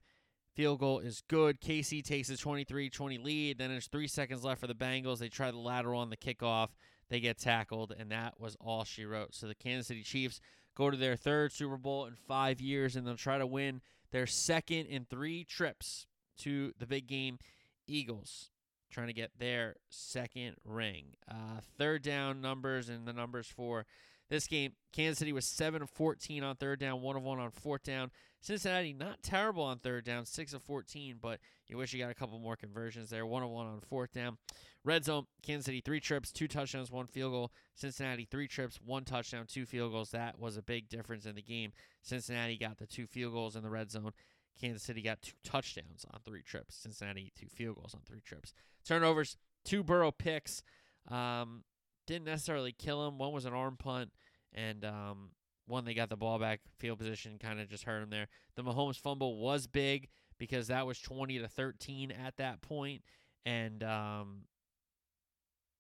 Field 0.56 0.80
goal 0.80 1.00
is 1.00 1.22
good. 1.28 1.60
KC 1.60 2.02
takes 2.04 2.30
a 2.30 2.38
23 2.38 2.90
20 2.90 3.18
lead. 3.18 3.58
Then 3.58 3.70
there's 3.70 3.88
three 3.88 4.08
seconds 4.08 4.44
left 4.44 4.62
for 4.62 4.68
the 4.68 4.74
Bengals. 4.74 5.20
They 5.20 5.28
try 5.28 5.52
the 5.52 5.58
lateral 5.58 6.00
on 6.00 6.10
the 6.10 6.18
kickoff. 6.18 6.70
They 7.10 7.20
get 7.20 7.38
tackled, 7.38 7.94
and 7.98 8.10
that 8.12 8.40
was 8.40 8.56
all 8.62 8.84
she 8.84 9.06
wrote. 9.06 9.36
So 9.36 9.48
the 9.48 9.56
Kansas 9.56 9.88
City 9.88 10.02
Chiefs 10.02 10.40
go 10.76 10.90
to 10.90 10.98
their 10.98 11.18
third 11.18 11.52
Super 11.52 11.78
Bowl 11.78 12.06
in 12.06 12.16
five 12.16 12.62
years, 12.62 12.96
and 12.96 13.06
they'll 13.06 13.18
try 13.18 13.38
to 13.38 13.46
win 13.46 13.82
their 14.12 14.26
second 14.26 14.86
in 14.86 15.06
three 15.06 15.44
trips 15.44 16.08
to 16.40 16.74
the 16.80 16.88
big 16.88 17.08
game. 17.08 17.38
Eagles 17.86 18.50
trying 18.90 19.08
to 19.08 19.14
get 19.14 19.32
their 19.38 19.76
second 19.90 20.56
ring. 20.64 21.16
Uh, 21.30 21.60
third 21.78 22.02
down 22.02 22.40
numbers 22.40 22.88
and 22.88 23.06
the 23.06 23.14
numbers 23.14 23.48
for 23.48 23.86
this 24.30 24.48
game. 24.48 24.72
Kansas 24.94 25.20
City 25.20 25.34
was 25.34 25.46
7 25.46 25.82
of 25.82 25.90
14 25.90 26.44
on 26.44 26.56
third 26.56 26.80
down, 26.80 27.02
1 27.02 27.16
of 27.18 27.24
1 27.24 27.40
on 27.40 27.52
fourth 27.52 27.84
down. 27.84 28.10
Cincinnati 28.46 28.94
not 28.94 29.24
terrible 29.24 29.64
on 29.64 29.80
third 29.80 30.06
down, 30.06 30.24
6 30.24 30.54
of 30.54 30.62
14, 30.62 31.18
but 31.20 31.40
you 31.66 31.78
wish 31.78 31.94
you 31.94 32.00
got 32.00 32.12
a 32.12 32.16
couple 32.16 32.38
more 32.38 32.56
conversions 32.56 33.10
there. 33.10 33.26
1 33.26 33.42
of 33.42 33.50
1 33.50 33.66
on 33.66 33.82
fourth 33.82 34.14
down. 34.14 34.38
Red 34.84 35.04
zone, 35.04 35.26
Kansas 35.42 35.66
City, 35.66 35.82
three 35.82 36.00
trips, 36.00 36.32
two 36.32 36.48
touchdowns, 36.48 36.92
one 36.92 37.08
field 37.08 37.32
goal. 37.32 37.52
Cincinnati, 37.74 38.28
three 38.30 38.48
trips, 38.48 38.80
one 38.86 39.04
touchdown, 39.04 39.48
two 39.48 39.66
field 39.66 39.94
goals. 39.94 40.12
That 40.12 40.40
was 40.40 40.58
a 40.58 40.62
big 40.62 40.90
difference 40.90 41.26
in 41.26 41.34
the 41.34 41.42
game. 41.42 41.72
Cincinnati 42.04 42.56
got 42.56 42.78
the 42.78 42.86
two 42.86 43.08
field 43.08 43.34
goals 43.34 43.56
in 43.56 43.64
the 43.64 43.70
red 43.72 43.90
zone. 43.90 44.12
Kansas 44.62 44.84
City 44.84 45.02
got 45.02 45.24
two 45.24 45.34
touchdowns 45.44 46.06
on 46.14 46.20
three 46.24 46.44
trips. 46.44 46.76
Cincinnati, 46.76 47.32
two 47.36 47.48
field 47.48 47.78
goals 47.78 47.96
on 47.96 48.02
three 48.06 48.22
trips. 48.22 48.54
Turnovers, 48.88 49.38
two 49.64 49.84
Burrow 49.84 50.12
picks. 50.12 50.62
Um, 51.10 51.64
didn't 52.06 52.26
necessarily 52.26 52.74
kill 52.74 53.08
him. 53.08 53.18
One 53.18 53.32
was 53.34 53.46
an 53.46 53.54
arm 53.54 53.76
punt, 53.76 54.12
and 54.54 54.86
um, 54.86 55.30
one 55.68 55.86
they 55.86 55.94
got 55.94 56.10
the 56.10 56.16
ball 56.16 56.40
back. 56.40 56.62
Field 56.78 57.00
position 57.00 57.38
kind 57.40 57.60
of 57.60 57.70
just 57.70 57.84
hurt 57.84 58.04
him 58.04 58.10
there. 58.10 58.28
The 58.56 58.64
Mahomes 58.64 59.00
fumble 59.00 59.38
was 59.38 59.68
big 59.68 60.10
because 60.38 60.68
that 60.68 60.86
was 60.86 61.00
20 61.00 61.40
to 61.40 61.48
13 61.48 62.12
at 62.12 62.38
that 62.38 62.62
point, 62.62 63.04
and 63.46 63.84
um, 63.84 64.42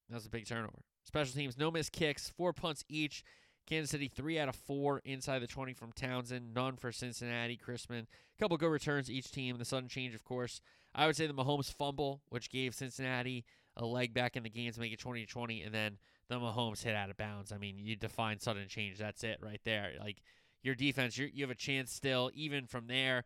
that 0.09 0.15
was 0.15 0.25
a 0.25 0.29
big 0.29 0.47
turnover. 0.47 0.79
Special 1.03 1.33
teams, 1.33 1.57
no 1.57 1.69
missed 1.69 1.91
kicks, 1.91 2.29
four 2.29 2.53
punts 2.53 2.83
each. 2.89 3.23
Kansas 3.67 3.89
City, 3.89 4.07
three 4.07 4.37
out 4.37 4.47
of 4.47 4.55
four 4.55 5.01
inside 5.05 5.39
the 5.39 5.47
20 5.47 5.73
from 5.73 5.91
Townsend, 5.91 6.53
none 6.53 6.75
for 6.75 6.91
Cincinnati, 6.91 7.57
Chrisman. 7.57 8.01
A 8.03 8.39
couple 8.39 8.57
good 8.57 8.69
returns 8.69 9.09
each 9.09 9.31
team. 9.31 9.57
The 9.57 9.65
sudden 9.65 9.89
change, 9.89 10.13
of 10.13 10.23
course. 10.23 10.61
I 10.93 11.07
would 11.07 11.15
say 11.15 11.25
the 11.25 11.33
Mahomes 11.33 11.73
fumble, 11.73 12.21
which 12.29 12.51
gave 12.51 12.75
Cincinnati 12.75 13.43
a 13.75 13.85
leg 13.85 14.13
back 14.13 14.35
in 14.35 14.43
the 14.43 14.49
game 14.49 14.71
to 14.71 14.79
make 14.79 14.93
it 14.93 14.99
20 14.99 15.25
to 15.25 15.31
20, 15.31 15.63
and 15.63 15.73
then 15.73 15.97
the 16.27 16.39
Mahomes 16.39 16.83
hit 16.83 16.95
out 16.95 17.09
of 17.09 17.17
bounds. 17.17 17.51
I 17.51 17.57
mean, 17.57 17.77
you 17.77 17.95
define 17.95 18.39
sudden 18.39 18.67
change. 18.67 18.97
That's 18.97 19.23
it 19.23 19.39
right 19.41 19.61
there. 19.63 19.93
Like 19.99 20.17
your 20.63 20.75
defense, 20.75 21.17
you 21.17 21.29
you 21.31 21.43
have 21.43 21.51
a 21.51 21.55
chance 21.55 21.91
still, 21.91 22.31
even 22.33 22.65
from 22.65 22.87
there. 22.87 23.23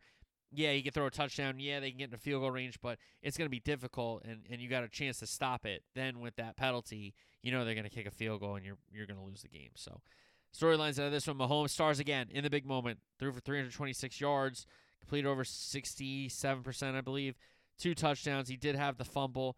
Yeah, 0.52 0.72
you 0.72 0.82
can 0.82 0.92
throw 0.92 1.06
a 1.06 1.10
touchdown. 1.10 1.60
Yeah, 1.60 1.80
they 1.80 1.90
can 1.90 1.98
get 1.98 2.04
into 2.06 2.18
field 2.18 2.42
goal 2.42 2.50
range, 2.50 2.80
but 2.82 2.98
it's 3.22 3.38
going 3.38 3.46
to 3.46 3.50
be 3.50 3.60
difficult, 3.60 4.24
and, 4.24 4.40
and 4.50 4.60
you 4.60 4.68
got 4.68 4.82
a 4.82 4.88
chance 4.88 5.20
to 5.20 5.26
stop 5.26 5.64
it. 5.64 5.84
Then 5.94 6.18
with 6.18 6.34
that 6.36 6.56
penalty, 6.56 7.14
you 7.40 7.52
know 7.52 7.64
they're 7.64 7.74
going 7.74 7.84
to 7.84 7.90
kick 7.90 8.06
a 8.06 8.10
field 8.10 8.40
goal, 8.40 8.56
and 8.56 8.64
you're 8.64 8.78
you're 8.92 9.06
going 9.06 9.18
to 9.18 9.24
lose 9.24 9.42
the 9.42 9.48
game. 9.48 9.70
So 9.76 10.00
storylines 10.56 10.98
out 10.98 11.06
of 11.06 11.12
this 11.12 11.26
one: 11.26 11.38
Mahomes 11.38 11.70
stars 11.70 12.00
again 12.00 12.28
in 12.30 12.44
the 12.44 12.50
big 12.50 12.66
moment, 12.66 12.98
threw 13.18 13.32
for 13.32 13.40
326 13.40 14.20
yards, 14.20 14.66
completed 15.00 15.28
over 15.28 15.44
67 15.44 16.62
percent, 16.62 16.96
I 16.96 17.00
believe, 17.00 17.36
two 17.78 17.94
touchdowns. 17.94 18.48
He 18.48 18.56
did 18.56 18.74
have 18.74 18.98
the 18.98 19.04
fumble. 19.04 19.56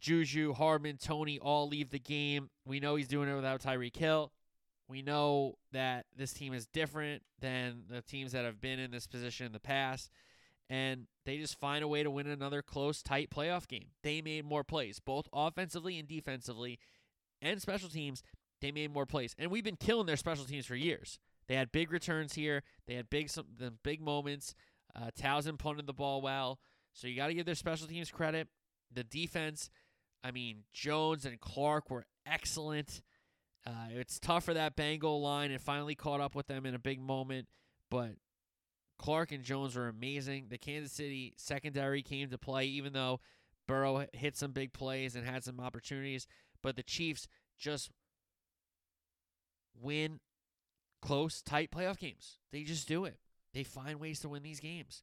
Juju, 0.00 0.54
Hardman, 0.54 0.96
Toney 0.96 1.38
all 1.38 1.68
leave 1.68 1.90
the 1.90 1.98
game. 1.98 2.50
We 2.66 2.80
know 2.80 2.96
he's 2.96 3.08
doing 3.08 3.28
it 3.28 3.34
without 3.34 3.60
Tyreek 3.60 3.96
Hill. 3.96 4.32
We 4.88 5.02
know 5.02 5.56
that 5.72 6.06
this 6.16 6.32
team 6.32 6.52
is 6.52 6.66
different 6.66 7.22
than 7.40 7.84
the 7.88 8.02
teams 8.02 8.32
that 8.32 8.44
have 8.44 8.60
been 8.60 8.78
in 8.78 8.90
this 8.90 9.06
position 9.06 9.46
in 9.46 9.52
the 9.52 9.60
past. 9.60 10.10
And 10.68 11.06
they 11.26 11.38
just 11.38 11.58
find 11.58 11.84
a 11.84 11.88
way 11.88 12.02
to 12.02 12.10
win 12.10 12.26
another 12.26 12.62
close, 12.62 13.02
tight 13.02 13.30
playoff 13.30 13.68
game. 13.68 13.88
They 14.02 14.20
made 14.20 14.44
more 14.44 14.64
plays, 14.64 15.00
both 15.00 15.28
offensively 15.32 15.98
and 15.98 16.08
defensively, 16.08 16.78
and 17.42 17.60
special 17.60 17.88
teams. 17.88 18.22
They 18.60 18.72
made 18.72 18.92
more 18.92 19.06
plays, 19.06 19.34
and 19.38 19.50
we've 19.50 19.64
been 19.64 19.76
killing 19.76 20.06
their 20.06 20.16
special 20.16 20.44
teams 20.44 20.66
for 20.66 20.76
years. 20.76 21.18
They 21.48 21.54
had 21.54 21.72
big 21.72 21.90
returns 21.90 22.34
here. 22.34 22.62
They 22.86 22.94
had 22.94 23.08
big 23.10 23.30
some 23.30 23.46
big 23.82 24.00
moments. 24.00 24.54
Uh, 24.94 25.10
Townsend 25.16 25.58
punted 25.58 25.86
the 25.86 25.92
ball 25.92 26.20
well, 26.20 26.60
so 26.92 27.08
you 27.08 27.16
got 27.16 27.28
to 27.28 27.34
give 27.34 27.46
their 27.46 27.54
special 27.54 27.86
teams 27.86 28.10
credit. 28.10 28.48
The 28.92 29.02
defense, 29.02 29.70
I 30.22 30.30
mean, 30.30 30.64
Jones 30.72 31.24
and 31.24 31.40
Clark 31.40 31.90
were 31.90 32.06
excellent. 32.26 33.02
Uh, 33.66 33.88
it's 33.90 34.18
tough 34.18 34.44
for 34.44 34.54
that 34.54 34.76
Bengal 34.76 35.20
line. 35.20 35.50
It 35.50 35.60
finally 35.60 35.94
caught 35.94 36.20
up 36.20 36.34
with 36.34 36.46
them 36.46 36.66
in 36.66 36.74
a 36.74 36.78
big 36.78 37.00
moment, 37.00 37.46
but 37.90 38.12
Clark 38.98 39.32
and 39.32 39.42
Jones 39.42 39.76
were 39.76 39.88
amazing. 39.88 40.46
The 40.50 40.58
Kansas 40.58 40.92
City 40.92 41.34
secondary 41.36 42.02
came 42.02 42.28
to 42.30 42.38
play, 42.38 42.66
even 42.66 42.92
though 42.92 43.20
Burrow 43.66 44.06
hit 44.12 44.36
some 44.36 44.52
big 44.52 44.72
plays 44.72 45.14
and 45.14 45.26
had 45.26 45.44
some 45.44 45.60
opportunities. 45.60 46.26
But 46.62 46.76
the 46.76 46.82
Chiefs 46.82 47.26
just 47.58 47.90
win 49.80 50.20
close, 51.00 51.40
tight 51.40 51.70
playoff 51.70 51.98
games. 51.98 52.38
They 52.52 52.62
just 52.62 52.88
do 52.88 53.04
it. 53.04 53.16
They 53.54 53.62
find 53.62 54.00
ways 54.00 54.20
to 54.20 54.28
win 54.28 54.42
these 54.42 54.60
games. 54.60 55.02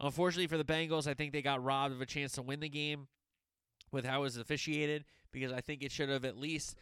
Unfortunately 0.00 0.46
for 0.46 0.56
the 0.56 0.64
Bengals, 0.64 1.06
I 1.06 1.14
think 1.14 1.32
they 1.32 1.42
got 1.42 1.62
robbed 1.62 1.94
of 1.94 2.00
a 2.00 2.06
chance 2.06 2.32
to 2.32 2.42
win 2.42 2.60
the 2.60 2.68
game 2.68 3.08
with 3.92 4.04
how 4.04 4.20
it 4.20 4.22
was 4.22 4.36
officiated 4.36 5.04
because 5.30 5.52
I 5.52 5.60
think 5.60 5.82
it 5.82 5.92
should 5.92 6.08
have 6.08 6.24
at 6.24 6.36
least 6.36 6.76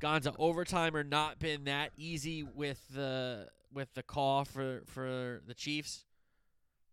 gone 0.00 0.20
to 0.22 0.32
overtime 0.38 0.94
or 0.94 1.04
not 1.04 1.38
been 1.38 1.64
that 1.64 1.92
easy 1.96 2.42
with 2.42 2.82
the 2.94 3.48
with 3.72 3.94
the 3.94 4.02
call 4.02 4.44
for 4.44 4.82
for 4.86 5.40
the 5.46 5.54
Chiefs. 5.54 6.04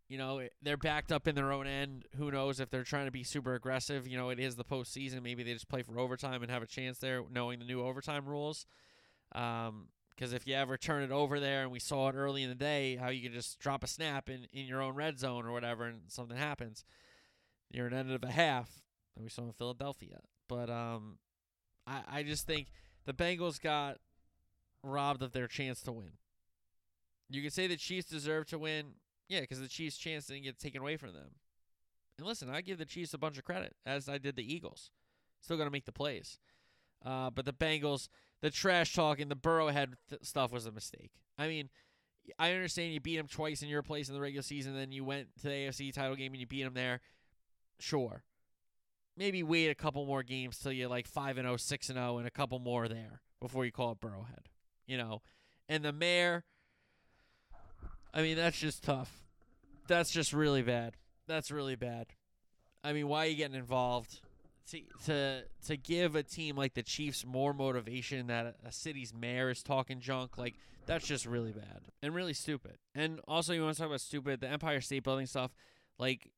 You 0.07 0.19
know, 0.19 0.47
they're 0.61 0.77
backed 0.77 1.11
up 1.11 1.27
in 1.27 1.33
their 1.33 1.51
own 1.51 1.65
end. 1.65 2.05
Who 2.17 2.29
knows 2.29 2.59
if 2.59 2.69
they're 2.69 2.83
trying 2.83 3.05
to 3.05 3.11
be 3.11 3.23
super 3.23 3.55
aggressive? 3.55 4.07
You 4.07 4.17
know, 4.17 4.29
it 4.29 4.39
is 4.39 4.55
the 4.55 4.63
postseason. 4.63 5.23
Maybe 5.23 5.41
they 5.41 5.53
just 5.53 5.67
play 5.67 5.81
for 5.81 5.97
overtime 5.97 6.43
and 6.43 6.51
have 6.51 6.61
a 6.61 6.67
chance 6.67 6.99
there, 6.99 7.23
knowing 7.31 7.57
the 7.57 7.65
new 7.65 7.81
overtime 7.81 8.25
rules. 8.27 8.67
Um, 9.33 9.87
because 10.15 10.31
if 10.31 10.47
you 10.47 10.55
ever 10.55 10.77
turn 10.77 11.03
it 11.03 11.11
over 11.11 11.39
there, 11.39 11.63
and 11.63 11.71
we 11.71 11.79
saw 11.79 12.07
it 12.07 12.15
early 12.15 12.41
in 12.43 12.49
the 12.49 12.55
day, 12.55 12.95
how 12.95 13.09
you 13.09 13.21
can 13.21 13.33
just 13.33 13.59
drop 13.59 13.83
a 13.83 13.87
snap 13.87 14.29
in, 14.29 14.47
in 14.53 14.65
your 14.65 14.81
own 14.81 14.95
red 14.95 15.19
zone 15.19 15.45
or 15.45 15.51
whatever, 15.51 15.85
and 15.85 16.03
something 16.07 16.37
happens, 16.37 16.85
you're 17.69 17.87
an 17.87 17.93
end 17.93 18.11
of 18.11 18.23
a 18.23 18.31
half. 18.31 18.84
That 19.15 19.23
we 19.23 19.29
saw 19.29 19.43
in 19.43 19.53
Philadelphia. 19.53 20.19
But 20.47 20.69
um, 20.69 21.17
I 21.87 22.01
I 22.07 22.23
just 22.23 22.45
think 22.45 22.67
the 23.05 23.13
Bengals 23.13 23.61
got 23.61 23.97
robbed 24.83 25.23
of 25.23 25.31
their 25.31 25.47
chance 25.47 25.81
to 25.83 25.91
win. 25.91 26.11
You 27.29 27.41
can 27.41 27.51
say 27.51 27.67
the 27.67 27.77
Chiefs 27.77 28.07
deserve 28.07 28.45
to 28.47 28.59
win, 28.59 28.93
yeah, 29.27 29.41
because 29.41 29.59
the 29.59 29.67
Chiefs' 29.67 29.97
chance 29.97 30.27
didn't 30.27 30.43
get 30.43 30.59
taken 30.59 30.81
away 30.81 30.97
from 30.97 31.13
them. 31.13 31.31
And 32.17 32.27
listen, 32.27 32.49
I 32.49 32.61
give 32.61 32.77
the 32.77 32.85
Chiefs 32.85 33.13
a 33.13 33.17
bunch 33.17 33.37
of 33.37 33.43
credit, 33.43 33.75
as 33.85 34.07
I 34.07 34.17
did 34.17 34.35
the 34.35 34.53
Eagles. 34.53 34.91
Still 35.41 35.57
going 35.57 35.67
to 35.67 35.71
make 35.71 35.85
the 35.85 35.91
plays. 35.91 36.39
Uh, 37.03 37.29
but 37.29 37.45
the 37.45 37.53
Bengals, 37.53 38.07
the 38.41 38.49
trash 38.49 38.93
talking, 38.93 39.27
the 39.27 39.35
Burrowhead 39.35 39.93
th- 40.09 40.23
stuff 40.23 40.51
was 40.51 40.65
a 40.65 40.71
mistake. 40.71 41.11
I 41.37 41.47
mean, 41.47 41.69
I 42.39 42.53
understand 42.53 42.93
you 42.93 42.99
beat 42.99 43.17
them 43.17 43.27
twice 43.27 43.61
in 43.61 43.69
your 43.69 43.83
place 43.83 44.07
in 44.07 44.15
the 44.15 44.21
regular 44.21 44.43
season, 44.43 44.75
then 44.75 44.91
you 44.91 45.03
went 45.03 45.27
to 45.41 45.43
the 45.43 45.49
AFC 45.49 45.93
title 45.93 46.15
game 46.15 46.31
and 46.33 46.39
you 46.39 46.47
beat 46.47 46.63
them 46.63 46.73
there. 46.73 47.01
Sure. 47.79 48.23
Maybe 49.17 49.43
wait 49.43 49.69
a 49.69 49.75
couple 49.75 50.05
more 50.05 50.23
games 50.23 50.59
till 50.59 50.71
you're 50.71 50.89
like 50.89 51.07
5 51.07 51.37
and 51.37 51.45
0, 51.45 51.57
6 51.57 51.89
and 51.89 51.97
0, 51.97 52.17
and 52.17 52.27
a 52.27 52.31
couple 52.31 52.59
more 52.59 52.87
there 52.87 53.21
before 53.39 53.65
you 53.65 53.71
call 53.71 53.91
it 53.91 54.01
Burrowhead. 54.01 54.47
You 54.87 54.97
know? 54.97 55.21
And 55.69 55.83
the 55.83 55.93
mayor, 55.93 56.43
I 58.13 58.21
mean, 58.21 58.35
that's 58.37 58.59
just 58.59 58.83
tough. 58.83 59.23
That's 59.87 60.11
just 60.11 60.33
really 60.33 60.61
bad. 60.61 60.95
That's 61.27 61.51
really 61.51 61.75
bad. 61.75 62.07
I 62.83 62.93
mean, 62.93 63.07
why 63.07 63.25
are 63.25 63.29
you 63.29 63.35
getting 63.35 63.57
involved? 63.57 64.21
To, 64.71 64.79
to 65.05 65.43
to 65.67 65.77
give 65.77 66.15
a 66.15 66.23
team 66.23 66.55
like 66.55 66.73
the 66.73 66.81
Chiefs 66.81 67.23
more 67.23 67.53
motivation 67.53 68.27
that 68.27 68.55
a 68.65 68.71
city's 68.71 69.13
mayor 69.13 69.51
is 69.51 69.61
talking 69.61 69.99
junk, 69.99 70.39
like 70.39 70.55
that's 70.87 71.05
just 71.05 71.27
really 71.27 71.51
bad 71.51 71.81
and 72.01 72.15
really 72.15 72.33
stupid. 72.33 72.77
And 72.95 73.19
also, 73.27 73.53
you 73.53 73.63
want 73.63 73.75
to 73.75 73.81
talk 73.81 73.89
about 73.89 74.01
stupid, 74.01 74.39
the 74.39 74.49
Empire 74.49 74.81
State 74.81 75.03
Building 75.03 75.27
stuff, 75.27 75.51
like 75.99 76.31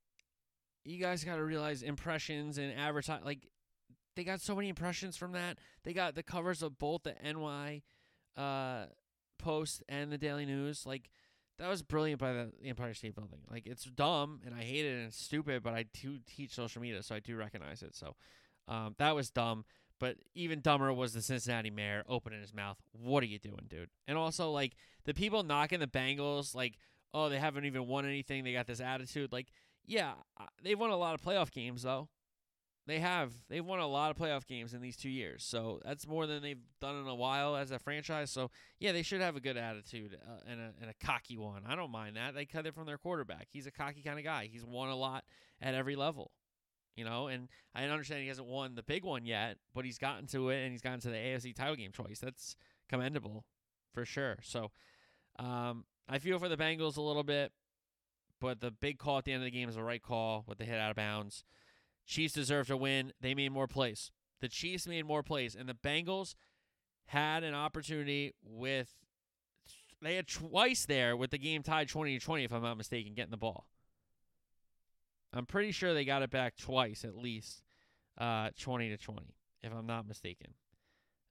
you 0.88 1.00
guys 1.00 1.24
got 1.24 1.36
to 1.36 1.44
realize 1.44 1.84
impressions 1.84 2.58
and 2.58 2.74
advertise, 2.78 3.22
like 3.24 3.48
they 4.16 4.24
got 4.24 4.42
so 4.42 4.56
many 4.56 4.70
impressions 4.70 5.18
from 5.18 5.34
that. 5.34 5.58
They 5.84 5.94
got 5.94 6.16
the 6.16 6.24
covers 6.24 6.64
of 6.64 6.80
both 6.80 7.04
the 7.04 7.16
NY 7.24 7.84
uh, 8.36 8.86
Post 9.38 9.84
and 9.88 10.12
the 10.12 10.18
Daily 10.18 10.46
News, 10.46 10.86
like 10.86 11.10
that 11.60 11.70
was 11.70 11.82
brilliant 11.82 12.20
by 12.20 12.34
the 12.34 12.52
Empire 12.66 12.94
State 12.94 13.16
Building. 13.16 13.40
Like 13.50 13.66
it's 13.66 13.84
dumb 13.84 14.42
and 14.46 14.54
I 14.54 14.64
hate 14.64 14.86
it 14.86 14.96
and 14.96 15.08
it's 15.08 15.22
stupid, 15.22 15.64
but 15.64 15.74
I 15.74 15.86
do 16.02 16.20
teach 16.26 16.54
social 16.54 16.82
media, 16.82 17.02
so 17.04 17.16
I 17.16 17.20
do 17.20 17.36
recognize 17.36 17.82
it. 17.82 17.96
So 17.96 18.16
um, 18.68 18.96
that 18.98 19.16
was 19.16 19.30
dumb. 19.30 19.66
But 20.00 20.18
even 20.36 20.62
dumber 20.62 20.94
was 20.94 21.14
the 21.14 21.24
Cincinnati 21.24 21.72
mayor 21.72 22.04
opening 22.08 22.42
his 22.42 22.54
mouth. 22.54 22.78
What 22.92 23.24
are 23.24 23.28
you 23.28 23.40
doing, 23.40 23.66
dude? 23.68 23.90
And 24.08 24.16
also 24.16 24.52
like 24.52 24.74
the 25.06 25.14
people 25.16 25.42
knocking 25.42 25.80
the 25.80 25.88
Bengals, 25.88 26.54
like 26.54 26.78
oh 27.14 27.30
they 27.30 27.40
haven't 27.40 27.66
even 27.66 27.88
won 27.88 28.06
anything. 28.06 28.44
They 28.44 28.54
got 28.54 28.68
this 28.68 28.82
attitude. 28.82 29.34
Like 29.34 29.48
yeah, 29.88 30.14
they've 30.64 30.80
won 30.80 30.92
a 30.92 30.98
lot 30.98 31.16
of 31.16 31.22
playoff 31.22 31.52
games 31.52 31.84
though. 31.84 32.10
they 32.86 33.00
have. 33.00 33.34
They've 33.50 33.66
won 33.66 33.80
a 33.80 33.88
lot 33.88 34.12
of 34.12 34.18
playoff 34.18 34.46
games 34.46 34.74
in 34.74 34.82
these 34.82 34.96
two 34.98 35.10
years, 35.10 35.44
so 35.44 35.80
that's 35.84 36.08
more 36.08 36.26
than 36.28 36.42
they've 36.42 36.62
done 36.80 36.96
in 36.96 37.08
a 37.08 37.16
while 37.16 37.56
as 37.56 37.72
a 37.72 37.80
franchise. 37.80 38.30
So 38.32 38.50
yeah, 38.80 38.92
they 38.92 39.02
should 39.04 39.22
have 39.22 39.36
a 39.36 39.42
good 39.42 39.58
attitude 39.58 40.18
uh, 40.26 40.40
and 40.50 40.60
a 40.60 40.74
and 40.82 40.90
a 40.90 41.06
cocky 41.06 41.38
one. 41.38 41.64
I 41.68 41.76
don't 41.76 41.92
mind 41.92 42.16
that. 42.18 42.34
They 42.36 42.46
cut 42.46 42.66
it 42.66 42.74
from 42.76 42.86
their 42.86 42.98
quarterback. 42.98 43.48
He's 43.52 43.68
a 43.68 43.72
cocky 43.72 44.02
kind 44.02 44.20
of 44.20 44.26
guy. 44.26 44.50
He's 44.52 44.66
won 44.66 44.90
a 44.90 44.96
lot 44.96 45.24
at 45.62 45.74
every 45.74 45.96
level, 45.96 46.32
you 46.96 47.04
know. 47.04 47.28
And 47.28 47.50
I 47.76 47.84
understand 47.86 48.22
he 48.22 48.28
hasn't 48.28 48.48
won 48.48 48.76
the 48.76 48.84
big 48.84 49.04
one 49.04 49.26
yet, 49.26 49.58
but 49.74 49.84
he's 49.86 49.98
gotten 49.98 50.28
to 50.28 50.50
it 50.50 50.64
and 50.64 50.72
he's 50.72 50.82
gotten 50.82 51.00
to 51.02 51.10
the 51.10 51.18
AFC 51.18 51.56
title 51.56 51.76
game 51.76 51.92
twice. 51.92 52.20
That's 52.20 52.56
commendable 52.90 53.44
for 53.94 54.06
sure. 54.06 54.38
So 54.44 54.72
um, 55.40 55.86
I 56.08 56.20
feel 56.20 56.40
for 56.40 56.48
the 56.50 56.58
Bengals 56.58 56.98
a 56.98 57.02
little 57.02 57.24
bit, 57.24 57.52
but 58.40 58.62
the 58.62 58.72
big 58.72 58.98
call 58.98 59.18
at 59.18 59.26
the 59.26 59.34
end 59.34 59.42
of 59.42 59.46
the 59.46 59.52
game 59.52 59.70
is 59.70 59.76
the 59.76 59.84
right 59.84 60.02
call 60.02 60.44
with 60.48 60.58
the 60.58 60.66
hit 60.66 60.80
out 60.80 60.92
of 60.92 60.96
bounds. 60.96 61.44
Chiefs 62.06 62.34
deserve 62.34 62.68
to 62.68 62.78
win. 62.78 63.14
They 63.20 63.36
made 63.36 63.52
more 63.52 63.68
plays. 63.68 64.12
The 64.40 64.48
Chiefs 64.48 64.88
made 64.88 65.06
more 65.06 65.24
plays, 65.24 65.56
and 65.56 65.68
the 65.68 65.74
Bengals 65.74 66.36
had 67.08 67.44
an 67.44 67.54
opportunity 67.54 68.34
with. 68.44 68.94
They 70.02 70.16
had 70.16 70.28
twice 70.28 70.86
there 70.86 71.18
with 71.18 71.32
the 71.32 71.40
game 71.40 71.64
tied 71.64 71.90
20 71.90 72.20
to 72.20 72.24
20, 72.24 72.44
if 72.44 72.54
I'm 72.54 72.62
not 72.62 72.78
mistaken, 72.78 73.16
getting 73.16 73.32
the 73.32 73.38
ball. 73.38 73.66
I'm 75.34 75.48
pretty 75.48 75.72
sure 75.72 75.94
they 75.94 76.06
got 76.06 76.22
it 76.22 76.30
back 76.30 76.56
twice 76.56 77.04
at 77.04 77.18
least, 77.18 77.64
uh, 78.18 78.50
20 78.60 78.90
to 78.90 78.98
20, 78.98 79.34
if 79.64 79.74
I'm 79.74 79.88
not 79.88 80.08
mistaken. 80.08 80.54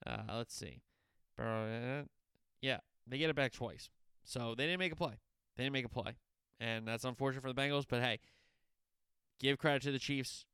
Uh, 0.05 0.23
let's 0.35 0.55
see. 0.55 0.83
Yeah, 2.61 2.79
they 3.07 3.19
get 3.19 3.31
it 3.31 3.37
back 3.37 3.53
twice. 3.53 3.89
So 4.25 4.55
they 4.57 4.65
didn't 4.65 4.81
make 4.81 4.93
a 4.93 4.97
play. 4.97 5.21
They 5.57 5.65
didn't 5.65 5.73
make 5.73 5.85
a 5.85 5.89
play. 5.89 6.17
And 6.59 6.87
that's 6.87 7.05
unfortunate 7.05 7.43
for 7.43 7.53
the 7.53 7.61
Bengals, 7.61 7.85
but 7.89 8.03
hey, 8.03 8.19
give 9.41 9.59
credit 9.59 9.83
to 9.83 9.93
the 9.93 9.99
Chiefs. 9.99 10.45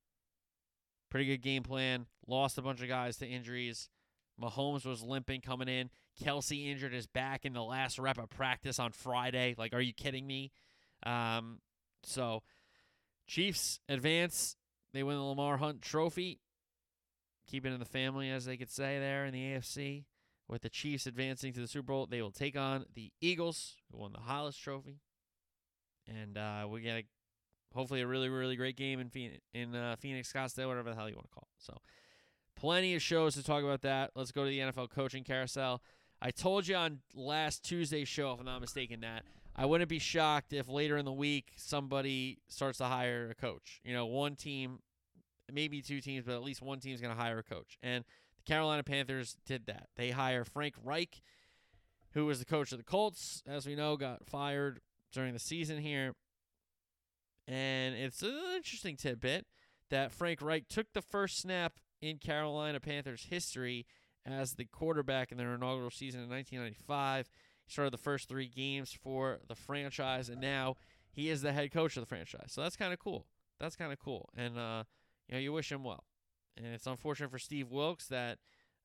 Pretty 1.11 1.27
good 1.27 1.43
game 1.43 1.63
plan. 1.63 2.07
Lost 2.27 2.59
a 2.59 2.63
bunch 2.63 2.83
of 2.83 2.89
guys 2.89 3.19
to 3.19 3.27
injuries. 3.27 3.89
Mahomes 4.41 4.85
was 4.85 5.03
limping 5.03 5.41
coming 5.43 5.69
in. 5.69 5.91
Kelce 6.21 6.71
injured 6.71 6.93
his 6.93 7.07
back 7.07 7.45
in 7.45 7.53
the 7.53 7.63
last 7.63 7.99
rep 7.99 8.19
of 8.19 8.31
practice 8.31 8.79
on 8.79 8.93
Friday. 8.93 9.55
Like, 9.57 9.75
are 9.75 9.81
you 9.81 9.93
kidding 9.93 10.27
me? 10.27 10.53
Um, 11.05 11.61
so, 12.03 12.43
Chiefs 13.27 13.81
advance. 13.89 14.57
They 14.93 15.03
win 15.03 15.17
the 15.17 15.23
Lamar 15.23 15.57
Hunt 15.59 15.83
Trophy. 15.83 16.41
Keep 17.47 17.67
it 17.67 17.73
in 17.73 17.79
the 17.79 17.85
family, 17.85 18.31
as 18.31 18.45
they 18.45 18.57
could 18.57 18.71
say 18.71 18.99
there 18.99 19.25
in 19.25 19.33
the 19.33 19.53
AFC. 19.53 20.05
With 20.49 20.63
the 20.63 20.69
Chiefs 20.69 21.07
advancing 21.07 21.53
to 21.55 21.61
the 21.61 21.69
Super 21.69 21.93
Bowl, 21.93 22.07
they 22.07 22.21
will 22.21 22.31
take 22.31 22.57
on 22.57 22.85
the 22.95 23.11
Eagles, 23.21 23.77
who 23.91 23.99
won 23.99 24.13
the 24.13 24.19
Halas 24.19 24.59
Trophy. 24.59 25.01
And 26.09 26.37
uh, 26.37 26.67
we 26.69 26.81
get 26.81 26.99
a 26.99 27.05
hopefully 27.75 28.03
a 28.03 28.07
really 28.07 28.29
really 28.29 28.57
great 28.57 28.77
game 28.77 29.01
in 29.01 29.09
Phoenix, 29.09 29.41
in 29.55 29.75
uh, 29.75 29.97
Phoenix 29.99 30.33
Scottsdale, 30.33 30.69
whatever 30.69 30.91
the 30.91 30.97
hell 30.97 31.09
you 31.09 31.17
want 31.17 31.29
to 31.29 31.35
call 31.35 31.49
it. 31.51 31.63
So, 31.63 31.79
plenty 32.57 32.95
of 32.95 33.03
shows 33.03 33.35
to 33.35 33.43
talk 33.43 33.63
about 33.63 33.83
that. 33.83 34.11
Let's 34.15 34.33
go 34.33 34.45
to 34.45 34.51
the 34.51 34.59
NFL 34.59 34.91
coaching 34.91 35.25
carousel. 35.25 35.83
I 36.21 36.31
told 36.31 36.69
you 36.69 36.77
on 36.77 37.01
last 37.15 37.65
Tuesday's 37.65 38.09
show, 38.09 38.33
if 38.33 38.39
I'm 38.39 38.47
not 38.47 38.61
mistaken, 38.61 39.01
that 39.01 39.25
I 39.57 39.67
wouldn't 39.67 39.91
be 39.91 39.99
shocked 39.99 40.53
if 40.53 40.69
later 40.69 40.97
in 40.97 41.05
the 41.05 41.13
week 41.13 41.53
somebody 41.57 42.39
starts 42.49 42.79
to 42.79 42.85
hire 42.85 43.29
a 43.31 43.35
coach. 43.35 43.81
You 43.85 43.93
know, 43.93 44.07
one 44.07 44.37
team, 44.37 44.79
maybe 45.53 45.83
two 45.83 46.01
teams, 46.01 46.25
but 46.25 46.35
at 46.35 46.43
least 46.43 46.63
one 46.63 46.79
team's 46.81 47.01
going 47.01 47.15
to 47.15 47.21
hire 47.21 47.39
a 47.39 47.43
coach. 47.43 47.77
And 47.83 48.05
the 48.37 48.45
Carolina 48.45 48.83
Panthers 48.83 49.37
did 49.47 49.67
that. 49.67 49.89
They 49.97 50.11
hire 50.11 50.45
Frank 50.45 50.75
Reich, 50.83 51.21
who 52.13 52.27
was 52.27 52.39
the 52.39 52.45
coach 52.45 52.73
of 52.73 52.79
the 52.79 52.85
Colts, 52.85 53.43
as 53.47 53.67
we 53.67 53.75
know, 53.75 53.97
got 53.97 54.25
fired 54.27 54.81
during 55.13 55.33
the 55.33 55.39
season 55.39 55.79
here. 55.79 56.15
And 57.47 57.95
it's 57.95 58.23
an 58.23 58.35
interesting 58.57 58.97
tidbit 58.97 59.47
that 59.91 60.13
Frank 60.13 60.41
Reich 60.41 60.69
took 60.69 60.93
the 60.93 61.03
first 61.03 61.39
snap 61.39 61.75
in 62.01 62.19
Carolina 62.19 62.81
Panthers 62.81 63.27
history 63.31 63.87
as 64.25 64.55
the 64.55 64.65
quarterback 64.65 65.33
in 65.33 65.39
their 65.39 65.55
inaugural 65.55 65.91
season 65.91 66.23
in 66.23 66.31
1995. 66.31 67.29
He 67.67 67.73
started 67.73 67.93
the 67.93 67.99
first 67.99 68.29
three 68.29 68.49
games 68.49 68.93
for 68.93 69.41
the 69.49 69.55
franchise, 69.55 70.29
and 70.29 70.41
now 70.41 70.77
he 71.13 71.29
is 71.29 71.43
the 71.43 71.53
head 71.53 71.73
coach 71.73 71.97
of 71.97 72.03
the 72.03 72.07
franchise. 72.07 72.49
So 72.49 72.63
that's 72.63 72.77
kind 72.77 72.93
of 72.93 72.99
cool. 72.99 73.27
That's 73.61 73.77
kind 73.77 73.93
of 73.93 73.99
cool, 74.01 74.29
and 74.37 74.59
uh, 74.59 74.85
you 75.29 75.35
know 75.35 75.41
you 75.41 75.53
wish 75.53 75.71
him 75.71 75.85
well. 75.85 76.05
And 76.57 76.67
it's 76.67 76.87
unfortunate 76.87 77.31
for 77.31 77.39
Steve 77.39 77.71
Wilks 77.71 78.09
that 78.09 78.39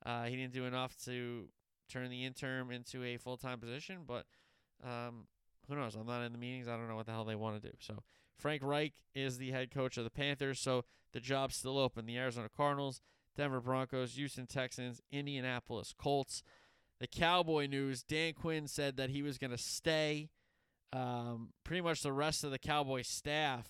uh, 0.06 0.26
he 0.26 0.36
didn't 0.36 0.54
do 0.54 0.66
enough 0.66 0.96
to 1.06 1.50
turn 1.90 2.10
the 2.10 2.26
interim 2.26 2.72
into 2.72 3.04
a 3.04 3.18
full 3.18 3.38
time 3.38 3.60
position, 3.60 4.00
but 4.06 4.26
um, 4.84 5.26
who 5.68 5.76
knows? 5.76 5.96
I'm 5.96 6.08
not 6.08 6.24
in 6.24 6.32
the 6.32 6.38
meetings. 6.38 6.68
I 6.68 6.78
don't 6.78 6.88
know 6.88 6.96
what 6.96 7.06
the 7.06 7.12
hell 7.12 7.26
they 7.26 7.36
want 7.36 7.62
to 7.62 7.70
do. 7.70 7.76
So 7.80 8.04
Frank 8.38 8.62
Reich 8.64 8.94
is 9.16 9.38
the 9.38 9.52
head 9.52 9.72
coach 9.72 9.98
of 9.98 10.04
the 10.04 10.10
Panthers, 10.10 10.60
so 10.60 10.86
the 11.14 11.20
job's 11.20 11.56
still 11.56 11.78
open. 11.78 12.06
The 12.06 12.18
Arizona 12.18 12.50
Cardinals, 12.56 13.02
Denver 13.36 13.62
Broncos, 13.62 14.16
Houston 14.16 14.48
Texans, 14.48 15.02
Indianapolis 15.12 15.94
Colts. 15.98 16.44
The 17.00 17.08
Cowboy 17.08 17.68
news 17.68 18.02
Dan 18.04 18.34
Quinn 18.34 18.68
said 18.68 18.98
that 18.98 19.10
he 19.10 19.22
was 19.22 19.38
going 19.38 19.52
to 19.52 19.58
stay. 19.58 20.30
Um, 20.94 21.50
pretty 21.64 21.82
much 21.82 22.02
the 22.02 22.14
rest 22.14 22.44
of 22.44 22.52
the 22.52 22.60
Cowboy 22.60 23.02
staff 23.04 23.68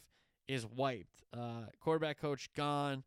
is 0.48 0.66
wiped. 0.66 1.24
Uh, 1.34 1.66
quarterback 1.82 2.20
coach 2.20 2.50
gone. 2.56 3.04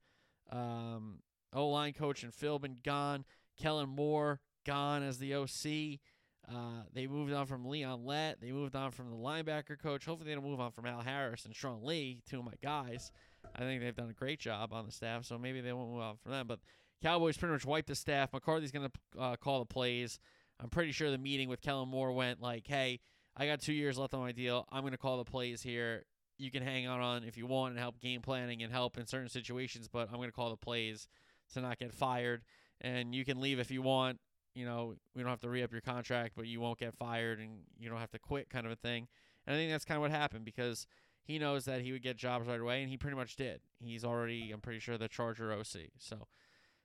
Um, 0.51 1.20
O 1.53 1.68
line 1.68 1.93
coach 1.93 2.22
and 2.22 2.32
Philbin 2.32 2.82
gone. 2.82 3.24
Kellen 3.61 3.88
Moore 3.88 4.41
gone 4.66 5.03
as 5.03 5.18
the 5.18 5.34
OC. 5.34 6.01
Uh, 6.49 6.82
they 6.93 7.07
moved 7.07 7.32
on 7.32 7.47
from 7.47 7.66
Leon 7.66 8.05
Lett. 8.05 8.41
They 8.41 8.51
moved 8.51 8.74
on 8.74 8.91
from 8.91 9.11
the 9.11 9.16
linebacker 9.16 9.78
coach. 9.78 10.05
Hopefully, 10.05 10.28
they 10.28 10.34
don't 10.34 10.45
move 10.45 10.61
on 10.61 10.72
from 10.72 10.86
Al 10.86 11.01
Harris 11.01 11.45
and 11.45 11.55
Sean 11.55 11.84
Lee, 11.84 12.22
two 12.28 12.41
of 12.41 12.45
my 12.45 12.55
guys. 12.62 13.12
I 13.55 13.61
think 13.61 13.80
they've 13.80 13.95
done 13.95 14.11
a 14.11 14.14
great 14.14 14.41
job 14.41 14.72
on 14.72 14.86
the 14.86 14.93
staff, 14.93 15.24
so 15.24 15.38
maybe 15.38 15.61
they 15.61 15.72
won't 15.72 15.91
move 15.91 16.01
on 16.01 16.16
from 16.16 16.32
them. 16.32 16.47
But 16.47 16.61
Cowboys 17.03 17.36
pretty 17.36 17.53
much 17.53 17.64
wiped 17.64 17.88
the 17.88 17.95
staff. 17.95 18.32
McCarthy's 18.32 18.72
going 18.72 18.88
to 18.88 19.20
uh, 19.20 19.36
call 19.36 19.61
the 19.61 19.66
plays. 19.66 20.18
I'm 20.61 20.68
pretty 20.68 20.93
sure 20.93 21.11
the 21.11 21.18
meeting 21.18 21.49
with 21.49 21.62
Kellen 21.62 21.88
Moore 21.88 22.12
went 22.12 22.43
like, 22.43 22.66
hey, 22.66 23.01
I 23.36 23.47
got 23.47 23.61
two 23.61 23.72
years 23.72 23.97
left 23.97 24.12
on 24.12 24.20
my 24.20 24.32
deal. 24.32 24.66
I'm 24.70 24.82
going 24.82 24.93
to 24.93 24.99
call 24.99 25.18
the 25.18 25.24
plays 25.24 25.62
here. 25.62 26.05
You 26.36 26.51
can 26.51 26.62
hang 26.62 26.86
out 26.86 27.01
on 27.01 27.24
if 27.24 27.36
you 27.36 27.47
want 27.47 27.72
and 27.72 27.80
help 27.80 28.01
game 28.01 28.20
planning 28.20 28.62
and 28.62 28.72
help 28.72 28.99
in 28.99 29.07
certain 29.07 29.28
situations, 29.28 29.88
but 29.88 30.09
I'm 30.11 30.16
going 30.16 30.28
to 30.28 30.34
call 30.34 30.51
the 30.51 30.57
plays 30.57 31.09
to 31.55 31.61
not 31.61 31.78
get 31.78 31.93
fired. 31.93 32.43
And 32.80 33.14
you 33.14 33.24
can 33.24 33.41
leave 33.41 33.59
if 33.59 33.70
you 33.70 33.82
want 33.82 34.18
you 34.55 34.64
know, 34.64 34.94
we 35.14 35.22
don't 35.22 35.30
have 35.30 35.40
to 35.40 35.48
re 35.48 35.62
up 35.62 35.72
your 35.72 35.80
contract, 35.80 36.34
but 36.36 36.46
you 36.46 36.61
won't 36.61 36.78
get 36.78 36.94
fired 36.96 37.38
and 37.38 37.61
you 37.78 37.88
don't 37.88 37.98
have 37.98 38.11
to 38.11 38.18
quit, 38.18 38.51
kind 38.51 38.66
of 38.66 38.72
a 38.72 38.76
thing. 38.76 39.09
And 39.46 39.55
I 39.55 39.59
think 39.59 39.70
that's 39.70 39.84
kind 39.84 39.96
of 39.96 40.03
what 40.03 40.11
happened 40.11 40.44
because 40.44 40.86
he 41.22 41.38
knows 41.38 41.64
that 41.66 41.82
he 41.82 41.92
would 41.92 42.03
get 42.03 42.16
jobs 42.16 42.48
right 42.48 42.61
away, 42.61 42.82
and 42.82 42.90
he 42.90 42.96
pretty 42.96 43.16
much 43.16 43.36
did. 43.36 43.61
He's 43.78 44.05
already, 44.05 44.51
I'm 44.51 44.61
pretty 44.61 44.80
sure, 44.80 44.98
the 44.98 45.09
Charger 45.09 45.53
OC. 45.53 45.90
So, 45.98 46.26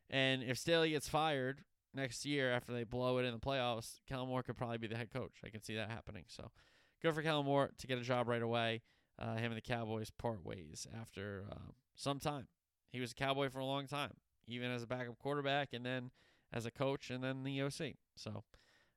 and 0.09 0.43
if 0.43 0.57
Staley 0.57 0.91
gets 0.91 1.09
fired 1.09 1.63
next 1.93 2.25
year 2.25 2.51
after 2.51 2.73
they 2.73 2.83
blow 2.83 3.17
it 3.17 3.25
in 3.25 3.33
the 3.33 3.39
playoffs, 3.39 3.99
Kellen 4.07 4.27
Moore 4.27 4.43
could 4.43 4.57
probably 4.57 4.77
be 4.77 4.87
the 4.87 4.97
head 4.97 5.11
coach. 5.11 5.33
I 5.43 5.49
can 5.49 5.61
see 5.61 5.75
that 5.75 5.89
happening. 5.89 6.25
So, 6.27 6.51
good 7.01 7.15
for 7.15 7.21
Kellen 7.21 7.45
Moore 7.45 7.71
to 7.77 7.87
get 7.87 7.97
a 7.97 8.01
job 8.01 8.27
right 8.27 8.41
away. 8.41 8.81
Uh, 9.17 9.35
him 9.35 9.51
and 9.51 9.57
the 9.57 9.61
Cowboys 9.61 10.11
part 10.11 10.45
ways 10.45 10.85
after 10.99 11.45
uh, 11.51 11.71
some 11.95 12.19
time. 12.19 12.47
He 12.91 12.99
was 12.99 13.11
a 13.11 13.15
Cowboy 13.15 13.49
for 13.49 13.59
a 13.59 13.65
long 13.65 13.87
time, 13.87 14.13
even 14.47 14.71
as 14.71 14.83
a 14.83 14.87
backup 14.87 15.17
quarterback, 15.19 15.69
and 15.71 15.85
then 15.85 16.11
as 16.53 16.65
a 16.65 16.71
coach 16.71 17.09
and 17.09 17.23
then 17.23 17.43
the 17.43 17.61
OC. 17.61 17.95
So, 18.15 18.43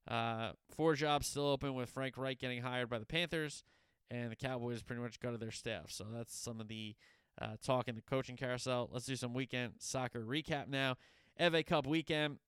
uh, 0.08 0.52
four 0.70 0.94
jobs 0.94 1.26
still 1.26 1.46
open 1.48 1.74
with 1.74 1.90
Frank 1.90 2.16
Reich 2.16 2.38
getting 2.38 2.62
hired 2.62 2.88
by 2.88 2.98
the 2.98 3.06
Panthers, 3.06 3.64
and 4.10 4.30
the 4.30 4.36
Cowboys 4.36 4.82
pretty 4.82 5.02
much 5.02 5.20
gutted 5.20 5.40
their 5.40 5.50
staff. 5.50 5.90
So 5.90 6.06
that's 6.12 6.36
some 6.36 6.60
of 6.60 6.68
the 6.68 6.94
uh, 7.40 7.56
talk 7.62 7.88
in 7.88 7.94
the 7.94 8.02
coaching 8.02 8.36
carousel. 8.36 8.88
Let's 8.92 9.06
do 9.06 9.16
some 9.16 9.34
weekend 9.34 9.74
soccer 9.78 10.20
recap 10.20 10.68
now. 10.68 10.96
FA 11.38 11.62
Cup 11.62 11.86
weekend, 11.86 12.38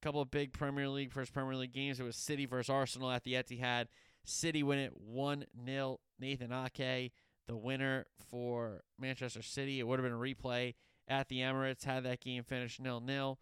a 0.00 0.04
couple 0.04 0.20
of 0.20 0.30
big 0.30 0.52
Premier 0.52 0.88
League, 0.88 1.12
first 1.12 1.32
Premier 1.32 1.54
League 1.54 1.72
games. 1.72 2.00
It 2.00 2.02
was 2.04 2.16
City 2.16 2.46
versus 2.46 2.68
Arsenal 2.68 3.10
at 3.10 3.24
the 3.24 3.34
Etihad. 3.34 3.86
City 4.24 4.62
win 4.62 4.78
it 4.78 4.92
1 4.96 5.44
0. 5.64 6.00
Nathan 6.18 6.52
Ake, 6.52 7.12
the 7.46 7.56
winner 7.56 8.06
for 8.30 8.82
Manchester 8.98 9.42
City. 9.42 9.80
It 9.80 9.86
would 9.86 9.98
have 9.98 10.04
been 10.04 10.18
a 10.18 10.20
replay 10.20 10.74
at 11.06 11.28
the 11.28 11.40
Emirates 11.40 11.84
had 11.84 12.04
that 12.04 12.20
game 12.20 12.42
finished 12.42 12.82
0 12.82 13.02
0. 13.06 13.38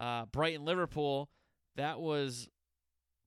Uh, 0.00 0.24
Brighton 0.24 0.64
Liverpool, 0.64 1.28
that 1.76 2.00
was 2.00 2.48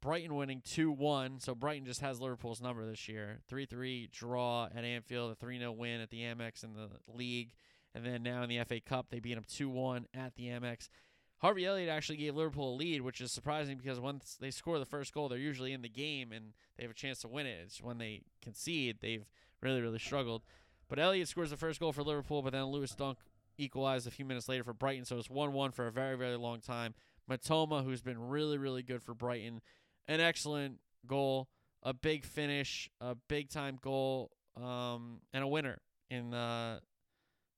Brighton 0.01 0.35
winning 0.35 0.61
2 0.65 0.91
1. 0.91 1.39
So 1.39 1.53
Brighton 1.55 1.85
just 1.85 2.01
has 2.01 2.19
Liverpool's 2.19 2.61
number 2.61 2.85
this 2.85 3.07
year. 3.07 3.39
3 3.47 3.65
3 3.65 4.09
draw 4.11 4.67
at 4.75 4.83
Anfield, 4.83 5.31
a 5.31 5.35
3 5.35 5.59
0 5.59 5.71
win 5.71 6.01
at 6.01 6.09
the 6.09 6.21
Amex 6.21 6.63
in 6.63 6.73
the 6.73 6.89
league. 7.07 7.53
And 7.95 8.03
then 8.03 8.23
now 8.23 8.41
in 8.41 8.49
the 8.49 8.63
FA 8.63 8.81
Cup, 8.81 9.07
they 9.11 9.19
beat 9.19 9.35
them 9.35 9.45
2 9.47 9.69
1 9.69 10.07
at 10.15 10.35
the 10.35 10.47
Amex. 10.47 10.89
Harvey 11.37 11.65
Elliott 11.65 11.89
actually 11.89 12.17
gave 12.17 12.35
Liverpool 12.35 12.73
a 12.73 12.77
lead, 12.77 13.01
which 13.01 13.21
is 13.21 13.31
surprising 13.31 13.77
because 13.77 13.99
once 13.99 14.37
they 14.39 14.49
score 14.49 14.79
the 14.79 14.85
first 14.85 15.13
goal, 15.13 15.29
they're 15.29 15.37
usually 15.37 15.73
in 15.73 15.81
the 15.81 15.89
game 15.89 16.31
and 16.31 16.53
they 16.75 16.83
have 16.83 16.91
a 16.91 16.95
chance 16.95 17.19
to 17.19 17.27
win 17.27 17.45
it. 17.45 17.59
It's 17.65 17.81
when 17.81 17.97
they 17.97 18.23
concede, 18.41 18.97
they've 19.01 19.25
really, 19.61 19.81
really 19.81 19.99
struggled. 19.99 20.43
But 20.87 20.99
Elliott 20.99 21.27
scores 21.27 21.49
the 21.49 21.57
first 21.57 21.79
goal 21.79 21.91
for 21.91 22.03
Liverpool, 22.03 22.41
but 22.41 22.53
then 22.53 22.65
Lewis 22.65 22.95
Dunk 22.95 23.17
equalized 23.57 24.07
a 24.07 24.11
few 24.11 24.25
minutes 24.25 24.47
later 24.49 24.63
for 24.63 24.73
Brighton. 24.73 25.05
So 25.05 25.17
it's 25.17 25.29
1 25.29 25.53
1 25.53 25.71
for 25.71 25.87
a 25.87 25.91
very, 25.91 26.17
very 26.17 26.35
long 26.35 26.59
time. 26.59 26.93
Mitoma, 27.29 27.83
who's 27.83 28.01
been 28.01 28.19
really, 28.19 28.57
really 28.57 28.83
good 28.83 29.01
for 29.01 29.13
Brighton, 29.13 29.61
an 30.07 30.19
excellent 30.19 30.79
goal, 31.07 31.47
a 31.81 31.93
big 31.93 32.25
finish, 32.25 32.89
a 32.99 33.15
big 33.29 33.49
time 33.49 33.77
goal, 33.81 34.31
um, 34.61 35.21
and 35.33 35.43
a 35.43 35.47
winner 35.47 35.79
in 36.09 36.33
uh, 36.33 36.79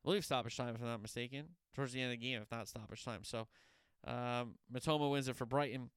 believe 0.04 0.24
stoppage 0.24 0.56
time, 0.56 0.76
if 0.76 0.82
I'm 0.82 0.88
not 0.88 1.02
mistaken, 1.02 1.48
towards 1.74 1.93
the 1.93 2.02
end 2.02 2.14
of 2.14 2.20
the 2.20 2.26
game, 2.26 2.41
if 2.41 2.52
not 2.52 2.68
stoppage 2.68 3.04
time. 3.04 3.24
So 3.24 3.48
um, 4.06 4.56
Mitoma 4.74 5.10
wins 5.10 5.28
it 5.28 5.36
for 5.36 5.46
Brighton. 5.46 5.89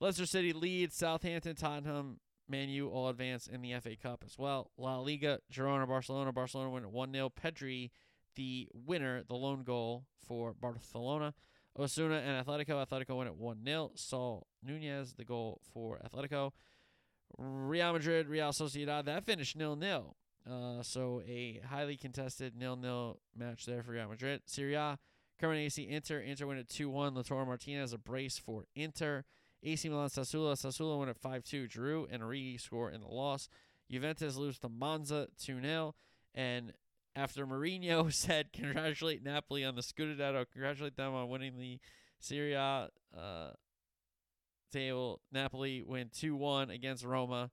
Leicester 0.00 0.26
City 0.26 0.52
leads 0.54 0.96
Southampton, 0.96 1.54
Tottenham, 1.56 2.20
Man 2.48 2.68
U 2.70 2.88
all 2.88 3.08
advance 3.08 3.46
in 3.46 3.62
the 3.62 3.74
FA 3.80 3.96
Cup 3.96 4.24
as 4.26 4.36
well. 4.36 4.70
La 4.76 4.98
Liga, 4.98 5.38
Girona, 5.52 5.86
Barcelona. 5.86 6.32
Barcelona 6.32 6.70
win 6.70 6.90
1 6.90 7.12
0. 7.12 7.30
Pedri, 7.30 7.90
the 8.34 8.68
winner, 8.72 9.22
the 9.26 9.34
lone 9.34 9.62
goal 9.62 10.04
for 10.26 10.52
Barcelona. 10.52 11.34
Osasuna 11.78 12.20
and 12.26 12.44
Atletico. 12.44 12.84
Atletico 12.84 13.16
win 13.16 13.28
at 13.28 13.36
1 13.36 13.64
0. 13.64 13.92
Saul 13.94 14.46
Nunez, 14.62 15.14
the 15.14 15.24
goal 15.24 15.60
for 15.72 16.00
Atletico. 16.04 16.52
Real 17.38 17.92
Madrid, 17.92 18.28
Real 18.28 18.50
Sociedad. 18.50 19.04
That 19.04 19.24
finished 19.24 19.56
0 19.56 19.78
0. 19.80 20.16
Uh, 20.50 20.82
so 20.82 21.22
a 21.26 21.60
highly 21.68 21.96
contested 21.96 22.54
0 22.58 22.78
0 22.80 23.18
match 23.36 23.66
there 23.66 23.82
for 23.82 23.92
Real 23.92 24.08
Madrid. 24.08 24.42
Serie 24.46 24.74
A, 24.74 24.98
Cremonese, 25.40 25.88
Inter. 25.88 26.20
Inter 26.20 26.46
win 26.46 26.58
at 26.58 26.68
2 26.68 26.88
1. 26.90 27.14
Lautaro 27.14 27.46
Martinez, 27.46 27.92
a 27.92 27.98
brace 27.98 28.38
for 28.38 28.64
Inter. 28.74 29.24
AC 29.62 29.88
Milan, 29.88 30.08
Sassuolo. 30.08 30.54
Sassuolo 30.54 30.98
win 30.98 31.08
at 31.08 31.18
5 31.18 31.44
2. 31.44 31.68
Giroud 31.68 32.06
and 32.10 32.22
Origi 32.22 32.60
score 32.60 32.90
in 32.90 33.00
the 33.00 33.06
loss. 33.08 33.48
Juventus 33.90 34.36
lose 34.36 34.58
to 34.58 34.68
Monza 34.68 35.28
2 35.42 35.60
0. 35.60 35.94
And 36.34 36.72
after 37.16 37.46
Mourinho 37.46 38.12
said, 38.12 38.52
congratulate 38.52 39.22
Napoli 39.22 39.64
on 39.64 39.74
the 39.74 39.82
Scudetto, 39.82 40.44
congratulate 40.52 40.96
them 40.96 41.14
on 41.14 41.28
winning 41.28 41.58
the 41.58 41.78
Serie 42.18 42.54
A 42.54 42.88
uh, 43.16 43.50
table, 44.72 45.20
Napoli 45.32 45.82
win 45.82 46.10
2 46.12 46.36
1 46.36 46.70
against 46.70 47.04
Roma. 47.04 47.50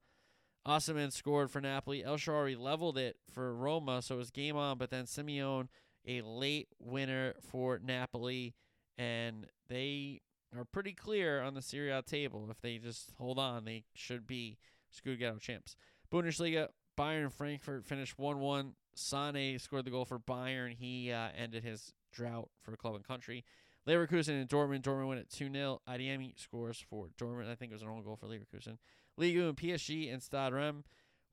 Osimhen 0.67 1.13
scored 1.13 1.49
for 1.49 1.61
Napoli. 1.61 2.03
El 2.03 2.17
Shaarawy 2.17 2.59
leveled 2.59 2.97
it 2.97 3.15
for 3.31 3.55
Roma, 3.55 4.01
so 4.01 4.15
it 4.15 4.17
was 4.17 4.31
game 4.31 4.57
on, 4.57 4.77
but 4.77 4.89
then 4.89 5.05
Simeone, 5.05 5.69
a 6.05 6.21
late 6.21 6.67
winner 6.77 7.35
for 7.41 7.79
Napoli, 7.81 8.53
and 8.97 9.47
they 9.69 10.21
are 10.55 10.65
pretty 10.65 10.93
clear 10.93 11.41
on 11.41 11.53
the 11.53 11.61
Serie 11.61 11.91
A 11.91 12.01
table. 12.01 12.47
If 12.51 12.59
they 12.59 12.77
just 12.77 13.13
hold 13.17 13.39
on, 13.39 13.63
they 13.63 13.85
should 13.93 14.27
be 14.27 14.57
Scudetto 14.93 15.39
champs. 15.39 15.77
Bundesliga, 16.11 16.67
Bayern 16.97 17.31
Frankfurt 17.31 17.85
finished 17.85 18.17
1 18.17 18.39
1. 18.39 18.73
Sane 18.97 19.59
scored 19.59 19.85
the 19.85 19.91
goal 19.91 20.05
for 20.05 20.19
Bayern. 20.19 20.73
He 20.73 21.11
uh, 21.11 21.29
ended 21.37 21.63
his 21.63 21.93
drought 22.11 22.49
for 22.61 22.75
club 22.75 22.95
and 22.95 23.07
country. 23.07 23.43
Leverkusen 23.87 24.39
and 24.39 24.49
Dortmund. 24.49 24.81
Dortmund 24.81 25.07
win 25.07 25.17
at 25.17 25.29
2 25.29 25.51
0. 25.51 25.81
Adeyemi 25.87 26.37
scores 26.37 26.83
for 26.89 27.07
Dortmund. 27.19 27.49
I 27.49 27.55
think 27.55 27.71
it 27.71 27.75
was 27.75 27.81
an 27.81 27.89
own 27.89 28.03
goal 28.03 28.17
for 28.17 28.27
Leverkusen. 28.27 28.77
Ligue 29.17 29.37
and 29.37 29.57
PSG 29.57 30.11
and 30.11 30.21
Stade 30.21 30.53
Reims 30.53 30.85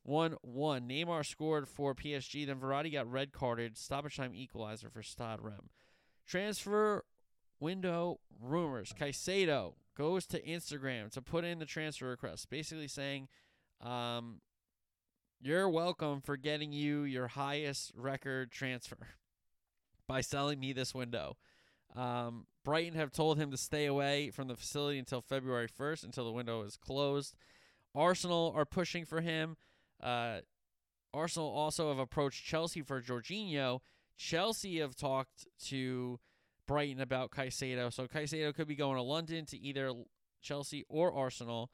1 0.05 0.37
1. 0.43 0.89
Neymar 0.89 1.27
scored 1.27 1.69
for 1.69 1.95
PSG. 1.95 2.47
Then 2.47 2.61
Verratti 2.61 2.93
got 2.93 3.11
red 3.11 3.33
carded. 3.33 3.77
Stoppage 3.77 4.17
time 4.17 4.35
equalizer 4.35 4.89
for 4.89 5.03
Stade 5.03 5.41
Reims. 5.41 5.73
Transfer 6.27 7.05
window 7.61 8.21
rumors. 8.41 8.93
Caicedo 8.99 9.75
goes 9.97 10.27
to 10.27 10.41
Instagram 10.43 11.11
to 11.12 11.23
put 11.23 11.45
in 11.45 11.59
the 11.59 11.67
transfer 11.67 12.09
request, 12.09 12.51
basically 12.51 12.89
saying, 12.89 13.29
um, 13.81 14.41
you're 15.45 15.69
welcome 15.69 16.23
for 16.23 16.39
getting 16.39 16.73
you 16.73 17.03
your 17.03 17.29
highest 17.29 17.93
record 17.95 18.51
transfer 18.51 18.97
by 20.09 20.23
selling 20.23 20.59
me 20.59 20.73
this 20.73 20.95
window. 20.95 21.37
Um, 21.95 22.47
Brighton 22.65 22.99
have 22.99 23.13
told 23.13 23.39
him 23.39 23.51
to 23.51 23.59
stay 23.59 23.85
away 23.85 24.31
from 24.31 24.49
the 24.49 24.57
facility 24.57 24.99
until 24.99 25.21
February 25.21 25.69
1st, 25.69 26.05
until 26.05 26.25
the 26.25 26.33
window 26.33 26.63
is 26.63 26.79
closed. 26.79 27.35
Arsenal 27.95 28.55
are 28.57 28.65
pushing 28.65 29.05
for 29.05 29.21
him. 29.21 29.59
Uh, 30.03 30.39
Arsenal 31.13 31.51
also 31.51 31.91
have 31.91 31.99
approached 31.99 32.43
Chelsea 32.43 32.81
for 32.81 33.03
Jorginho. 33.03 33.81
Chelsea 34.17 34.81
have 34.81 34.97
talked 34.97 35.47
to 35.67 36.21
Brighton 36.67 37.03
about 37.03 37.31
Caicedo. 37.31 37.93
So 37.93 38.07
Caicedo 38.07 38.55
could 38.55 38.67
be 38.67 38.77
going 38.77 38.97
to 38.97 39.03
London 39.03 39.45
to 39.47 39.59
either 39.59 39.93
Chelsea 40.41 40.87
or 40.89 41.13
Arsenal. 41.13 41.71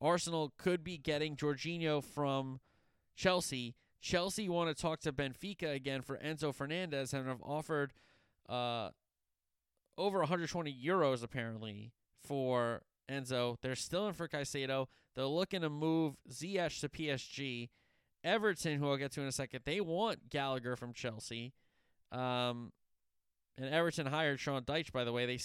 Arsenal 0.00 0.52
could 0.56 0.84
be 0.84 0.96
getting 0.98 1.34
Jorginho 1.34 2.02
from 2.04 2.60
Chelsea. 3.16 3.74
Chelsea 4.00 4.48
want 4.48 4.74
to 4.74 4.80
talk 4.80 5.00
to 5.00 5.12
Benfica 5.12 5.74
again 5.74 6.02
for 6.02 6.16
Enzo 6.18 6.54
Fernandez 6.54 7.12
and 7.12 7.26
have 7.26 7.42
offered 7.42 7.92
uh, 8.48 8.90
over 9.98 10.18
120 10.18 10.72
euros 10.72 11.24
apparently 11.24 11.92
for 12.22 12.82
Enzo. 13.10 13.56
They're 13.62 13.74
still 13.74 14.06
in 14.08 14.14
for 14.14 14.28
Caicedo. 14.28 14.86
They're 15.14 15.24
looking 15.24 15.62
to 15.62 15.70
move 15.70 16.14
Ziyech 16.30 16.80
to 16.80 16.88
PSG. 16.88 17.70
Everton, 18.22 18.78
who 18.78 18.90
I'll 18.90 18.96
get 18.96 19.12
to 19.12 19.20
in 19.20 19.28
a 19.28 19.32
second, 19.32 19.60
they 19.64 19.80
want 19.80 20.30
Gallagher 20.30 20.76
from 20.76 20.92
Chelsea. 20.92 21.52
Um, 22.12 22.72
and 23.56 23.72
Everton 23.72 24.06
hired 24.06 24.40
Sean 24.40 24.62
Dyche, 24.62 24.92
by 24.92 25.04
the 25.04 25.12
way. 25.12 25.26
They 25.26 25.38